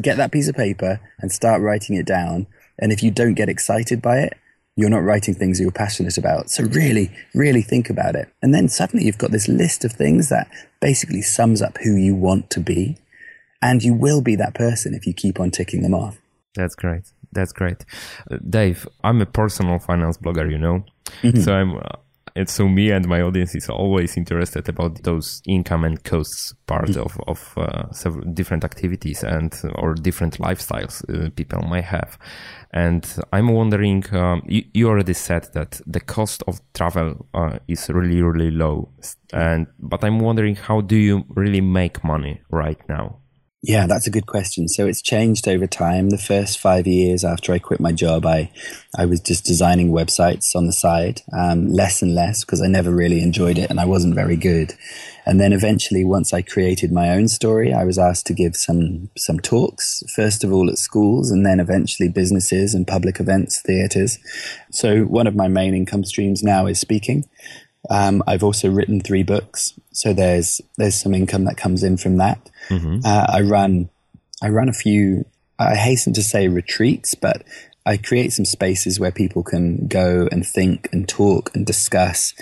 Get 0.02 0.18
that 0.18 0.32
piece 0.32 0.48
of 0.48 0.56
paper 0.56 1.00
and 1.20 1.32
start 1.32 1.62
writing 1.62 1.96
it 1.96 2.06
down. 2.06 2.48
And 2.80 2.92
if 2.92 3.04
you 3.04 3.12
don't 3.12 3.34
get 3.34 3.50
excited 3.50 4.02
by 4.02 4.20
it, 4.20 4.34
you're 4.76 4.90
not 4.90 5.00
writing 5.04 5.34
things 5.34 5.60
you're 5.60 5.72
passionate 5.72 6.18
about. 6.18 6.50
So 6.50 6.64
really, 6.64 7.12
really 7.34 7.64
think 7.64 7.90
about 7.90 8.16
it. 8.16 8.30
And 8.42 8.54
then 8.54 8.70
suddenly 8.70 9.06
you've 9.06 9.18
got 9.18 9.32
this 9.32 9.48
list 9.48 9.84
of 9.84 9.92
things 9.92 10.30
that 10.30 10.50
basically 10.80 11.24
sums 11.24 11.62
up 11.62 11.78
who 11.84 11.96
you 11.96 12.16
want 12.16 12.50
to 12.52 12.60
be. 12.60 12.98
And 13.62 13.82
you 13.84 13.94
will 13.94 14.22
be 14.22 14.36
that 14.36 14.54
person 14.54 14.94
if 14.94 15.08
you 15.08 15.14
keep 15.14 15.40
on 15.40 15.50
ticking 15.50 15.82
them 15.82 15.96
off. 15.96 16.20
That's 16.58 16.76
great. 16.76 17.14
That's 17.32 17.54
great. 17.54 17.86
Uh, 18.32 18.38
Dave, 18.50 18.88
I'm 19.04 19.22
a 19.22 19.26
personal 19.26 19.80
finance 19.80 20.18
blogger, 20.18 20.50
you 20.50 20.58
know? 20.58 20.84
Mm-hmm. 21.22 21.40
So 21.42 21.54
I'm, 21.54 21.78
uh, 21.78 22.00
and 22.36 22.50
so 22.50 22.68
me 22.68 22.92
and 22.92 23.08
my 23.08 23.22
audience 23.22 23.56
is 23.56 23.70
always 23.70 24.18
interested 24.18 24.68
about 24.70 25.04
those 25.04 25.42
income 25.48 25.84
and 25.84 26.04
costs 26.04 26.54
part 26.68 26.90
mm-hmm. 26.90 27.02
of, 27.02 27.20
of 27.28 27.54
uh, 27.58 27.92
several 27.92 28.26
different 28.32 28.64
activities 28.64 29.24
and 29.24 29.60
or 29.76 29.94
different 29.96 30.38
lifestyles 30.40 31.04
uh, 31.10 31.30
people 31.36 31.62
might 31.62 31.86
have. 31.86 32.18
And 32.72 33.08
I'm 33.32 33.48
wondering, 33.50 34.04
um, 34.16 34.44
you, 34.48 34.64
you, 34.74 34.88
already 34.88 35.14
said 35.14 35.48
that 35.54 35.80
the 35.88 36.00
cost 36.00 36.44
of 36.48 36.60
travel 36.74 37.28
uh, 37.34 37.58
is 37.68 37.90
really, 37.90 38.22
really 38.22 38.52
low. 38.52 38.90
And, 39.34 39.68
but 39.80 40.04
I'm 40.04 40.20
wondering, 40.20 40.56
how 40.56 40.82
do 40.82 40.96
you 40.96 41.24
really 41.30 41.62
make 41.62 42.04
money 42.04 42.42
right 42.52 42.80
now? 42.90 43.20
Yeah, 43.64 43.88
that's 43.88 44.06
a 44.06 44.12
good 44.12 44.28
question. 44.28 44.68
So 44.68 44.86
it's 44.86 45.02
changed 45.02 45.48
over 45.48 45.66
time. 45.66 46.12
The 46.12 46.18
first 46.20 46.60
five 46.60 46.86
years 46.86 47.26
after 47.26 47.52
I 47.52 47.60
quit 47.60 47.80
my 47.80 47.92
job, 47.92 48.24
I, 48.24 48.52
I 48.96 49.06
was 49.06 49.20
just 49.20 49.46
designing 49.46 49.92
websites 49.92 50.56
on 50.56 50.68
the 50.68 50.72
side, 50.72 51.22
um, 51.34 51.68
less 51.68 52.04
and 52.04 52.14
less 52.14 52.46
because 52.46 52.62
I 52.62 52.68
never 52.68 52.92
really 52.92 53.20
enjoyed 53.22 53.58
it 53.58 53.72
and 53.72 53.80
I 53.80 53.86
wasn't 53.86 54.14
very 54.14 54.36
good. 54.36 54.74
And 55.26 55.42
then 55.42 55.54
eventually, 55.54 56.06
once 56.06 56.34
I 56.34 56.44
created 56.44 56.92
my 56.92 57.10
own 57.10 57.28
story, 57.28 57.74
I 57.74 57.84
was 57.84 57.98
asked 57.98 58.28
to 58.28 58.34
give 58.34 58.56
some 58.56 59.10
some 59.18 59.40
talks. 59.40 60.02
First 60.16 60.46
of 60.46 60.54
all 60.54 60.70
at 60.70 60.78
schools, 60.78 61.32
and 61.32 61.46
then 61.46 61.60
eventually 61.60 62.08
businesses 62.08 62.74
and 62.74 62.88
public 62.88 63.20
events, 63.20 63.62
theatres. 63.62 64.20
So 64.72 65.02
one 65.04 65.28
of 65.28 65.36
my 65.36 65.50
main 65.50 65.74
income 65.74 66.06
streams 66.06 66.44
now 66.44 66.68
is 66.68 66.80
speaking. 66.80 67.26
Um, 67.90 68.24
I've 68.28 68.44
also 68.44 68.70
written 68.70 69.00
three 69.02 69.24
books, 69.24 69.74
so 69.92 70.14
there's 70.14 70.62
there's 70.78 71.00
some 71.00 71.14
income 71.14 71.46
that 71.46 71.58
comes 71.58 71.84
in 71.84 71.98
from 71.98 72.18
that. 72.18 72.50
Mm-hmm. 72.70 73.00
Uh, 73.06 73.26
I 73.30 73.42
run 73.42 73.90
I 74.42 74.50
run 74.50 74.70
a 74.70 74.74
few. 74.74 75.26
I 75.60 75.76
hasten 75.76 76.14
to 76.14 76.24
say 76.24 76.48
retreats, 76.48 77.16
but 77.16 77.44
I 77.86 77.98
create 77.98 78.34
some 78.34 78.46
spaces 78.46 79.00
where 79.00 79.12
people 79.12 79.44
can 79.44 79.88
go 79.88 80.28
and 80.32 80.46
think 80.46 80.90
and 80.92 81.08
talk 81.08 81.50
and 81.56 81.66
discuss 81.66 82.34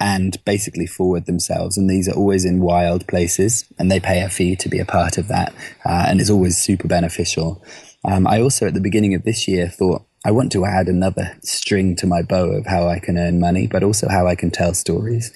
and 0.00 0.42
basically 0.44 0.86
forward 0.86 1.26
themselves. 1.26 1.76
And 1.78 1.88
these 1.88 2.08
are 2.08 2.14
always 2.14 2.44
in 2.44 2.60
wild 2.60 3.06
places, 3.06 3.64
and 3.78 3.90
they 3.90 4.00
pay 4.00 4.20
a 4.22 4.28
fee 4.28 4.56
to 4.56 4.68
be 4.68 4.78
a 4.78 4.84
part 4.84 5.18
of 5.18 5.28
that, 5.28 5.54
uh, 5.84 6.06
and 6.08 6.20
it's 6.20 6.30
always 6.30 6.58
super 6.58 6.88
beneficial. 6.88 7.62
Um, 8.04 8.26
I 8.26 8.40
also, 8.40 8.66
at 8.66 8.74
the 8.74 8.80
beginning 8.80 9.14
of 9.14 9.24
this 9.24 9.48
year, 9.48 9.68
thought 9.68 10.04
I 10.28 10.30
want 10.30 10.52
to 10.52 10.66
add 10.66 10.88
another 10.88 11.34
string 11.42 11.96
to 11.96 12.06
my 12.06 12.20
bow 12.20 12.50
of 12.50 12.66
how 12.66 12.86
I 12.86 12.98
can 12.98 13.16
earn 13.16 13.40
money, 13.40 13.66
but 13.66 13.82
also 13.82 14.10
how 14.10 14.26
I 14.26 14.34
can 14.34 14.50
tell 14.50 14.74
stories. 14.74 15.32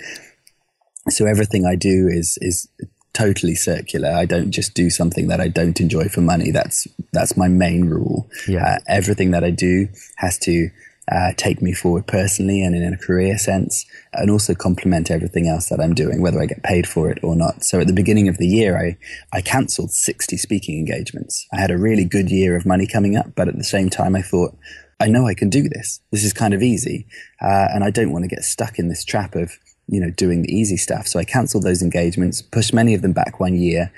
So 1.08 1.24
everything 1.24 1.64
I 1.64 1.76
do 1.76 2.08
is 2.12 2.36
is 2.42 2.68
totally 3.14 3.54
circular. 3.54 4.10
I 4.10 4.26
don't 4.26 4.50
just 4.50 4.74
do 4.74 4.90
something 4.90 5.28
that 5.28 5.40
I 5.40 5.48
don't 5.48 5.80
enjoy 5.80 6.08
for 6.10 6.20
money. 6.20 6.50
That's 6.50 6.86
that's 7.10 7.38
my 7.38 7.48
main 7.48 7.86
rule. 7.86 8.28
Yeah. 8.46 8.66
Uh, 8.66 8.78
everything 8.86 9.30
that 9.30 9.42
I 9.42 9.50
do 9.50 9.88
has 10.16 10.36
to 10.40 10.68
uh, 11.10 11.32
take 11.36 11.60
me 11.60 11.72
forward 11.72 12.06
personally 12.06 12.62
and 12.62 12.74
in 12.74 12.92
a 12.92 12.96
career 12.96 13.36
sense, 13.36 13.84
and 14.12 14.30
also 14.30 14.54
complement 14.54 15.10
everything 15.10 15.48
else 15.48 15.68
that 15.68 15.80
I'm 15.80 15.94
doing, 15.94 16.20
whether 16.22 16.40
I 16.40 16.46
get 16.46 16.62
paid 16.62 16.86
for 16.86 17.10
it 17.10 17.18
or 17.22 17.34
not. 17.34 17.64
So 17.64 17.80
at 17.80 17.86
the 17.86 17.92
beginning 17.92 18.28
of 18.28 18.38
the 18.38 18.46
year, 18.46 18.78
I, 18.78 18.96
I 19.36 19.40
cancelled 19.40 19.90
60 19.90 20.36
speaking 20.36 20.78
engagements. 20.78 21.46
I 21.52 21.60
had 21.60 21.70
a 21.70 21.78
really 21.78 22.04
good 22.04 22.30
year 22.30 22.54
of 22.56 22.66
money 22.66 22.86
coming 22.86 23.16
up, 23.16 23.34
but 23.34 23.48
at 23.48 23.56
the 23.56 23.64
same 23.64 23.90
time, 23.90 24.14
I 24.14 24.22
thought, 24.22 24.56
I 25.02 25.08
know 25.08 25.26
I 25.26 25.34
can 25.34 25.50
do 25.50 25.68
this. 25.68 26.00
This 26.12 26.22
is 26.22 26.32
kind 26.32 26.54
of 26.54 26.62
easy. 26.62 27.06
Uh, 27.40 27.68
and 27.74 27.82
I 27.82 27.90
don't 27.90 28.12
want 28.12 28.24
to 28.24 28.28
get 28.28 28.44
stuck 28.44 28.78
in 28.78 28.88
this 28.88 29.04
trap 29.04 29.34
of, 29.34 29.58
you 29.88 30.00
know, 30.00 30.10
doing 30.10 30.42
the 30.42 30.54
easy 30.54 30.76
stuff. 30.76 31.08
So 31.08 31.18
I 31.18 31.24
cancelled 31.24 31.64
those 31.64 31.82
engagements, 31.82 32.40
pushed 32.40 32.72
many 32.72 32.94
of 32.94 33.02
them 33.02 33.12
back 33.12 33.40
one 33.40 33.56
year, 33.56 33.92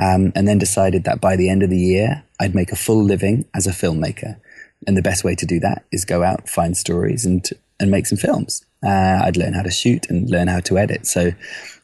um, 0.00 0.32
and 0.34 0.48
then 0.48 0.58
decided 0.58 1.04
that 1.04 1.20
by 1.20 1.36
the 1.36 1.48
end 1.48 1.62
of 1.62 1.70
the 1.70 1.78
year, 1.78 2.24
I'd 2.40 2.56
make 2.56 2.72
a 2.72 2.76
full 2.76 3.02
living 3.04 3.44
as 3.54 3.68
a 3.68 3.70
filmmaker. 3.70 4.40
And 4.86 4.96
the 4.96 5.02
best 5.02 5.22
way 5.22 5.36
to 5.36 5.46
do 5.46 5.60
that 5.60 5.84
is 5.92 6.04
go 6.04 6.24
out, 6.24 6.48
find 6.48 6.76
stories, 6.76 7.24
and 7.24 7.48
and 7.80 7.92
make 7.92 8.06
some 8.06 8.18
films. 8.18 8.64
Uh, 8.84 9.20
I'd 9.22 9.36
learn 9.36 9.52
how 9.52 9.62
to 9.62 9.70
shoot 9.70 10.10
and 10.10 10.28
learn 10.28 10.48
how 10.48 10.58
to 10.60 10.78
edit. 10.78 11.06
So 11.06 11.30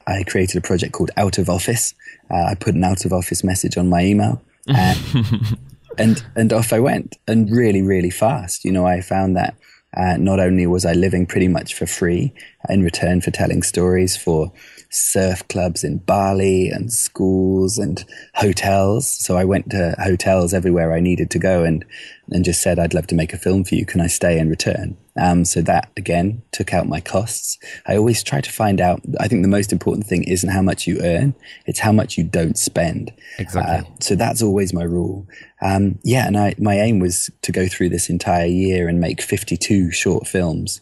I 0.09 0.25
created 0.25 0.57
a 0.57 0.61
project 0.61 0.93
called 0.93 1.13
Out 1.17 1.39
of 1.39 1.49
Office. 1.49 1.95
Uh, 2.31 2.47
I 2.51 2.55
put 2.57 2.75
an 2.75 2.83
out 2.83 3.05
of 3.05 3.13
office 3.13 3.45
message 3.45 3.77
on 3.77 3.89
my 3.89 4.05
email. 4.05 4.43
And, 4.67 4.99
and 5.99 6.25
and 6.37 6.53
off 6.53 6.73
I 6.73 6.81
went, 6.81 7.17
and 7.27 7.51
really, 7.51 7.83
really 7.83 8.11
fast. 8.11 8.65
You 8.65 8.73
know, 8.73 8.87
I 8.87 9.01
found 9.01 9.37
that 9.37 9.57
uh, 9.97 10.17
not 10.17 10.41
only 10.41 10.67
was 10.67 10.85
I 10.85 10.93
living 10.93 11.27
pretty 11.27 11.49
much 11.49 11.75
for 11.75 11.87
free 11.87 12.33
in 12.69 12.83
return 12.83 13.21
for 13.21 13.31
telling 13.31 13.63
stories 13.63 14.17
for 14.17 14.53
surf 14.91 15.47
clubs 15.49 15.85
in 15.85 15.99
Bali 15.99 16.69
and 16.69 16.93
schools 16.93 17.79
and 17.79 18.05
hotels. 18.35 19.09
So 19.25 19.37
I 19.37 19.45
went 19.45 19.71
to 19.71 19.95
hotels 19.99 20.55
everywhere 20.55 20.93
I 20.93 21.01
needed 21.01 21.31
to 21.31 21.39
go 21.39 21.65
and, 21.65 21.85
and 22.31 22.45
just 22.45 22.63
said, 22.63 22.79
I'd 22.79 22.95
love 22.95 23.07
to 23.09 23.15
make 23.15 23.33
a 23.33 23.39
film 23.39 23.65
for 23.65 23.75
you. 23.75 23.85
Can 23.85 24.01
I 24.01 24.07
stay 24.07 24.39
and 24.39 24.49
return? 24.51 24.97
Um, 25.17 25.45
so 25.45 25.63
that 25.63 25.91
again 25.97 26.43
took 26.51 26.75
out 26.75 26.89
my 26.89 27.01
costs. 27.01 27.59
I 27.87 27.97
always 27.97 28.23
try 28.23 28.41
to 28.41 28.51
find 28.51 28.81
out. 28.81 29.01
I 29.21 29.29
think 29.29 29.43
the 29.43 29.49
most 29.49 29.73
important 29.73 30.07
thing 30.07 30.25
isn't 30.25 30.51
how 30.51 30.63
much 30.63 30.89
you 30.89 31.01
earn; 31.03 31.35
it's 31.67 31.79
how 31.79 31.93
much 31.93 32.19
you 32.19 32.25
don't 32.25 32.59
spend. 32.59 33.13
Exactly. 33.39 33.75
Uh, 33.77 33.83
so 34.01 34.17
that's 34.17 34.43
always 34.43 34.73
my 34.73 34.83
rule. 34.83 35.29
Um, 35.63 36.01
yeah, 36.03 36.27
and 36.27 36.37
I, 36.37 36.55
my 36.59 36.81
aim 36.81 36.99
was 36.99 37.31
to 37.43 37.53
go 37.53 37.69
through 37.69 37.91
this 37.91 38.11
entire 38.11 38.47
year 38.47 38.89
and 38.89 38.99
make 38.99 39.23
fifty-two 39.23 39.93
short 39.93 40.27
films, 40.27 40.81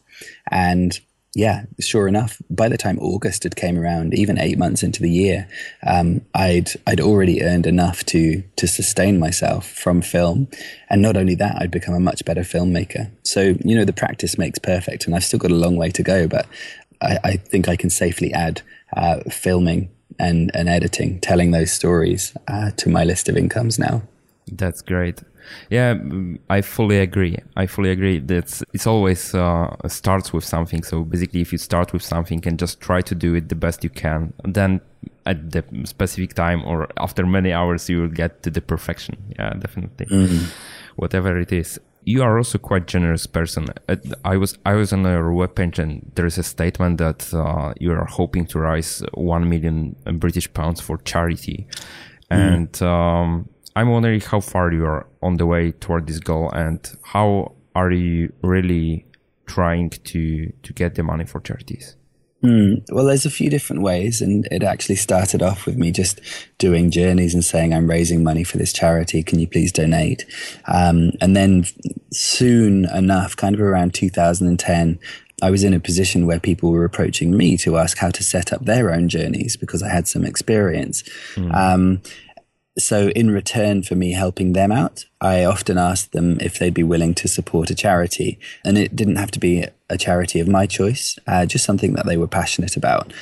and 0.51 0.99
yeah, 1.35 1.65
sure 1.81 2.09
enough, 2.09 2.41
by 2.51 2.69
the 2.69 2.77
time 2.77 2.99
August 3.01 3.45
had 3.45 3.57
came 3.57 3.79
around, 3.79 4.13
even 4.13 4.39
eight 4.39 4.59
months 4.59 4.83
into 4.83 5.01
the 5.01 5.11
year, 5.11 5.49
um, 5.87 6.21
I'd 6.35 6.71
I'd 6.87 7.01
already 7.01 7.43
earned 7.43 7.67
enough 7.67 8.05
to 8.07 8.43
to 8.57 8.67
sustain 8.67 9.19
myself 9.19 9.67
from 9.67 10.03
film, 10.03 10.49
and 10.91 11.01
not 11.01 11.17
only 11.17 11.35
that, 11.37 11.57
I'd 11.59 11.71
become 11.71 11.95
a 11.95 12.01
much 12.01 12.25
better 12.27 12.43
filmmaker. 12.43 13.11
So 13.25 13.55
you 13.65 13.75
know, 13.75 13.87
the 13.87 13.95
practice 13.95 14.37
makes 14.37 14.59
perfect, 14.59 15.07
and 15.07 15.15
I've 15.15 15.25
still 15.25 15.39
got 15.39 15.51
a 15.51 15.55
long 15.55 15.77
way 15.77 15.91
to 15.91 16.03
go, 16.03 16.29
but 16.29 16.47
I, 17.01 17.19
I 17.25 17.37
think 17.37 17.67
I 17.67 17.77
can 17.77 17.89
safely 17.89 18.33
add 18.35 18.61
uh, 18.95 19.21
filming 19.31 19.91
and 20.19 20.51
and 20.55 20.69
editing, 20.69 21.19
telling 21.21 21.51
those 21.51 21.73
stories 21.73 22.37
uh, 22.47 22.73
to 22.73 22.91
my 22.91 23.05
list 23.05 23.31
of 23.31 23.39
incomes 23.39 23.79
now. 23.79 24.03
That's 24.51 24.83
great. 24.83 25.23
Yeah, 25.71 25.95
I 26.51 26.61
fully 26.61 26.99
agree. 26.99 27.37
I 27.57 27.67
fully 27.67 27.91
agree 27.91 28.19
that 28.19 28.63
it's 28.73 28.87
always 28.87 29.35
uh, 29.35 29.75
starts 29.89 30.33
with 30.33 30.45
something. 30.45 30.83
So 30.83 31.05
basically, 31.05 31.41
if 31.41 31.53
you 31.53 31.59
start 31.59 31.93
with 31.93 32.03
something 32.03 32.47
and 32.47 32.59
just 32.59 32.81
try 32.81 33.01
to 33.03 33.15
do 33.15 33.35
it 33.35 33.49
the 33.49 33.55
best 33.55 33.85
you 33.85 33.91
can, 33.91 34.33
then 34.45 34.81
at 35.27 35.51
the 35.51 35.65
specific 35.85 36.35
time 36.35 36.65
or 36.65 36.89
after 36.99 37.27
many 37.27 37.53
hours, 37.53 37.89
you 37.89 38.01
will 38.01 38.09
get 38.09 38.43
to 38.43 38.51
the 38.51 38.61
perfection. 38.61 39.17
Yeah, 39.39 39.55
definitely. 39.55 40.07
Mm-hmm. 40.07 40.45
Whatever 40.97 41.39
it 41.39 41.53
is. 41.53 41.79
You 42.05 42.25
are 42.25 42.37
also 42.37 42.59
quite 42.59 42.89
generous 42.89 43.27
person. 43.29 43.69
I 44.25 44.37
was 44.37 44.59
I 44.67 44.75
was 44.75 44.93
on 44.93 45.05
your 45.05 45.31
webpage 45.31 45.79
and 45.79 46.11
there 46.17 46.27
is 46.27 46.37
a 46.37 46.43
statement 46.43 46.99
that 46.99 47.33
uh, 47.33 47.75
you 47.79 47.93
are 47.93 48.05
hoping 48.07 48.45
to 48.47 48.59
raise 48.59 49.05
one 49.15 49.49
million 49.49 49.95
British 50.15 50.53
pounds 50.53 50.81
for 50.81 50.99
charity, 50.99 51.69
mm. 52.29 52.37
and 52.37 52.83
um, 52.83 53.49
I'm 53.75 53.89
wondering 53.89 54.21
how 54.21 54.41
far 54.41 54.73
you 54.73 54.85
are 54.85 55.07
on 55.23 55.37
the 55.37 55.47
way 55.47 55.73
toward 55.73 56.07
this 56.07 56.19
goal 56.19 56.51
and 56.51 56.81
how 57.03 57.55
are 57.75 57.91
you 57.91 58.33
really 58.43 59.07
trying 59.47 59.91
to 59.91 60.53
to 60.63 60.73
get 60.73 60.95
the 60.95 61.03
money 61.03 61.25
for 61.25 61.41
charities? 61.41 61.97
Mm, 62.43 62.83
well, 62.91 63.05
there's 63.05 63.25
a 63.25 63.31
few 63.31 63.49
different 63.49 63.83
ways, 63.83 64.21
and 64.21 64.49
it 64.51 64.65
actually 64.65 64.97
started 64.97 65.43
off 65.43 65.65
with 65.65 65.77
me 65.77 65.93
just 65.93 66.21
doing 66.59 66.91
journeys 66.91 67.35
and 67.35 67.45
saying, 67.45 67.73
"I'm 67.73 67.89
raising 67.89 68.25
money 68.25 68.43
for 68.43 68.59
this 68.59 68.73
charity. 68.73 69.23
Can 69.23 69.39
you 69.39 69.47
please 69.47 69.71
donate?" 69.71 70.27
Um, 70.67 71.13
and 71.21 71.37
then 71.37 71.67
soon 72.13 72.87
enough, 72.87 73.37
kind 73.37 73.55
of 73.55 73.61
around 73.61 73.95
2010, 73.95 74.99
I 75.41 75.51
was 75.51 75.63
in 75.63 75.73
a 75.73 75.81
position 75.81 76.27
where 76.27 76.41
people 76.41 76.73
were 76.73 76.85
approaching 76.85 77.37
me 77.37 77.57
to 77.59 77.77
ask 77.77 77.99
how 77.99 78.11
to 78.11 78.25
set 78.25 78.53
up 78.53 78.65
their 78.65 78.93
own 78.93 79.09
journeys 79.09 79.57
because 79.57 79.83
I 79.83 79.89
had 79.89 80.09
some 80.09 80.25
experience. 80.25 81.05
Mm. 81.37 81.55
Um, 81.55 82.03
so 82.79 83.09
in 83.09 83.31
return 83.31 83.83
for 83.83 83.95
me 83.95 84.13
helping 84.13 84.53
them 84.53 84.73
out, 84.73 85.05
I 85.21 85.45
often 85.45 85.79
asked 85.79 86.13
them 86.13 86.39
if 86.41 86.59
they'd 86.59 86.73
be 86.73 86.83
willing 86.83 87.15
to 87.15 87.29
support 87.29 87.71
a 87.71 87.75
charity. 87.75 88.39
And 88.65 88.79
it 88.79 88.97
didn't 88.97 89.17
have 89.17 89.31
to 89.33 89.39
be 89.39 89.67
a 89.91 89.99
charity 89.99 90.41
of 90.41 90.49
my 90.49 90.67
choice, 90.67 91.19
uh, 91.27 91.47
just 91.47 91.65
something 91.65 91.93
that 91.95 92.07
they 92.07 92.17
were 92.17 92.29
passionate 92.29 92.77
about. 92.77 93.13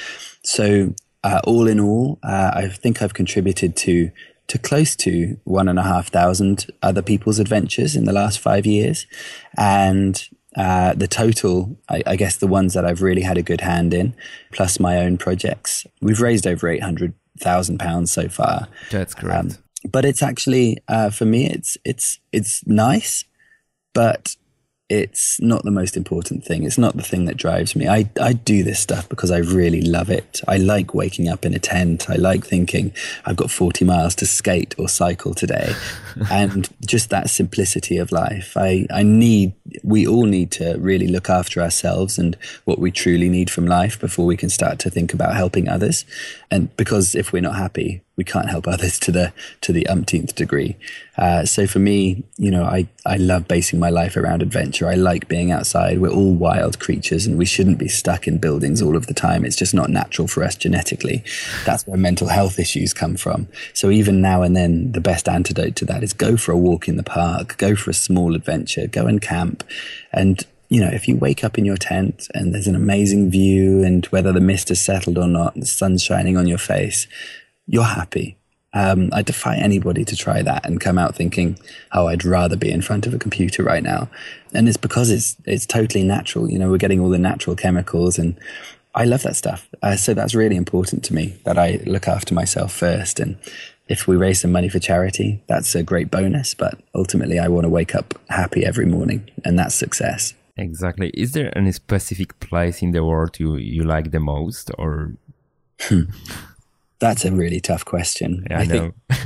So 0.44 0.94
uh, 1.24 1.40
all 1.44 1.66
in 1.66 1.80
all, 1.80 2.18
uh, 2.22 2.52
I 2.54 2.68
think 2.68 3.02
I've 3.02 3.14
contributed 3.14 3.76
to 3.76 4.10
to 4.46 4.58
close 4.58 4.96
to 4.96 5.38
one 5.44 5.68
and 5.68 5.78
a 5.78 5.82
half 5.84 6.08
thousand 6.08 6.66
other 6.82 7.02
people's 7.02 7.38
adventures 7.38 7.94
in 7.94 8.04
the 8.04 8.12
last 8.12 8.40
five 8.40 8.66
years, 8.66 9.06
and 9.56 10.28
uh, 10.56 10.92
the 10.94 11.06
total, 11.06 11.78
I, 11.88 12.02
I, 12.04 12.16
guess 12.16 12.38
the 12.38 12.48
ones 12.48 12.74
that 12.74 12.84
I've 12.84 13.02
really 13.02 13.22
had 13.22 13.38
a 13.38 13.42
good 13.42 13.60
hand 13.60 13.94
in, 13.94 14.12
plus 14.50 14.80
my 14.80 14.98
own 14.98 15.18
projects, 15.18 15.86
we've 16.02 16.20
raised 16.20 16.48
over 16.48 16.68
eight 16.68 16.82
hundred 16.82 17.14
thousand 17.40 17.78
pounds 17.78 18.12
so 18.12 18.28
far. 18.28 18.68
That's 18.90 19.14
correct. 19.14 19.58
Um, 19.84 19.90
but 19.90 20.04
it's 20.04 20.22
actually 20.22 20.78
uh, 20.88 21.10
for 21.10 21.24
me, 21.24 21.46
it's 21.46 21.76
it's 21.84 22.20
it's 22.32 22.66
nice, 22.66 23.24
but 23.94 24.36
it's 24.90 25.40
not 25.40 25.62
the 25.62 25.70
most 25.70 25.96
important 25.96 26.44
thing. 26.44 26.64
It's 26.64 26.76
not 26.76 26.96
the 26.96 27.04
thing 27.04 27.24
that 27.26 27.36
drives 27.36 27.76
me. 27.76 27.86
I, 27.86 28.10
I 28.20 28.32
do 28.32 28.64
this 28.64 28.80
stuff 28.80 29.08
because 29.08 29.30
I 29.30 29.38
really 29.38 29.82
love 29.82 30.10
it. 30.10 30.40
I 30.48 30.56
like 30.56 30.94
waking 30.94 31.28
up 31.28 31.44
in 31.46 31.54
a 31.54 31.60
tent. 31.60 32.10
I 32.10 32.16
like 32.16 32.44
thinking 32.44 32.92
I've 33.24 33.36
got 33.36 33.52
40 33.52 33.84
miles 33.84 34.16
to 34.16 34.26
skate 34.26 34.74
or 34.78 34.88
cycle 34.88 35.32
today. 35.32 35.74
and 36.30 36.68
just 36.84 37.08
that 37.10 37.30
simplicity 37.30 37.98
of 37.98 38.10
life. 38.10 38.56
I, 38.56 38.86
I 38.90 39.04
need 39.04 39.52
we 39.84 40.06
all 40.08 40.24
need 40.24 40.50
to 40.52 40.76
really 40.78 41.06
look 41.06 41.30
after 41.30 41.62
ourselves 41.62 42.18
and 42.18 42.36
what 42.64 42.80
we 42.80 42.90
truly 42.90 43.28
need 43.28 43.48
from 43.48 43.66
life 43.66 44.00
before 44.00 44.26
we 44.26 44.36
can 44.36 44.50
start 44.50 44.80
to 44.80 44.90
think 44.90 45.14
about 45.14 45.36
helping 45.36 45.68
others. 45.68 46.04
And 46.50 46.74
because 46.76 47.14
if 47.14 47.32
we're 47.32 47.42
not 47.42 47.54
happy, 47.54 48.02
we 48.16 48.24
can't 48.24 48.50
help 48.50 48.68
others 48.68 48.98
to 48.98 49.12
the 49.12 49.32
to 49.62 49.72
the 49.72 49.86
umpteenth 49.86 50.34
degree. 50.34 50.76
Uh, 51.16 51.44
so 51.44 51.66
for 51.66 51.78
me, 51.78 52.22
you 52.36 52.50
know, 52.50 52.64
I 52.64 52.86
I 53.06 53.16
love 53.16 53.48
basing 53.48 53.78
my 53.78 53.88
life 53.88 54.16
around 54.16 54.42
adventure. 54.42 54.88
I 54.88 54.94
like 54.94 55.28
being 55.28 55.50
outside. 55.50 56.00
We're 56.00 56.10
all 56.10 56.34
wild 56.34 56.78
creatures, 56.80 57.24
and 57.26 57.38
we 57.38 57.46
shouldn't 57.46 57.78
be 57.78 57.88
stuck 57.88 58.26
in 58.26 58.38
buildings 58.38 58.82
all 58.82 58.96
of 58.96 59.06
the 59.06 59.14
time. 59.14 59.44
It's 59.44 59.56
just 59.56 59.72
not 59.72 59.88
natural 59.88 60.28
for 60.28 60.44
us 60.44 60.54
genetically. 60.54 61.24
That's 61.64 61.86
where 61.86 61.96
mental 61.96 62.28
health 62.28 62.58
issues 62.58 62.92
come 62.92 63.16
from. 63.16 63.48
So 63.72 63.90
even 63.90 64.20
now 64.20 64.42
and 64.42 64.54
then, 64.54 64.92
the 64.92 65.00
best 65.00 65.28
antidote 65.28 65.76
to 65.76 65.84
that 65.86 66.02
is 66.02 66.12
go 66.12 66.36
for 66.36 66.52
a 66.52 66.58
walk 66.58 66.88
in 66.88 66.96
the 66.96 67.02
park, 67.02 67.56
go 67.56 67.74
for 67.74 67.90
a 67.90 67.94
small 67.94 68.34
adventure, 68.34 68.86
go 68.86 69.06
and 69.06 69.22
camp, 69.22 69.64
and 70.12 70.44
you 70.68 70.80
know, 70.80 70.90
if 70.90 71.08
you 71.08 71.16
wake 71.16 71.42
up 71.42 71.58
in 71.58 71.64
your 71.64 71.76
tent 71.76 72.28
and 72.32 72.54
there's 72.54 72.68
an 72.68 72.76
amazing 72.76 73.28
view 73.28 73.82
and 73.82 74.06
whether 74.06 74.32
the 74.32 74.40
mist 74.40 74.68
has 74.68 74.82
settled 74.82 75.18
or 75.18 75.26
not, 75.26 75.54
the 75.54 75.66
sun's 75.66 76.00
shining 76.00 76.36
on 76.36 76.46
your 76.46 76.58
face, 76.58 77.08
you're 77.70 77.84
happy. 77.84 78.36
Um, 78.72 79.10
I 79.12 79.22
defy 79.22 79.56
anybody 79.56 80.04
to 80.04 80.16
try 80.16 80.42
that 80.42 80.66
and 80.66 80.80
come 80.80 80.98
out 80.98 81.14
thinking, 81.14 81.58
"Oh, 81.92 82.08
I'd 82.08 82.24
rather 82.24 82.56
be 82.56 82.70
in 82.70 82.82
front 82.82 83.06
of 83.06 83.14
a 83.14 83.18
computer 83.18 83.62
right 83.62 83.82
now." 83.82 84.08
And 84.52 84.68
it's 84.68 84.76
because 84.76 85.10
it's 85.10 85.36
it's 85.44 85.66
totally 85.66 86.04
natural. 86.04 86.50
You 86.50 86.58
know, 86.58 86.70
we're 86.70 86.78
getting 86.78 87.00
all 87.00 87.10
the 87.10 87.18
natural 87.18 87.56
chemicals, 87.56 88.18
and 88.18 88.36
I 88.94 89.04
love 89.04 89.22
that 89.22 89.36
stuff. 89.36 89.68
Uh, 89.82 89.96
so 89.96 90.14
that's 90.14 90.34
really 90.34 90.56
important 90.56 91.04
to 91.04 91.14
me 91.14 91.34
that 91.44 91.58
I 91.58 91.80
look 91.86 92.06
after 92.08 92.34
myself 92.34 92.72
first. 92.72 93.20
And 93.20 93.36
if 93.88 94.06
we 94.06 94.16
raise 94.16 94.40
some 94.40 94.52
money 94.52 94.68
for 94.68 94.78
charity, 94.80 95.42
that's 95.48 95.74
a 95.74 95.82
great 95.82 96.10
bonus. 96.10 96.54
But 96.54 96.74
ultimately, 96.94 97.38
I 97.38 97.48
want 97.48 97.64
to 97.64 97.70
wake 97.70 97.94
up 97.94 98.14
happy 98.28 98.64
every 98.64 98.86
morning, 98.86 99.30
and 99.44 99.58
that's 99.58 99.74
success. 99.74 100.34
Exactly. 100.56 101.10
Is 101.14 101.32
there 101.32 101.56
any 101.56 101.72
specific 101.72 102.38
place 102.40 102.82
in 102.82 102.92
the 102.92 103.04
world 103.04 103.38
you 103.40 103.56
you 103.56 103.84
like 103.84 104.10
the 104.10 104.20
most, 104.20 104.70
or? 104.78 105.14
That's 107.00 107.24
a 107.24 107.32
really 107.32 107.60
tough 107.60 107.84
question. 107.84 108.46
Yeah, 108.48 108.58
I, 108.58 108.62
I 108.62 108.64
know. 108.66 108.92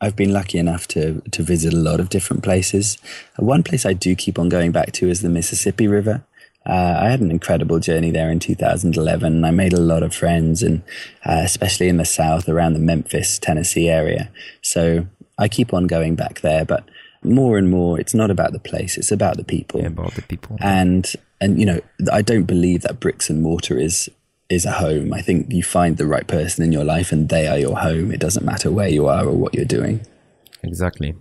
I've 0.00 0.14
been 0.14 0.32
lucky 0.32 0.58
enough 0.58 0.86
to 0.88 1.20
to 1.32 1.42
visit 1.42 1.72
a 1.72 1.76
lot 1.76 2.00
of 2.00 2.08
different 2.08 2.42
places. 2.42 2.98
One 3.36 3.62
place 3.62 3.84
I 3.84 3.92
do 3.92 4.14
keep 4.14 4.38
on 4.38 4.48
going 4.48 4.72
back 4.72 4.92
to 4.92 5.08
is 5.08 5.20
the 5.20 5.28
Mississippi 5.28 5.88
River. 5.88 6.24
Uh, 6.64 6.98
I 7.00 7.08
had 7.08 7.20
an 7.20 7.30
incredible 7.30 7.78
journey 7.80 8.10
there 8.10 8.30
in 8.30 8.38
2011. 8.38 9.44
I 9.44 9.50
made 9.50 9.72
a 9.72 9.80
lot 9.80 10.02
of 10.02 10.14
friends, 10.14 10.62
and 10.62 10.82
uh, 11.24 11.40
especially 11.42 11.88
in 11.88 11.96
the 11.96 12.04
south, 12.04 12.48
around 12.48 12.74
the 12.74 12.78
Memphis, 12.78 13.38
Tennessee 13.38 13.88
area. 13.88 14.30
So 14.60 15.06
I 15.38 15.48
keep 15.48 15.72
on 15.72 15.86
going 15.86 16.14
back 16.14 16.40
there, 16.42 16.64
but 16.64 16.84
more 17.22 17.58
and 17.58 17.70
more, 17.70 17.98
it's 17.98 18.14
not 18.14 18.30
about 18.30 18.52
the 18.52 18.60
place; 18.60 18.96
it's 18.96 19.10
about 19.10 19.36
the 19.36 19.44
people. 19.44 19.80
Yeah, 19.80 19.88
about 19.88 20.14
the 20.14 20.22
people. 20.22 20.56
And 20.60 21.10
and 21.40 21.58
you 21.58 21.66
know, 21.66 21.80
I 22.12 22.22
don't 22.22 22.44
believe 22.44 22.82
that 22.82 23.00
bricks 23.00 23.30
and 23.30 23.42
mortar 23.42 23.78
is 23.78 24.08
is 24.48 24.64
a 24.64 24.72
home. 24.72 25.12
I 25.12 25.20
think 25.20 25.52
you 25.52 25.62
find 25.62 25.96
the 25.96 26.06
right 26.06 26.26
person 26.26 26.64
in 26.64 26.72
your 26.72 26.84
life 26.84 27.12
and 27.12 27.28
they 27.28 27.46
are 27.46 27.58
your 27.58 27.76
home. 27.76 28.10
It 28.12 28.20
doesn't 28.20 28.44
matter 28.44 28.70
where 28.70 28.88
you 28.88 29.06
are 29.06 29.26
or 29.26 29.32
what 29.32 29.54
you're 29.54 29.64
doing. 29.64 30.00
Exactly. 30.62 31.14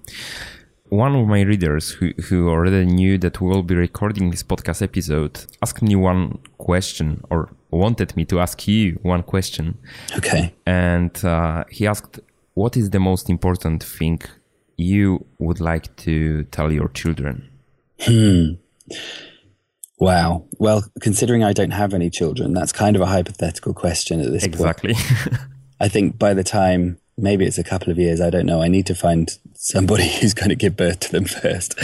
One 0.90 1.16
of 1.16 1.28
my 1.28 1.42
readers 1.42 1.92
who, 1.92 2.12
who 2.30 2.50
already 2.50 2.86
knew 2.86 3.18
that 3.18 3.42
we 3.42 3.50
will 3.50 3.64
be 3.64 3.76
recording 3.76 4.32
this 4.32 4.44
podcast 4.44 4.82
episode 4.82 5.46
asked 5.62 5.82
me 5.82 5.96
one 5.96 6.40
question 6.58 7.22
or 7.30 7.50
wanted 7.72 8.16
me 8.16 8.24
to 8.26 8.40
ask 8.40 8.66
you 8.68 8.98
one 9.02 9.24
question. 9.24 9.78
Okay. 10.16 10.54
And 10.66 11.14
uh, 11.26 11.66
he 11.70 11.86
asked, 11.86 12.22
What 12.54 12.78
is 12.78 12.92
the 12.92 13.02
most 13.02 13.30
important 13.30 13.84
thing 13.84 14.22
you 14.78 15.26
would 15.40 15.60
like 15.60 15.94
to 15.98 16.46
tell 16.46 16.72
your 16.72 16.88
children? 16.88 17.50
Hmm. 18.00 18.54
Wow. 20.00 20.46
Well, 20.60 20.84
considering 21.02 21.44
I 21.44 21.54
don't 21.54 21.72
have 21.72 21.94
any 21.94 22.10
children, 22.10 22.54
that's 22.54 22.72
kind 22.72 22.96
of 22.96 23.02
a 23.02 23.08
hypothetical 23.08 23.74
question 23.74 24.22
at 24.22 24.32
this 24.32 24.44
exactly. 24.44 24.94
point. 24.94 25.12
Exactly. 25.12 25.38
I 25.80 25.88
think 25.88 26.18
by 26.18 26.34
the 26.34 26.44
time 26.44 27.00
maybe 27.18 27.46
it's 27.46 27.58
a 27.58 27.64
couple 27.64 27.92
of 27.92 27.98
years, 27.98 28.22
I 28.22 28.30
don't 28.30 28.46
know. 28.46 28.62
I 28.62 28.68
need 28.68 28.86
to 28.88 28.96
find 28.96 29.30
somebody 29.54 30.08
who's 30.20 30.34
going 30.34 30.50
to 30.50 30.56
give 30.56 30.78
birth 30.78 31.00
to 31.02 31.12
them 31.12 31.26
first. 31.26 31.76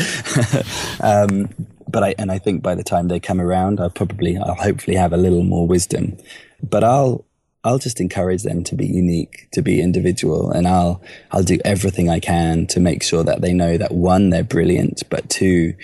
um, 1.02 1.50
but 1.88 2.04
I 2.04 2.16
and 2.18 2.32
I 2.32 2.40
think 2.40 2.64
by 2.64 2.76
the 2.76 2.84
time 2.84 3.08
they 3.08 3.20
come 3.20 3.42
around, 3.42 3.80
I'll 3.80 3.90
probably 3.90 4.38
I'll 4.38 4.56
hopefully 4.56 4.98
have 4.98 5.14
a 5.14 5.18
little 5.18 5.44
more 5.44 5.68
wisdom. 5.68 6.18
But 6.62 6.84
I'll 6.84 7.26
I'll 7.64 7.80
just 7.80 8.02
encourage 8.02 8.44
them 8.44 8.64
to 8.66 8.76
be 8.76 8.86
unique, 8.86 9.48
to 9.54 9.62
be 9.62 9.82
individual, 9.82 10.52
and 10.52 10.68
I'll 10.68 11.02
I'll 11.32 11.44
do 11.44 11.60
everything 11.64 12.10
I 12.10 12.20
can 12.20 12.68
to 12.68 12.80
make 12.80 13.04
sure 13.04 13.24
that 13.24 13.42
they 13.42 13.54
know 13.54 13.78
that 13.78 13.92
one, 13.92 14.32
they're 14.32 14.44
brilliant, 14.44 15.04
but 15.10 15.30
two, 15.30 15.76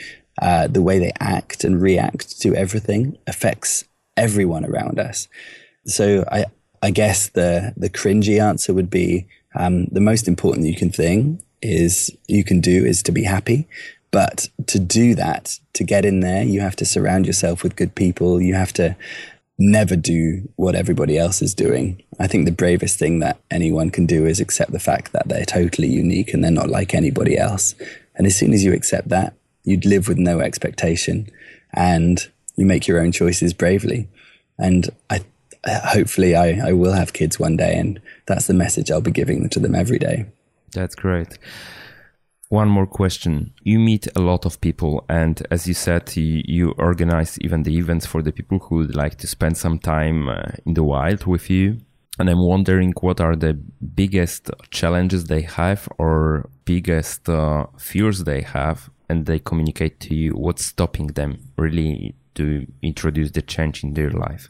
uh, 0.41 0.67
the 0.67 0.81
way 0.81 0.99
they 0.99 1.11
act 1.19 1.63
and 1.63 1.81
react 1.81 2.39
to 2.41 2.55
everything 2.55 3.17
affects 3.27 3.85
everyone 4.15 4.65
around 4.65 4.99
us. 4.99 5.27
So 5.85 6.25
I, 6.31 6.45
I 6.81 6.91
guess 6.91 7.29
the 7.29 7.73
the 7.75 7.89
cringy 7.89 8.41
answer 8.41 8.73
would 8.73 8.89
be 8.89 9.27
um, 9.55 9.85
the 9.85 10.01
most 10.01 10.27
important 10.27 10.67
you 10.67 10.75
can 10.75 10.91
thing 10.91 11.41
is 11.61 12.15
you 12.27 12.43
can 12.43 12.61
do 12.61 12.85
is 12.85 13.03
to 13.03 13.11
be 13.11 13.23
happy. 13.23 13.67
But 14.11 14.49
to 14.67 14.79
do 14.79 15.13
that, 15.15 15.59
to 15.73 15.83
get 15.83 16.03
in 16.03 16.21
there, 16.21 16.43
you 16.43 16.61
have 16.61 16.75
to 16.77 16.85
surround 16.85 17.27
yourself 17.27 17.61
with 17.61 17.75
good 17.75 17.93
people. 17.93 18.41
You 18.41 18.55
have 18.55 18.73
to 18.73 18.95
never 19.59 19.95
do 19.95 20.49
what 20.55 20.73
everybody 20.73 21.17
else 21.17 21.41
is 21.41 21.53
doing. 21.53 22.01
I 22.19 22.27
think 22.27 22.45
the 22.45 22.51
bravest 22.51 22.97
thing 22.97 23.19
that 23.19 23.39
anyone 23.51 23.91
can 23.91 24.05
do 24.05 24.25
is 24.25 24.39
accept 24.39 24.71
the 24.71 24.79
fact 24.79 25.11
that 25.11 25.27
they're 25.27 25.45
totally 25.45 25.89
unique 25.89 26.33
and 26.33 26.43
they're 26.43 26.49
not 26.49 26.69
like 26.69 26.95
anybody 26.95 27.37
else. 27.37 27.75
And 28.15 28.25
as 28.25 28.35
soon 28.35 28.53
as 28.53 28.63
you 28.63 28.73
accept 28.73 29.09
that, 29.09 29.33
you'd 29.69 29.85
live 29.85 30.07
with 30.07 30.17
no 30.17 30.39
expectation 30.39 31.29
and 31.73 32.27
you 32.55 32.65
make 32.65 32.87
your 32.87 32.99
own 32.99 33.11
choices 33.11 33.53
bravely. 33.53 34.07
And 34.57 34.89
I, 35.09 35.21
hopefully 35.67 36.35
I, 36.35 36.69
I 36.69 36.73
will 36.73 36.93
have 36.93 37.13
kids 37.13 37.39
one 37.39 37.57
day 37.57 37.77
and 37.77 38.01
that's 38.25 38.47
the 38.47 38.53
message 38.53 38.91
I'll 38.91 39.01
be 39.01 39.11
giving 39.11 39.49
to 39.49 39.59
them 39.59 39.75
every 39.75 39.99
day. 39.99 40.25
That's 40.71 40.95
great. 40.95 41.37
One 42.49 42.67
more 42.67 42.87
question. 42.87 43.53
You 43.61 43.79
meet 43.79 44.07
a 44.15 44.19
lot 44.21 44.43
of 44.43 44.59
people, 44.59 45.05
and 45.07 45.39
as 45.51 45.67
you 45.67 45.75
said, 45.75 46.15
you, 46.17 46.41
you 46.45 46.71
organize 46.79 47.37
even 47.41 47.61
the 47.61 47.77
events 47.77 48.07
for 48.07 48.23
the 48.23 48.31
people 48.31 48.57
who 48.57 48.77
would 48.77 48.95
like 48.95 49.17
to 49.17 49.27
spend 49.27 49.55
some 49.55 49.77
time 49.77 50.27
uh, 50.27 50.53
in 50.65 50.73
the 50.73 50.83
wild 50.83 51.27
with 51.27 51.51
you. 51.51 51.77
And 52.17 52.27
I'm 52.27 52.43
wondering 52.43 52.93
what 53.01 53.21
are 53.21 53.35
the 53.35 53.53
biggest 53.53 54.49
challenges 54.71 55.25
they 55.25 55.43
have 55.43 55.87
or 55.99 56.49
biggest 56.65 57.29
uh, 57.29 57.67
fears 57.77 58.23
they 58.23 58.41
have 58.41 58.89
and 59.09 59.25
they 59.25 59.39
communicate 59.39 59.99
to 60.01 60.15
you 60.15 60.31
what's 60.31 60.65
stopping 60.65 61.07
them 61.07 61.51
really 61.57 62.15
to 62.35 62.67
introduce 62.81 63.31
the 63.31 63.41
change 63.41 63.83
in 63.83 63.93
their 63.93 64.11
life? 64.11 64.49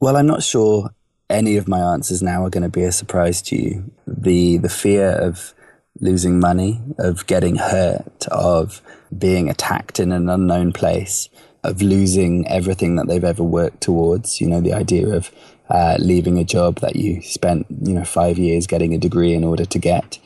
Well, 0.00 0.16
I'm 0.16 0.26
not 0.26 0.42
sure 0.42 0.90
any 1.28 1.56
of 1.56 1.68
my 1.68 1.80
answers 1.80 2.22
now 2.22 2.44
are 2.44 2.50
going 2.50 2.62
to 2.62 2.68
be 2.68 2.84
a 2.84 2.92
surprise 2.92 3.42
to 3.42 3.56
you. 3.56 3.90
The 4.06 4.58
the 4.58 4.68
fear 4.68 5.10
of 5.10 5.54
losing 6.00 6.40
money, 6.40 6.80
of 6.98 7.26
getting 7.26 7.56
hurt, 7.56 8.26
of 8.28 8.80
being 9.16 9.50
attacked 9.50 10.00
in 10.00 10.12
an 10.12 10.28
unknown 10.28 10.72
place, 10.72 11.28
of 11.64 11.82
losing 11.82 12.46
everything 12.48 12.96
that 12.96 13.08
they've 13.08 13.24
ever 13.24 13.42
worked 13.42 13.80
towards. 13.80 14.40
You 14.40 14.48
know, 14.48 14.60
the 14.60 14.72
idea 14.72 15.08
of 15.14 15.30
uh, 15.68 15.96
leaving 15.98 16.38
a 16.38 16.44
job 16.44 16.80
that 16.80 16.96
you 16.96 17.22
spent, 17.22 17.66
you 17.82 17.94
know, 17.94 18.04
five 18.04 18.38
years 18.38 18.66
getting 18.66 18.94
a 18.94 18.98
degree 18.98 19.32
in 19.32 19.44
order 19.44 19.64
to 19.64 19.78
get. 19.78 20.18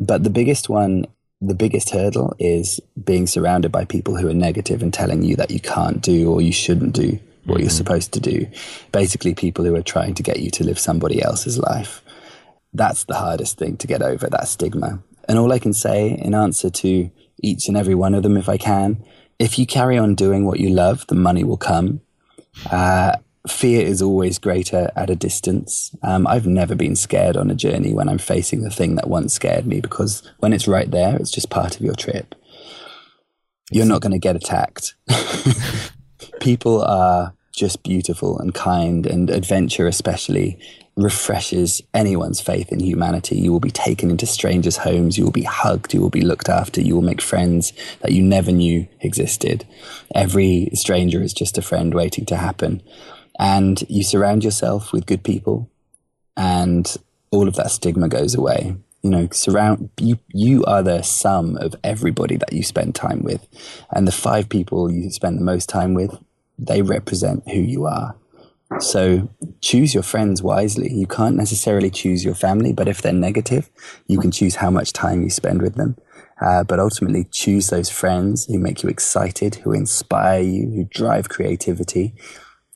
But 0.00 0.24
the 0.24 0.30
biggest 0.30 0.68
one 0.68 1.06
the 1.46 1.54
biggest 1.54 1.90
hurdle 1.90 2.34
is 2.38 2.80
being 3.02 3.26
surrounded 3.26 3.70
by 3.70 3.84
people 3.84 4.16
who 4.16 4.28
are 4.28 4.34
negative 4.34 4.82
and 4.82 4.92
telling 4.92 5.22
you 5.22 5.36
that 5.36 5.50
you 5.50 5.60
can't 5.60 6.00
do 6.00 6.30
or 6.30 6.40
you 6.40 6.52
shouldn't 6.52 6.94
do 6.94 7.18
what 7.44 7.54
mm-hmm. 7.54 7.60
you're 7.60 7.70
supposed 7.70 8.12
to 8.12 8.20
do. 8.20 8.46
Basically, 8.92 9.34
people 9.34 9.64
who 9.64 9.74
are 9.74 9.82
trying 9.82 10.14
to 10.14 10.22
get 10.22 10.40
you 10.40 10.50
to 10.52 10.64
live 10.64 10.78
somebody 10.78 11.22
else's 11.22 11.58
life. 11.58 12.02
That's 12.72 13.04
the 13.04 13.14
hardest 13.14 13.58
thing 13.58 13.76
to 13.78 13.86
get 13.86 14.02
over, 14.02 14.28
that 14.28 14.48
stigma. 14.48 15.02
And 15.28 15.38
all 15.38 15.52
I 15.52 15.58
can 15.58 15.72
say 15.72 16.10
in 16.10 16.34
answer 16.34 16.70
to 16.70 17.10
each 17.40 17.68
and 17.68 17.76
every 17.76 17.94
one 17.94 18.14
of 18.14 18.22
them, 18.22 18.36
if 18.36 18.48
I 18.48 18.56
can, 18.56 19.04
if 19.38 19.58
you 19.58 19.66
carry 19.66 19.98
on 19.98 20.14
doing 20.14 20.44
what 20.44 20.60
you 20.60 20.70
love, 20.70 21.06
the 21.08 21.14
money 21.14 21.44
will 21.44 21.56
come. 21.56 22.00
Uh, 22.70 23.16
fear 23.48 23.84
is 23.84 24.00
always 24.00 24.38
greater 24.38 24.90
at 24.96 25.10
a 25.10 25.16
distance. 25.16 25.94
Um, 26.02 26.26
I've 26.26 26.46
never 26.46 26.74
been 26.74 26.96
scared 26.96 27.36
on 27.36 27.50
a 27.50 27.54
journey 27.54 27.92
when 27.92 28.08
I'm 28.08 28.18
facing 28.18 28.62
the 28.62 28.70
thing 28.70 28.94
that 28.94 29.08
once 29.08 29.34
scared 29.34 29.66
me 29.66 29.80
because 29.80 30.22
when 30.38 30.52
it's 30.52 30.68
right 30.68 30.90
there, 30.90 31.16
it's 31.16 31.30
just 31.30 31.50
part 31.50 31.76
of 31.76 31.82
your 31.82 31.94
trip. 31.94 32.34
You're 33.70 33.86
not 33.86 34.00
going 34.00 34.12
to 34.12 34.18
get 34.18 34.36
attacked. 34.36 34.94
People 36.40 36.82
are 36.82 37.34
just 37.52 37.82
beautiful 37.82 38.38
and 38.38 38.52
kind, 38.52 39.06
and 39.06 39.30
adventure, 39.30 39.86
especially, 39.86 40.58
refreshes 40.96 41.80
anyone's 41.92 42.40
faith 42.40 42.72
in 42.72 42.80
humanity. 42.80 43.36
You 43.36 43.52
will 43.52 43.60
be 43.60 43.70
taken 43.70 44.10
into 44.10 44.26
strangers' 44.26 44.76
homes, 44.78 45.16
you 45.16 45.24
will 45.24 45.32
be 45.32 45.42
hugged, 45.42 45.94
you 45.94 46.00
will 46.00 46.10
be 46.10 46.20
looked 46.20 46.48
after, 46.48 46.80
you 46.80 46.94
will 46.94 47.02
make 47.02 47.20
friends 47.20 47.72
that 48.00 48.12
you 48.12 48.22
never 48.22 48.50
knew 48.52 48.86
existed. 49.00 49.64
Every 50.14 50.70
stranger 50.74 51.22
is 51.22 51.32
just 51.32 51.58
a 51.58 51.62
friend 51.62 51.94
waiting 51.94 52.26
to 52.26 52.36
happen 52.36 52.82
and 53.38 53.82
you 53.88 54.02
surround 54.02 54.44
yourself 54.44 54.92
with 54.92 55.06
good 55.06 55.22
people 55.22 55.70
and 56.36 56.96
all 57.30 57.48
of 57.48 57.56
that 57.56 57.70
stigma 57.70 58.08
goes 58.08 58.34
away. 58.34 58.76
you 59.04 59.10
know, 59.10 59.28
surround 59.32 59.90
you. 60.00 60.18
You 60.28 60.64
are 60.64 60.82
the 60.82 61.02
sum 61.02 61.58
of 61.58 61.76
everybody 61.84 62.36
that 62.36 62.54
you 62.54 62.62
spend 62.62 62.94
time 62.94 63.22
with, 63.22 63.46
and 63.90 64.08
the 64.08 64.12
five 64.12 64.48
people 64.48 64.90
you 64.90 65.10
spend 65.10 65.38
the 65.38 65.44
most 65.44 65.68
time 65.68 65.92
with, 65.92 66.18
they 66.58 66.80
represent 66.80 67.46
who 67.50 67.60
you 67.60 67.84
are. 67.84 68.16
So 68.80 69.28
choose 69.60 69.92
your 69.92 70.02
friends 70.02 70.42
wisely. 70.42 70.90
You 70.90 71.06
can't 71.06 71.36
necessarily 71.36 71.90
choose 71.90 72.24
your 72.24 72.34
family, 72.34 72.72
but 72.72 72.88
if 72.88 73.02
they're 73.02 73.12
negative, 73.12 73.68
you 74.08 74.18
can 74.18 74.30
choose 74.30 74.56
how 74.56 74.70
much 74.70 74.94
time 74.94 75.22
you 75.22 75.28
spend 75.28 75.60
with 75.60 75.74
them. 75.74 75.96
Uh, 76.40 76.64
but 76.64 76.80
ultimately, 76.80 77.24
choose 77.30 77.68
those 77.68 77.90
friends 77.90 78.46
who 78.46 78.58
make 78.58 78.82
you 78.82 78.88
excited, 78.88 79.56
who 79.56 79.72
inspire 79.72 80.40
you, 80.40 80.70
who 80.70 80.84
drive 80.84 81.28
creativity. 81.28 82.14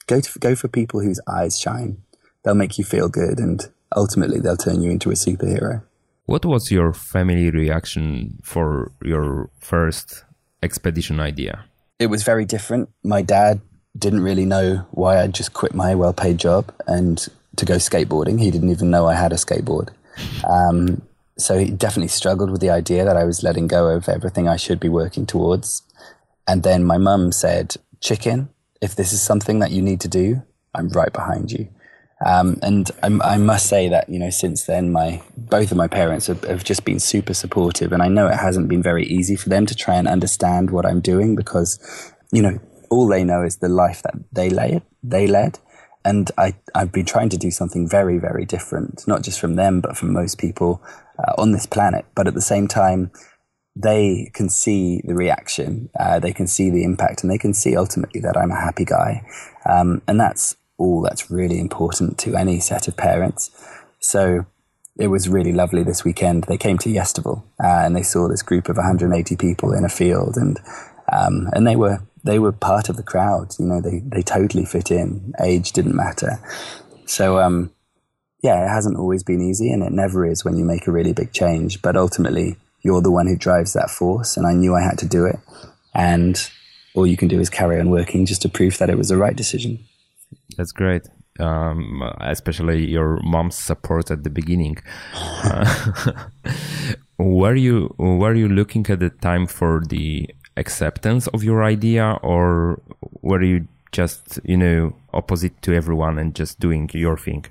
Go 0.08 0.20
to, 0.20 0.38
go 0.40 0.56
for 0.56 0.66
people 0.66 1.00
whose 1.00 1.20
eyes 1.28 1.60
shine. 1.60 1.98
They'll 2.42 2.54
make 2.54 2.78
you 2.78 2.84
feel 2.84 3.08
good, 3.08 3.38
and 3.38 3.60
ultimately, 3.94 4.40
they'll 4.40 4.56
turn 4.56 4.82
you 4.82 4.90
into 4.90 5.10
a 5.10 5.14
superhero. 5.14 5.82
What 6.26 6.44
was 6.44 6.70
your 6.70 6.92
family 6.92 7.50
reaction 7.50 8.40
for 8.42 8.92
your 9.04 9.50
first 9.60 10.24
expedition 10.62 11.20
idea? 11.20 11.64
It 11.98 12.08
was 12.08 12.22
very 12.22 12.44
different. 12.44 12.90
My 13.04 13.22
dad 13.22 13.60
didn't 13.96 14.20
really 14.20 14.44
know 14.44 14.86
why 14.90 15.20
I'd 15.20 15.34
just 15.34 15.52
quit 15.52 15.74
my 15.74 15.94
well 15.94 16.12
paid 16.12 16.38
job 16.38 16.72
and 16.86 17.26
to 17.56 17.64
go 17.64 17.76
skateboarding. 17.76 18.40
He 18.40 18.50
didn't 18.50 18.70
even 18.70 18.90
know 18.90 19.06
I 19.06 19.14
had 19.14 19.32
a 19.32 19.36
skateboard. 19.36 19.88
Um, 20.48 21.02
so 21.36 21.58
he 21.58 21.70
definitely 21.70 22.08
struggled 22.08 22.50
with 22.50 22.60
the 22.60 22.70
idea 22.70 23.04
that 23.04 23.16
I 23.16 23.24
was 23.24 23.42
letting 23.42 23.68
go 23.68 23.88
of 23.88 24.08
everything 24.08 24.48
I 24.48 24.56
should 24.56 24.80
be 24.80 24.88
working 24.88 25.26
towards. 25.26 25.82
And 26.46 26.62
then 26.62 26.84
my 26.84 26.98
mum 26.98 27.32
said, 27.32 27.76
Chicken, 28.00 28.48
if 28.80 28.94
this 28.94 29.12
is 29.12 29.22
something 29.22 29.58
that 29.58 29.70
you 29.70 29.82
need 29.82 30.00
to 30.00 30.08
do, 30.08 30.42
I'm 30.74 30.88
right 30.88 31.12
behind 31.12 31.50
you. 31.50 31.68
Um, 32.24 32.58
and 32.62 32.90
I, 33.02 33.34
I, 33.34 33.36
must 33.36 33.66
say 33.66 33.88
that 33.88 34.08
you 34.08 34.18
know 34.18 34.30
since 34.30 34.64
then, 34.64 34.90
my 34.90 35.22
both 35.36 35.70
of 35.70 35.76
my 35.76 35.86
parents 35.86 36.26
have, 36.26 36.42
have, 36.44 36.64
just 36.64 36.84
been 36.84 36.98
super 36.98 37.32
supportive, 37.32 37.92
and 37.92 38.02
I 38.02 38.08
know 38.08 38.26
it 38.26 38.34
hasn't 38.34 38.68
been 38.68 38.82
very 38.82 39.06
easy 39.06 39.36
for 39.36 39.48
them 39.48 39.66
to 39.66 39.74
try 39.74 39.94
and 39.94 40.08
understand 40.08 40.72
what 40.72 40.84
I'm 40.84 41.00
doing 41.00 41.36
because 41.36 41.78
you 42.32 42.42
know 42.42 42.58
all 42.90 43.06
they 43.06 43.22
know 43.22 43.44
is 43.44 43.58
the 43.58 43.68
life 43.68 44.02
that 44.02 44.14
they 44.32 44.50
led. 44.50 44.82
They 45.04 45.28
led, 45.28 45.60
and 46.04 46.28
I 46.36 46.56
I've 46.74 46.90
been 46.90 47.06
trying 47.06 47.28
to 47.28 47.38
do 47.38 47.52
something 47.52 47.88
very 47.88 48.18
very 48.18 48.44
different, 48.44 49.06
not 49.06 49.22
just 49.22 49.38
from 49.38 49.54
them, 49.54 49.80
but 49.80 49.96
from 49.96 50.12
most 50.12 50.38
people 50.38 50.82
uh, 51.20 51.34
on 51.40 51.52
this 51.52 51.66
planet. 51.66 52.04
But 52.16 52.26
at 52.26 52.34
the 52.34 52.40
same 52.40 52.66
time, 52.66 53.12
they 53.78 54.30
can 54.34 54.48
see 54.48 55.00
the 55.04 55.14
reaction, 55.14 55.88
uh, 55.98 56.18
they 56.18 56.32
can 56.32 56.46
see 56.46 56.68
the 56.68 56.82
impact, 56.82 57.22
and 57.22 57.30
they 57.30 57.38
can 57.38 57.54
see 57.54 57.76
ultimately 57.76 58.20
that 58.20 58.36
I'm 58.36 58.50
a 58.50 58.60
happy 58.60 58.84
guy, 58.84 59.24
um, 59.64 60.02
and 60.08 60.18
that's 60.18 60.56
all 60.78 61.02
that's 61.02 61.30
really 61.30 61.58
important 61.58 62.18
to 62.18 62.36
any 62.36 62.58
set 62.60 62.88
of 62.88 62.96
parents. 62.96 63.50
So 64.00 64.46
it 64.98 65.08
was 65.08 65.28
really 65.28 65.52
lovely 65.52 65.84
this 65.84 66.04
weekend. 66.04 66.44
They 66.44 66.56
came 66.56 66.78
to 66.78 66.88
Yestival 66.88 67.44
uh, 67.62 67.84
and 67.84 67.94
they 67.94 68.02
saw 68.02 68.28
this 68.28 68.42
group 68.42 68.68
of 68.68 68.76
180 68.76 69.36
people 69.36 69.72
in 69.72 69.84
a 69.84 69.88
field, 69.88 70.36
and 70.36 70.58
um, 71.12 71.48
and 71.52 71.66
they 71.66 71.76
were 71.76 72.00
they 72.24 72.38
were 72.38 72.52
part 72.52 72.88
of 72.88 72.96
the 72.96 73.02
crowd. 73.02 73.54
You 73.58 73.66
know, 73.66 73.80
they 73.80 74.00
they 74.04 74.22
totally 74.22 74.64
fit 74.64 74.90
in. 74.90 75.34
Age 75.40 75.72
didn't 75.72 75.94
matter. 75.94 76.40
So 77.06 77.38
um, 77.38 77.70
yeah, 78.42 78.64
it 78.64 78.68
hasn't 78.68 78.98
always 78.98 79.22
been 79.22 79.40
easy, 79.40 79.70
and 79.70 79.82
it 79.84 79.92
never 79.92 80.26
is 80.26 80.44
when 80.44 80.56
you 80.56 80.64
make 80.64 80.86
a 80.86 80.92
really 80.92 81.12
big 81.12 81.32
change. 81.32 81.80
But 81.80 81.96
ultimately, 81.96 82.56
you're 82.82 83.02
the 83.02 83.10
one 83.10 83.26
who 83.26 83.36
drives 83.36 83.72
that 83.72 83.90
force, 83.90 84.36
and 84.36 84.46
I 84.46 84.54
knew 84.54 84.74
I 84.74 84.82
had 84.82 84.98
to 84.98 85.06
do 85.06 85.24
it. 85.24 85.38
And 85.94 86.50
all 86.94 87.06
you 87.06 87.16
can 87.16 87.28
do 87.28 87.40
is 87.40 87.50
carry 87.50 87.80
on 87.80 87.90
working 87.90 88.26
just 88.26 88.42
to 88.42 88.48
prove 88.48 88.78
that 88.78 88.90
it 88.90 88.98
was 88.98 89.08
the 89.08 89.16
right 89.16 89.36
decision. 89.36 89.84
That's 90.56 90.72
great. 90.72 91.02
Um, 91.40 92.02
especially 92.20 92.90
your 92.90 93.20
mom's 93.22 93.56
support 93.56 94.10
at 94.10 94.24
the 94.24 94.30
beginning. 94.30 94.78
Uh, 95.14 96.12
were 97.18 97.54
you 97.54 97.94
were 97.98 98.34
you 98.34 98.48
looking 98.48 98.86
at 98.88 99.00
the 99.00 99.10
time 99.10 99.46
for 99.46 99.82
the 99.88 100.28
acceptance 100.56 101.26
of 101.28 101.42
your 101.42 101.64
idea 101.64 102.18
or 102.22 102.80
were 103.22 103.42
you 103.42 103.66
just 103.90 104.38
you 104.44 104.56
know 104.56 104.94
opposite 105.12 105.60
to 105.62 105.72
everyone 105.74 106.18
and 106.18 106.34
just 106.34 106.60
doing 106.60 106.88
your 106.94 107.16
thing 107.16 107.44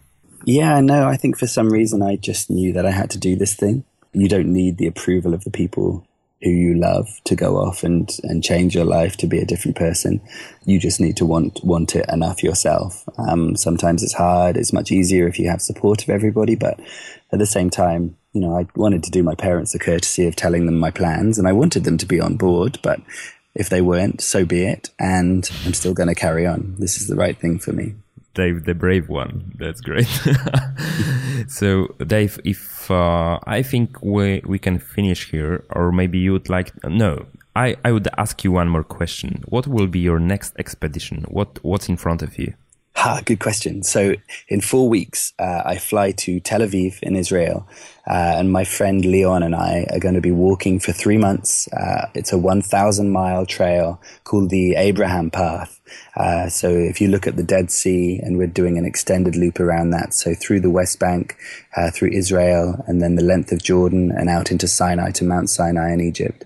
yeah 0.45 0.79
no 0.79 1.07
i 1.07 1.17
think 1.17 1.37
for 1.37 1.47
some 1.47 1.69
reason 1.69 2.01
i 2.01 2.15
just 2.15 2.49
knew 2.49 2.71
that 2.71 2.85
i 2.85 2.91
had 2.91 3.09
to 3.09 3.17
do 3.17 3.35
this 3.35 3.55
thing 3.55 3.83
you 4.21 4.27
don't 4.27 4.51
need 4.51 4.77
the 4.77 4.87
approval 4.87 5.33
of 5.33 5.43
the 5.43 5.51
people 5.51 6.05
who 6.41 6.49
you 6.51 6.75
love 6.75 7.07
to 7.23 7.35
go 7.35 7.57
off 7.57 7.83
and, 7.83 8.15
and 8.23 8.43
change 8.43 8.75
your 8.75 8.85
life 8.85 9.17
to 9.17 9.25
be 9.25 9.39
a 9.39 9.45
different 9.45 9.75
person. 9.75 10.21
You 10.65 10.79
just 10.79 10.99
need 10.99 11.17
to 11.17 11.25
want 11.25 11.63
want 11.63 11.95
it 11.95 12.05
enough 12.09 12.43
yourself. 12.43 13.07
Um, 13.17 13.55
sometimes 13.55 14.03
it's 14.03 14.13
hard. 14.13 14.55
It's 14.55 14.73
much 14.73 14.91
easier 14.91 15.27
if 15.27 15.39
you 15.39 15.49
have 15.49 15.61
support 15.61 16.03
of 16.03 16.09
everybody, 16.09 16.55
but 16.55 16.79
at 17.31 17.39
the 17.39 17.45
same 17.45 17.69
time, 17.69 18.17
you 18.33 18.41
know, 18.41 18.55
I 18.55 18.67
wanted 18.75 19.03
to 19.03 19.11
do 19.11 19.23
my 19.23 19.33
parents 19.33 19.73
the 19.73 19.79
courtesy 19.79 20.27
of 20.27 20.35
telling 20.35 20.67
them 20.67 20.79
my 20.79 20.91
plans 20.91 21.39
and 21.39 21.47
I 21.47 21.53
wanted 21.53 21.85
them 21.85 21.97
to 21.97 22.05
be 22.05 22.19
on 22.19 22.37
board, 22.37 22.77
but 22.83 23.01
if 23.55 23.69
they 23.69 23.81
weren't, 23.81 24.21
so 24.21 24.45
be 24.45 24.63
it. 24.63 24.91
And 24.99 25.49
I'm 25.65 25.73
still 25.73 25.95
going 25.95 26.09
to 26.09 26.15
carry 26.15 26.45
on. 26.45 26.75
This 26.77 27.01
is 27.01 27.07
the 27.07 27.15
right 27.15 27.35
thing 27.35 27.57
for 27.57 27.73
me. 27.73 27.95
Dave, 28.35 28.65
the 28.65 28.75
brave 28.75 29.09
one. 29.09 29.53
That's 29.57 29.81
great. 29.81 30.07
so, 31.47 31.87
Dave, 32.05 32.39
if 32.45 32.76
uh, 32.91 33.39
I 33.45 33.61
think 33.63 34.01
we 34.01 34.41
we 34.45 34.59
can 34.59 34.79
finish 34.79 35.31
here, 35.31 35.63
or 35.69 35.91
maybe 35.91 36.17
you 36.17 36.33
would 36.33 36.49
like 36.49 36.71
no, 36.83 37.25
I 37.55 37.75
I 37.83 37.91
would 37.91 38.07
ask 38.17 38.43
you 38.43 38.51
one 38.51 38.69
more 38.69 38.83
question. 38.83 39.43
What 39.47 39.67
will 39.67 39.87
be 39.87 39.99
your 39.99 40.19
next 40.19 40.53
expedition? 40.59 41.25
What 41.27 41.63
what's 41.63 41.89
in 41.89 41.97
front 41.97 42.21
of 42.21 42.37
you? 42.37 42.53
Ha, 42.97 43.21
good 43.23 43.39
question. 43.39 43.83
So, 43.83 44.15
in 44.47 44.59
four 44.59 44.89
weeks, 44.89 45.31
uh, 45.37 45.61
I 45.63 45.77
fly 45.77 46.13
to 46.13 46.39
Tel 46.39 46.61
Aviv 46.61 46.97
in 47.03 47.15
Israel, 47.15 47.67
uh, 48.07 48.33
and 48.37 48.51
my 48.51 48.63
friend 48.63 49.05
Leon 49.05 49.43
and 49.43 49.53
I 49.53 49.85
are 49.91 49.99
going 49.99 50.15
to 50.15 50.19
be 50.19 50.31
walking 50.31 50.79
for 50.79 50.93
three 50.93 51.19
months. 51.19 51.71
Uh, 51.71 52.07
it's 52.15 52.33
a 52.33 52.39
1,000 52.39 53.11
mile 53.11 53.45
trail 53.45 54.01
called 54.23 54.49
the 54.49 54.73
Abraham 54.73 55.29
Path. 55.29 55.79
Uh, 56.15 56.49
so, 56.49 56.69
if 56.71 56.99
you 56.99 57.07
look 57.07 57.27
at 57.27 57.35
the 57.35 57.43
Dead 57.43 57.69
Sea, 57.69 58.19
and 58.23 58.35
we're 58.35 58.47
doing 58.47 58.79
an 58.79 58.85
extended 58.85 59.35
loop 59.35 59.59
around 59.59 59.91
that, 59.91 60.15
so 60.15 60.33
through 60.33 60.61
the 60.61 60.71
West 60.71 60.99
Bank, 60.99 61.37
uh, 61.75 61.91
through 61.91 62.09
Israel, 62.13 62.83
and 62.87 62.99
then 62.99 63.13
the 63.13 63.23
length 63.23 63.51
of 63.51 63.61
Jordan, 63.61 64.09
and 64.09 64.27
out 64.27 64.49
into 64.49 64.67
Sinai 64.67 65.11
to 65.11 65.23
Mount 65.23 65.51
Sinai 65.51 65.93
in 65.93 66.01
Egypt. 66.01 66.45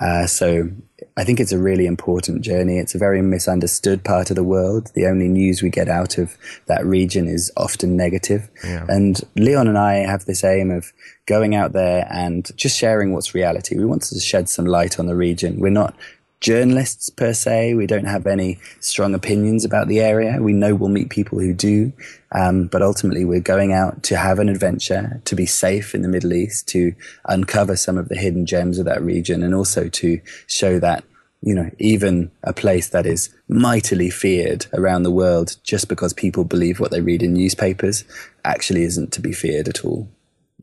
Uh, 0.00 0.28
so, 0.28 0.70
I 1.18 1.24
think 1.24 1.40
it's 1.40 1.50
a 1.50 1.58
really 1.58 1.86
important 1.86 2.42
journey. 2.42 2.78
It's 2.78 2.94
a 2.94 2.98
very 2.98 3.22
misunderstood 3.22 4.04
part 4.04 4.30
of 4.30 4.36
the 4.36 4.44
world. 4.44 4.92
The 4.94 5.06
only 5.06 5.26
news 5.26 5.62
we 5.62 5.68
get 5.68 5.88
out 5.88 6.16
of 6.16 6.38
that 6.66 6.86
region 6.86 7.26
is 7.26 7.50
often 7.56 7.96
negative. 7.96 8.48
Yeah. 8.62 8.86
And 8.88 9.20
Leon 9.34 9.66
and 9.66 9.76
I 9.76 9.94
have 9.94 10.26
this 10.26 10.44
aim 10.44 10.70
of 10.70 10.92
going 11.26 11.56
out 11.56 11.72
there 11.72 12.06
and 12.08 12.48
just 12.56 12.78
sharing 12.78 13.12
what's 13.12 13.34
reality. 13.34 13.76
We 13.76 13.84
want 13.84 14.02
to 14.02 14.20
shed 14.20 14.48
some 14.48 14.66
light 14.66 15.00
on 15.00 15.06
the 15.06 15.16
region. 15.16 15.58
We're 15.58 15.70
not 15.70 15.96
journalists 16.40 17.08
per 17.10 17.32
se. 17.32 17.74
We 17.74 17.86
don't 17.86 18.04
have 18.04 18.26
any 18.26 18.58
strong 18.80 19.14
opinions 19.14 19.64
about 19.64 19.88
the 19.88 20.00
area. 20.00 20.40
We 20.40 20.52
know 20.52 20.74
we'll 20.74 20.88
meet 20.88 21.10
people 21.10 21.38
who 21.38 21.52
do. 21.52 21.92
Um, 22.32 22.66
but 22.66 22.82
ultimately, 22.82 23.24
we're 23.24 23.40
going 23.40 23.72
out 23.72 24.02
to 24.04 24.16
have 24.16 24.38
an 24.38 24.48
adventure, 24.48 25.20
to 25.24 25.34
be 25.34 25.46
safe 25.46 25.94
in 25.94 26.02
the 26.02 26.08
Middle 26.08 26.32
East, 26.32 26.68
to 26.68 26.94
uncover 27.24 27.76
some 27.76 27.98
of 27.98 28.08
the 28.08 28.16
hidden 28.16 28.46
gems 28.46 28.78
of 28.78 28.84
that 28.84 29.02
region, 29.02 29.42
and 29.42 29.54
also 29.54 29.88
to 29.88 30.20
show 30.46 30.78
that 30.78 31.04
you 31.40 31.54
know, 31.54 31.70
even 31.78 32.30
a 32.42 32.52
place 32.52 32.88
that 32.88 33.06
is 33.06 33.30
mightily 33.48 34.10
feared 34.10 34.66
around 34.72 35.04
the 35.04 35.10
world 35.10 35.56
just 35.62 35.88
because 35.88 36.12
people 36.12 36.44
believe 36.44 36.80
what 36.80 36.90
they 36.90 37.00
read 37.00 37.22
in 37.22 37.32
newspapers 37.32 38.04
actually 38.44 38.82
isn't 38.82 39.12
to 39.12 39.20
be 39.20 39.32
feared 39.32 39.68
at 39.68 39.84
all. 39.84 40.08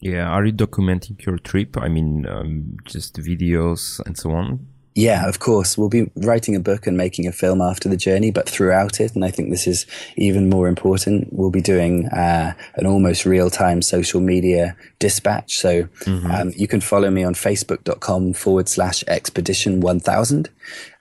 Yeah. 0.01 0.27
Are 0.27 0.45
you 0.45 0.51
documenting 0.51 1.23
your 1.25 1.37
trip? 1.37 1.77
I 1.77 1.87
mean, 1.87 2.25
um, 2.27 2.77
just 2.85 3.15
videos 3.15 4.05
and 4.05 4.17
so 4.17 4.31
on? 4.31 4.67
Yeah, 4.97 5.27
of 5.27 5.39
course. 5.39 5.77
We'll 5.77 5.89
be 5.89 6.09
writing 6.15 6.55
a 6.55 6.59
book 6.61 6.87
and 6.87 6.95
making 6.95 7.27
a 7.27 7.33
film 7.33 7.61
after 7.61 7.89
the 7.89 7.97
journey, 7.97 8.31
but 8.31 8.47
throughout 8.47 9.01
it, 9.01 9.13
and 9.13 9.25
I 9.25 9.29
think 9.29 9.49
this 9.49 9.67
is 9.67 9.85
even 10.15 10.49
more 10.49 10.69
important, 10.69 11.33
we'll 11.33 11.49
be 11.49 11.61
doing 11.61 12.07
uh, 12.07 12.53
an 12.75 12.85
almost 12.85 13.25
real 13.25 13.49
time 13.49 13.81
social 13.81 14.21
media 14.21 14.77
dispatch. 14.99 15.57
So 15.57 15.83
mm-hmm. 15.83 16.31
um, 16.31 16.53
you 16.55 16.69
can 16.69 16.79
follow 16.79 17.09
me 17.09 17.25
on 17.25 17.33
facebook.com 17.33 18.33
forward 18.33 18.69
slash 18.69 19.03
expedition 19.09 19.81
1000 19.81 20.49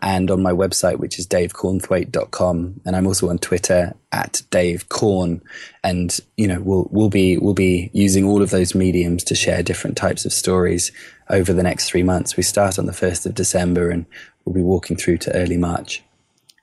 and 0.03 0.29
on 0.29 0.43
my 0.43 0.53
website, 0.53 0.99
which 0.99 1.17
is 1.21 1.29
davecornthwaite.com. 1.29 2.81
And 2.85 2.97
I'm 2.97 3.07
also 3.07 3.31
on 3.31 3.39
Twitter 3.39 3.95
at 4.11 4.43
Dave 4.51 4.89
Corn. 4.89 5.41
And, 5.85 6.19
you 6.37 6.49
know, 6.49 6.61
we'll, 6.61 6.89
we'll 6.91 7.11
be, 7.11 7.39
we'll 7.39 7.55
be 7.55 7.91
using 7.93 8.25
all 8.25 8.43
of 8.43 8.51
those 8.51 8.75
mediums 8.75 9.23
to 9.25 9.37
share 9.37 9.63
different 9.63 9.97
types 9.97 10.25
of 10.25 10.33
stories 10.33 10.91
over 11.31 11.53
the 11.53 11.63
next 11.63 11.89
three 11.89 12.03
months. 12.03 12.37
We 12.37 12.43
start 12.43 12.79
on 12.79 12.87
the 12.87 12.93
1st 12.93 13.27
of 13.27 13.35
December 13.35 13.91
and 13.91 14.07
we'll 14.45 14.55
be 14.55 14.63
walking 14.63 14.97
through 14.97 15.19
to 15.19 15.35
early 15.35 15.57
March. 15.57 16.03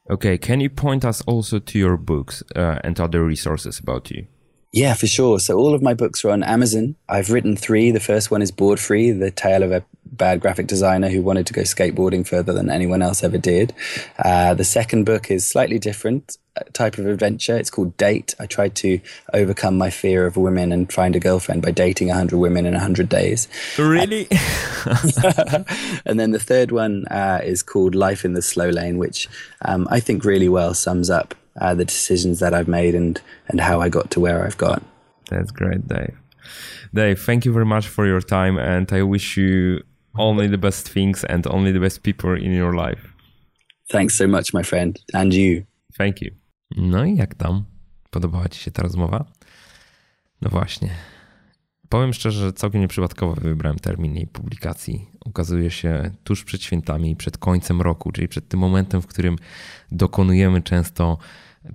Okay. 0.09 0.37
Can 0.37 0.59
you 0.59 0.69
point 0.69 1.05
us 1.05 1.21
also 1.21 1.59
to 1.59 1.79
your 1.79 1.97
books 1.97 2.43
uh, 2.55 2.79
and 2.83 2.99
other 2.99 3.23
resources 3.23 3.79
about 3.79 4.11
you? 4.11 4.27
Yeah, 4.73 4.93
for 4.93 5.07
sure. 5.07 5.39
So 5.39 5.57
all 5.57 5.73
of 5.73 5.81
my 5.81 5.93
books 5.93 6.23
are 6.23 6.29
on 6.29 6.43
Amazon. 6.43 6.95
I've 7.09 7.29
written 7.29 7.57
three. 7.57 7.91
The 7.91 7.99
first 7.99 8.31
one 8.31 8.41
is 8.41 8.51
Board 8.51 8.79
Free, 8.79 9.11
the 9.11 9.31
tale 9.31 9.63
of 9.63 9.71
a 9.71 9.83
bad 10.11 10.41
graphic 10.41 10.67
designer 10.67 11.09
who 11.09 11.21
wanted 11.21 11.47
to 11.47 11.53
go 11.53 11.61
skateboarding 11.61 12.27
further 12.27 12.53
than 12.53 12.69
anyone 12.69 13.01
else 13.01 13.23
ever 13.23 13.37
did. 13.37 13.73
Uh, 14.19 14.53
the 14.53 14.63
second 14.63 15.05
book 15.05 15.31
is 15.31 15.47
slightly 15.47 15.79
different 15.79 16.37
uh, 16.57 16.63
type 16.73 16.97
of 16.97 17.05
adventure. 17.05 17.57
It's 17.57 17.69
called 17.69 17.95
Date. 17.97 18.35
I 18.39 18.45
tried 18.45 18.75
to 18.75 18.99
overcome 19.33 19.77
my 19.77 19.89
fear 19.89 20.25
of 20.25 20.35
women 20.35 20.71
and 20.71 20.91
find 20.91 21.15
a 21.15 21.19
girlfriend 21.19 21.61
by 21.61 21.71
dating 21.71 22.09
100 22.09 22.37
women 22.37 22.65
in 22.65 22.73
100 22.73 23.07
days. 23.07 23.47
Really? 23.77 24.27
and 26.05 26.19
then 26.19 26.31
the 26.31 26.41
third 26.41 26.71
one 26.71 27.05
uh, 27.07 27.39
is 27.43 27.63
called 27.63 27.95
Life 27.95 28.25
in 28.25 28.33
the 28.33 28.41
Slow 28.41 28.69
Lane, 28.69 28.97
which 28.97 29.29
um, 29.63 29.87
I 29.89 29.99
think 29.99 30.25
really 30.25 30.49
well 30.49 30.73
sums 30.73 31.09
up 31.09 31.35
uh, 31.59 31.73
the 31.73 31.85
decisions 31.85 32.39
that 32.39 32.53
I've 32.53 32.67
made 32.67 32.95
and, 32.95 33.19
and 33.47 33.61
how 33.61 33.81
I 33.81 33.89
got 33.89 34.11
to 34.11 34.19
where 34.19 34.45
I've 34.45 34.57
got. 34.57 34.83
That's 35.29 35.51
great, 35.51 35.87
Dave. 35.87 36.17
Dave, 36.93 37.21
thank 37.21 37.45
you 37.45 37.53
very 37.53 37.65
much 37.65 37.87
for 37.87 38.05
your 38.05 38.19
time, 38.19 38.57
and 38.57 38.91
I 38.91 39.03
wish 39.03 39.37
you 39.37 39.81
only 40.13 40.49
the 40.49 40.57
best 40.57 40.93
things 40.93 41.25
and 41.29 41.47
only 41.47 41.73
the 41.73 41.79
best 41.79 42.01
people 42.01 42.43
in 42.43 42.53
your 42.53 42.75
life. 42.75 43.01
Thanks 43.87 44.15
so 44.15 44.27
much, 44.27 44.53
my 44.53 44.63
friend, 44.63 44.99
and 45.13 45.33
you. 45.33 45.63
Thank 45.97 46.21
you. 46.21 46.31
No 46.77 47.05
i 47.05 47.15
jak 47.15 47.35
tam? 47.35 47.63
Podobała 48.09 48.49
Ci 48.49 48.59
się 48.59 48.71
ta 48.71 48.83
rozmowa? 48.83 49.25
No 50.41 50.49
właśnie. 50.49 50.89
Powiem 51.89 52.13
szczerze, 52.13 52.39
że 52.39 52.53
całkiem 52.53 52.81
nieprzypadkowo 52.81 53.35
wybrałem 53.35 53.79
termin 53.79 54.15
jej 54.15 54.27
publikacji. 54.27 55.09
Ukazuje 55.25 55.71
się 55.71 56.11
tuż 56.23 56.43
przed 56.43 56.63
świętami, 56.63 57.15
przed 57.15 57.37
końcem 57.37 57.81
roku, 57.81 58.11
czyli 58.11 58.27
przed 58.27 58.47
tym 58.47 58.59
momentem, 58.59 59.01
w 59.01 59.07
którym 59.07 59.35
dokonujemy 59.91 60.61
często 60.61 61.17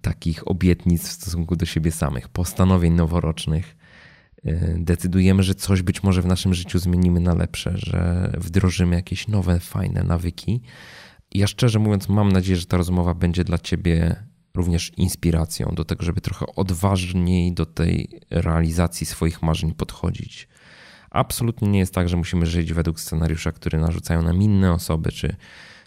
takich 0.02 0.48
obietnic 0.48 1.08
w 1.08 1.12
stosunku 1.12 1.56
do 1.56 1.66
siebie 1.66 1.92
samych, 1.92 2.28
postanowień 2.28 2.92
noworocznych. 2.92 3.75
Y, 4.46 4.76
decydujemy, 4.78 5.42
że 5.42 5.54
coś 5.54 5.82
być 5.82 6.02
może 6.02 6.22
w 6.22 6.26
naszym 6.26 6.54
życiu 6.54 6.78
zmienimy 6.78 7.20
na 7.20 7.34
lepsze, 7.34 7.72
że 7.76 8.32
wdrożymy 8.38 8.96
jakieś 8.96 9.28
nowe, 9.28 9.60
fajne 9.60 10.02
nawyki. 10.02 10.62
Ja 11.34 11.46
szczerze 11.46 11.78
mówiąc, 11.78 12.08
mam 12.08 12.32
nadzieję, 12.32 12.56
że 12.56 12.66
ta 12.66 12.76
rozmowa 12.76 13.14
będzie 13.14 13.44
dla 13.44 13.58
Ciebie 13.58 14.16
również 14.54 14.92
inspiracją 14.96 15.72
do 15.74 15.84
tego, 15.84 16.04
żeby 16.04 16.20
trochę 16.20 16.46
odważniej 16.46 17.52
do 17.52 17.66
tej 17.66 18.20
realizacji 18.30 19.06
swoich 19.06 19.42
marzeń 19.42 19.74
podchodzić. 19.74 20.48
Absolutnie 21.10 21.68
nie 21.68 21.78
jest 21.78 21.94
tak, 21.94 22.08
że 22.08 22.16
musimy 22.16 22.46
żyć 22.46 22.72
według 22.72 23.00
scenariusza, 23.00 23.52
który 23.52 23.78
narzucają 23.78 24.22
nam 24.22 24.42
inne 24.42 24.72
osoby, 24.72 25.12
czy, 25.12 25.36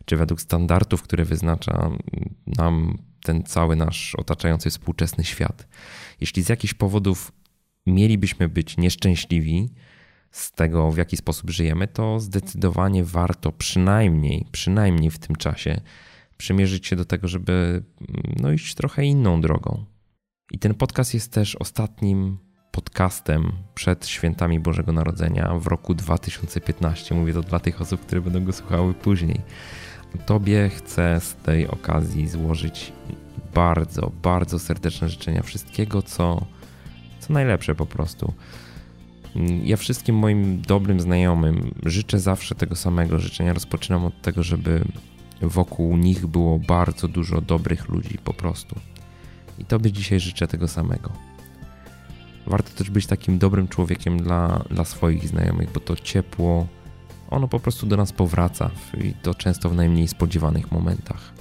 czy 0.06 0.18
według 0.18 0.42
standardów, 0.42 1.02
które 1.02 1.26
wyznacza 1.26 1.92
nam 2.48 2.98
ten 3.24 3.44
cały 3.44 3.76
nasz 3.76 4.16
otaczający 4.16 4.70
współczesny 4.70 5.24
świat. 5.24 5.68
Jeśli 6.22 6.44
z 6.44 6.50
jakichś 6.50 6.74
powodów 6.74 7.32
mielibyśmy 7.88 8.50
być 8.50 8.78
nieszczęśliwi 8.78 9.70
z 10.32 10.52
tego, 10.52 10.92
w 10.92 10.98
jaki 10.98 11.18
sposób 11.18 11.50
żyjemy, 11.50 11.88
to 11.88 12.20
zdecydowanie 12.20 13.04
warto 13.04 13.52
przynajmniej, 13.52 14.46
przynajmniej 14.52 15.12
w 15.12 15.20
tym 15.20 15.36
czasie 15.36 15.82
przymierzyć 16.38 16.88
się 16.88 16.96
do 16.96 17.06
tego, 17.06 17.28
żeby 17.28 17.84
no, 18.42 18.52
iść 18.52 18.76
trochę 18.76 19.06
inną 19.06 19.42
drogą. 19.42 19.86
I 20.52 20.60
ten 20.60 20.74
podcast 20.74 21.14
jest 21.14 21.34
też 21.34 21.56
ostatnim 21.56 22.38
podcastem 22.72 23.52
przed 23.76 24.08
świętami 24.08 24.60
Bożego 24.60 24.92
Narodzenia 24.92 25.54
w 25.60 25.68
roku 25.68 25.94
2015. 25.94 27.16
Mówię 27.16 27.34
to 27.34 27.42
dla 27.42 27.60
tych 27.60 27.82
osób, 27.82 28.02
które 28.02 28.22
będą 28.22 28.44
go 28.44 28.54
słuchały 28.54 28.94
później. 28.94 29.42
Tobie 30.26 30.70
chcę 30.70 31.20
z 31.22 31.36
tej 31.36 31.68
okazji 31.68 32.28
złożyć 32.28 32.94
bardzo, 33.54 34.12
bardzo 34.22 34.60
serdeczne 34.60 35.10
życzenia 35.10 35.44
wszystkiego, 35.44 36.02
co, 36.02 36.46
najlepsze 37.30 37.76
po 37.76 37.86
prostu. 37.86 38.34
Ja 39.64 39.78
wszystkim 39.78 40.16
moim 40.16 40.62
dobrym 40.62 41.00
znajomym 41.00 41.72
życzę 41.86 42.20
zawsze 42.20 42.56
tego 42.56 42.76
samego 42.76 43.20
życzenia. 43.20 43.54
Rozpoczynam 43.54 44.06
od 44.06 44.22
tego, 44.22 44.44
żeby 44.44 44.84
wokół 45.42 45.98
nich 45.98 46.28
było 46.28 46.60
bardzo 46.60 47.08
dużo 47.08 47.42
dobrych 47.42 47.90
ludzi 47.90 48.18
po 48.24 48.34
prostu. 48.34 48.76
I 49.60 49.66
Tobie 49.66 49.92
dzisiaj 49.92 50.20
życzę 50.20 50.48
tego 50.48 50.68
samego. 50.68 51.12
Warto 52.48 52.78
też 52.78 52.90
być 52.90 53.06
takim 53.06 53.38
dobrym 53.38 53.68
człowiekiem 53.68 54.18
dla, 54.18 54.64
dla 54.70 54.86
swoich 54.86 55.28
znajomych, 55.28 55.72
bo 55.72 55.80
to 55.80 55.96
ciepło, 55.96 56.68
ono 57.30 57.48
po 57.48 57.60
prostu 57.60 57.86
do 57.86 57.98
nas 57.98 58.12
powraca 58.12 58.72
i 59.04 59.14
to 59.14 59.36
często 59.36 59.70
w 59.70 59.76
najmniej 59.76 60.08
spodziewanych 60.08 60.72
momentach. 60.72 61.39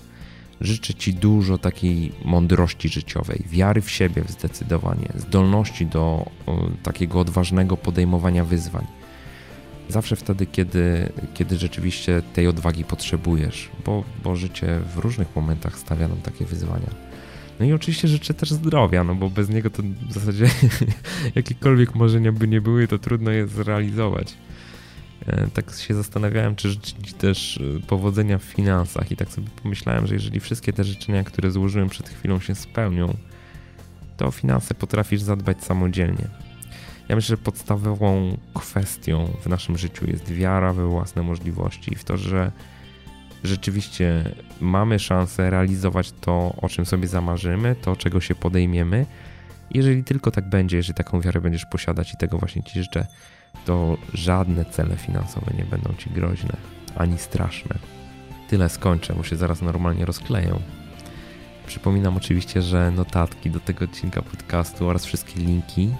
Życzę 0.60 0.94
Ci 0.94 1.14
dużo 1.14 1.58
takiej 1.58 2.12
mądrości 2.24 2.88
życiowej, 2.88 3.44
wiary 3.46 3.80
w 3.80 3.90
siebie 3.90 4.22
zdecydowanie, 4.28 5.08
zdolności 5.14 5.86
do 5.86 6.30
takiego 6.82 7.20
odważnego 7.20 7.76
podejmowania 7.76 8.44
wyzwań. 8.44 8.86
Zawsze 9.88 10.16
wtedy, 10.16 10.46
kiedy, 10.46 11.12
kiedy 11.34 11.58
rzeczywiście 11.58 12.22
tej 12.34 12.46
odwagi 12.46 12.84
potrzebujesz, 12.84 13.70
bo, 13.84 14.04
bo 14.24 14.36
życie 14.36 14.80
w 14.94 14.98
różnych 14.98 15.36
momentach 15.36 15.78
stawia 15.78 16.08
nam 16.08 16.18
takie 16.18 16.44
wyzwania. 16.44 16.90
No 17.60 17.66
i 17.66 17.72
oczywiście 17.72 18.08
życzę 18.08 18.34
też 18.34 18.50
zdrowia, 18.50 19.04
no 19.04 19.14
bo 19.14 19.30
bez 19.30 19.48
niego 19.48 19.70
to 19.70 19.82
w 20.08 20.12
zasadzie 20.12 20.46
jakiekolwiek 21.34 21.94
marzenia 21.94 22.32
by 22.32 22.48
nie 22.48 22.60
były, 22.60 22.88
to 22.88 22.98
trudno 22.98 23.30
je 23.30 23.46
zrealizować. 23.46 24.34
E, 25.28 25.48
tak 25.54 25.72
się 25.72 25.94
zastanawiałem, 25.94 26.56
czy 26.56 26.70
życzyć 26.70 27.14
też 27.14 27.60
e, 27.76 27.80
powodzenia 27.86 28.38
w 28.38 28.42
finansach 28.42 29.12
i 29.12 29.16
tak 29.16 29.28
sobie 29.28 29.48
pomyślałem, 29.62 30.06
że 30.06 30.14
jeżeli 30.14 30.40
wszystkie 30.40 30.72
te 30.72 30.84
życzenia, 30.84 31.24
które 31.24 31.50
złożyłem 31.50 31.88
przed 31.88 32.08
chwilą 32.08 32.40
się 32.40 32.54
spełnią, 32.54 33.16
to 34.16 34.26
o 34.26 34.30
finanse 34.30 34.74
potrafisz 34.74 35.20
zadbać 35.20 35.64
samodzielnie. 35.64 36.28
Ja 37.08 37.16
myślę, 37.16 37.36
że 37.36 37.42
podstawową 37.42 38.38
kwestią 38.54 39.36
w 39.42 39.46
naszym 39.46 39.78
życiu 39.78 40.10
jest 40.10 40.32
wiara 40.32 40.72
we 40.72 40.86
własne 40.86 41.22
możliwości 41.22 41.92
i 41.92 41.96
w 41.96 42.04
to, 42.04 42.16
że 42.16 42.52
rzeczywiście 43.44 44.34
mamy 44.60 44.98
szansę 44.98 45.50
realizować 45.50 46.12
to, 46.12 46.54
o 46.62 46.68
czym 46.68 46.86
sobie 46.86 47.08
zamarzymy, 47.08 47.76
to, 47.82 47.96
czego 47.96 48.20
się 48.20 48.34
podejmiemy. 48.34 49.06
Jeżeli 49.70 50.04
tylko 50.04 50.30
tak 50.30 50.48
będzie, 50.48 50.76
jeżeli 50.76 50.94
taką 50.94 51.20
wiarę 51.20 51.40
będziesz 51.40 51.66
posiadać 51.66 52.14
i 52.14 52.16
tego 52.16 52.38
właśnie 52.38 52.62
Ci 52.62 52.82
życzę, 52.82 53.06
to 53.64 53.96
żadne 54.14 54.64
cele 54.64 54.96
finansowe 54.96 55.52
nie 55.58 55.64
będą 55.64 55.94
Ci 55.98 56.10
groźne 56.10 56.56
ani 56.96 57.18
straszne. 57.18 57.78
Tyle 58.48 58.68
skończę, 58.68 59.14
bo 59.14 59.22
się 59.22 59.36
zaraz 59.36 59.62
normalnie 59.62 60.04
rozkleją. 60.04 60.60
Przypominam 61.66 62.16
oczywiście, 62.16 62.62
że 62.62 62.90
notatki 62.90 63.50
do 63.50 63.60
tego 63.60 63.84
odcinka 63.84 64.22
podcastu 64.22 64.88
oraz 64.88 65.04
wszystkie 65.04 65.40
linki 65.40 65.90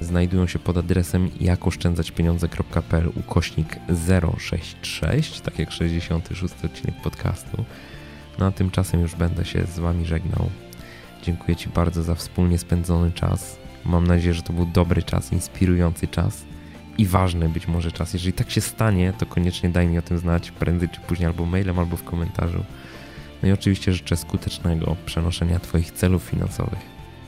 znajdują 0.00 0.46
się 0.46 0.58
pod 0.58 0.76
adresem 0.76 1.30
jakoszczędzaćpieniądze.pl 1.40 3.12
ukośnik 3.16 3.76
066, 4.38 5.40
tak 5.40 5.58
jak 5.58 5.72
66 5.72 6.54
odcinek 6.64 7.02
podcastu. 7.02 7.64
No 8.38 8.46
a 8.46 8.50
tymczasem 8.50 9.00
już 9.00 9.14
będę 9.14 9.44
się 9.44 9.66
z 9.66 9.78
Wami 9.78 10.06
żegnał. 10.06 10.50
Dziękuję 11.22 11.56
Ci 11.56 11.68
bardzo 11.68 12.02
za 12.02 12.14
wspólnie 12.14 12.58
spędzony 12.58 13.12
czas. 13.12 13.58
Mam 13.84 14.06
nadzieję, 14.06 14.34
że 14.34 14.42
to 14.42 14.52
był 14.52 14.66
dobry 14.66 15.02
czas, 15.02 15.32
inspirujący 15.32 16.08
czas 16.08 16.51
i 16.98 17.06
ważny 17.06 17.48
być 17.48 17.68
może 17.68 17.92
czas. 17.92 18.12
Jeżeli 18.12 18.32
tak 18.32 18.50
się 18.50 18.60
stanie, 18.60 19.12
to 19.18 19.26
koniecznie 19.26 19.68
daj 19.70 19.88
mi 19.88 19.98
o 19.98 20.02
tym 20.02 20.18
znać 20.18 20.50
prędzej 20.50 20.88
czy 20.88 21.00
później 21.00 21.26
albo 21.26 21.46
mailem, 21.46 21.78
albo 21.78 21.96
w 21.96 22.04
komentarzu. 22.04 22.64
No 23.42 23.48
i 23.48 23.52
oczywiście 23.52 23.92
życzę 23.92 24.16
skutecznego 24.16 24.96
przenoszenia 25.06 25.58
Twoich 25.58 25.92
celów 25.92 26.22
finansowych 26.22 26.80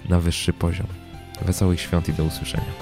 na 0.09 0.21
wyższy 0.21 0.53
poziom. 0.53 0.87
Wesołych 1.43 1.81
świąt 1.81 2.09
i 2.09 2.12
do 2.12 2.25
usłyszenia. 2.25 2.73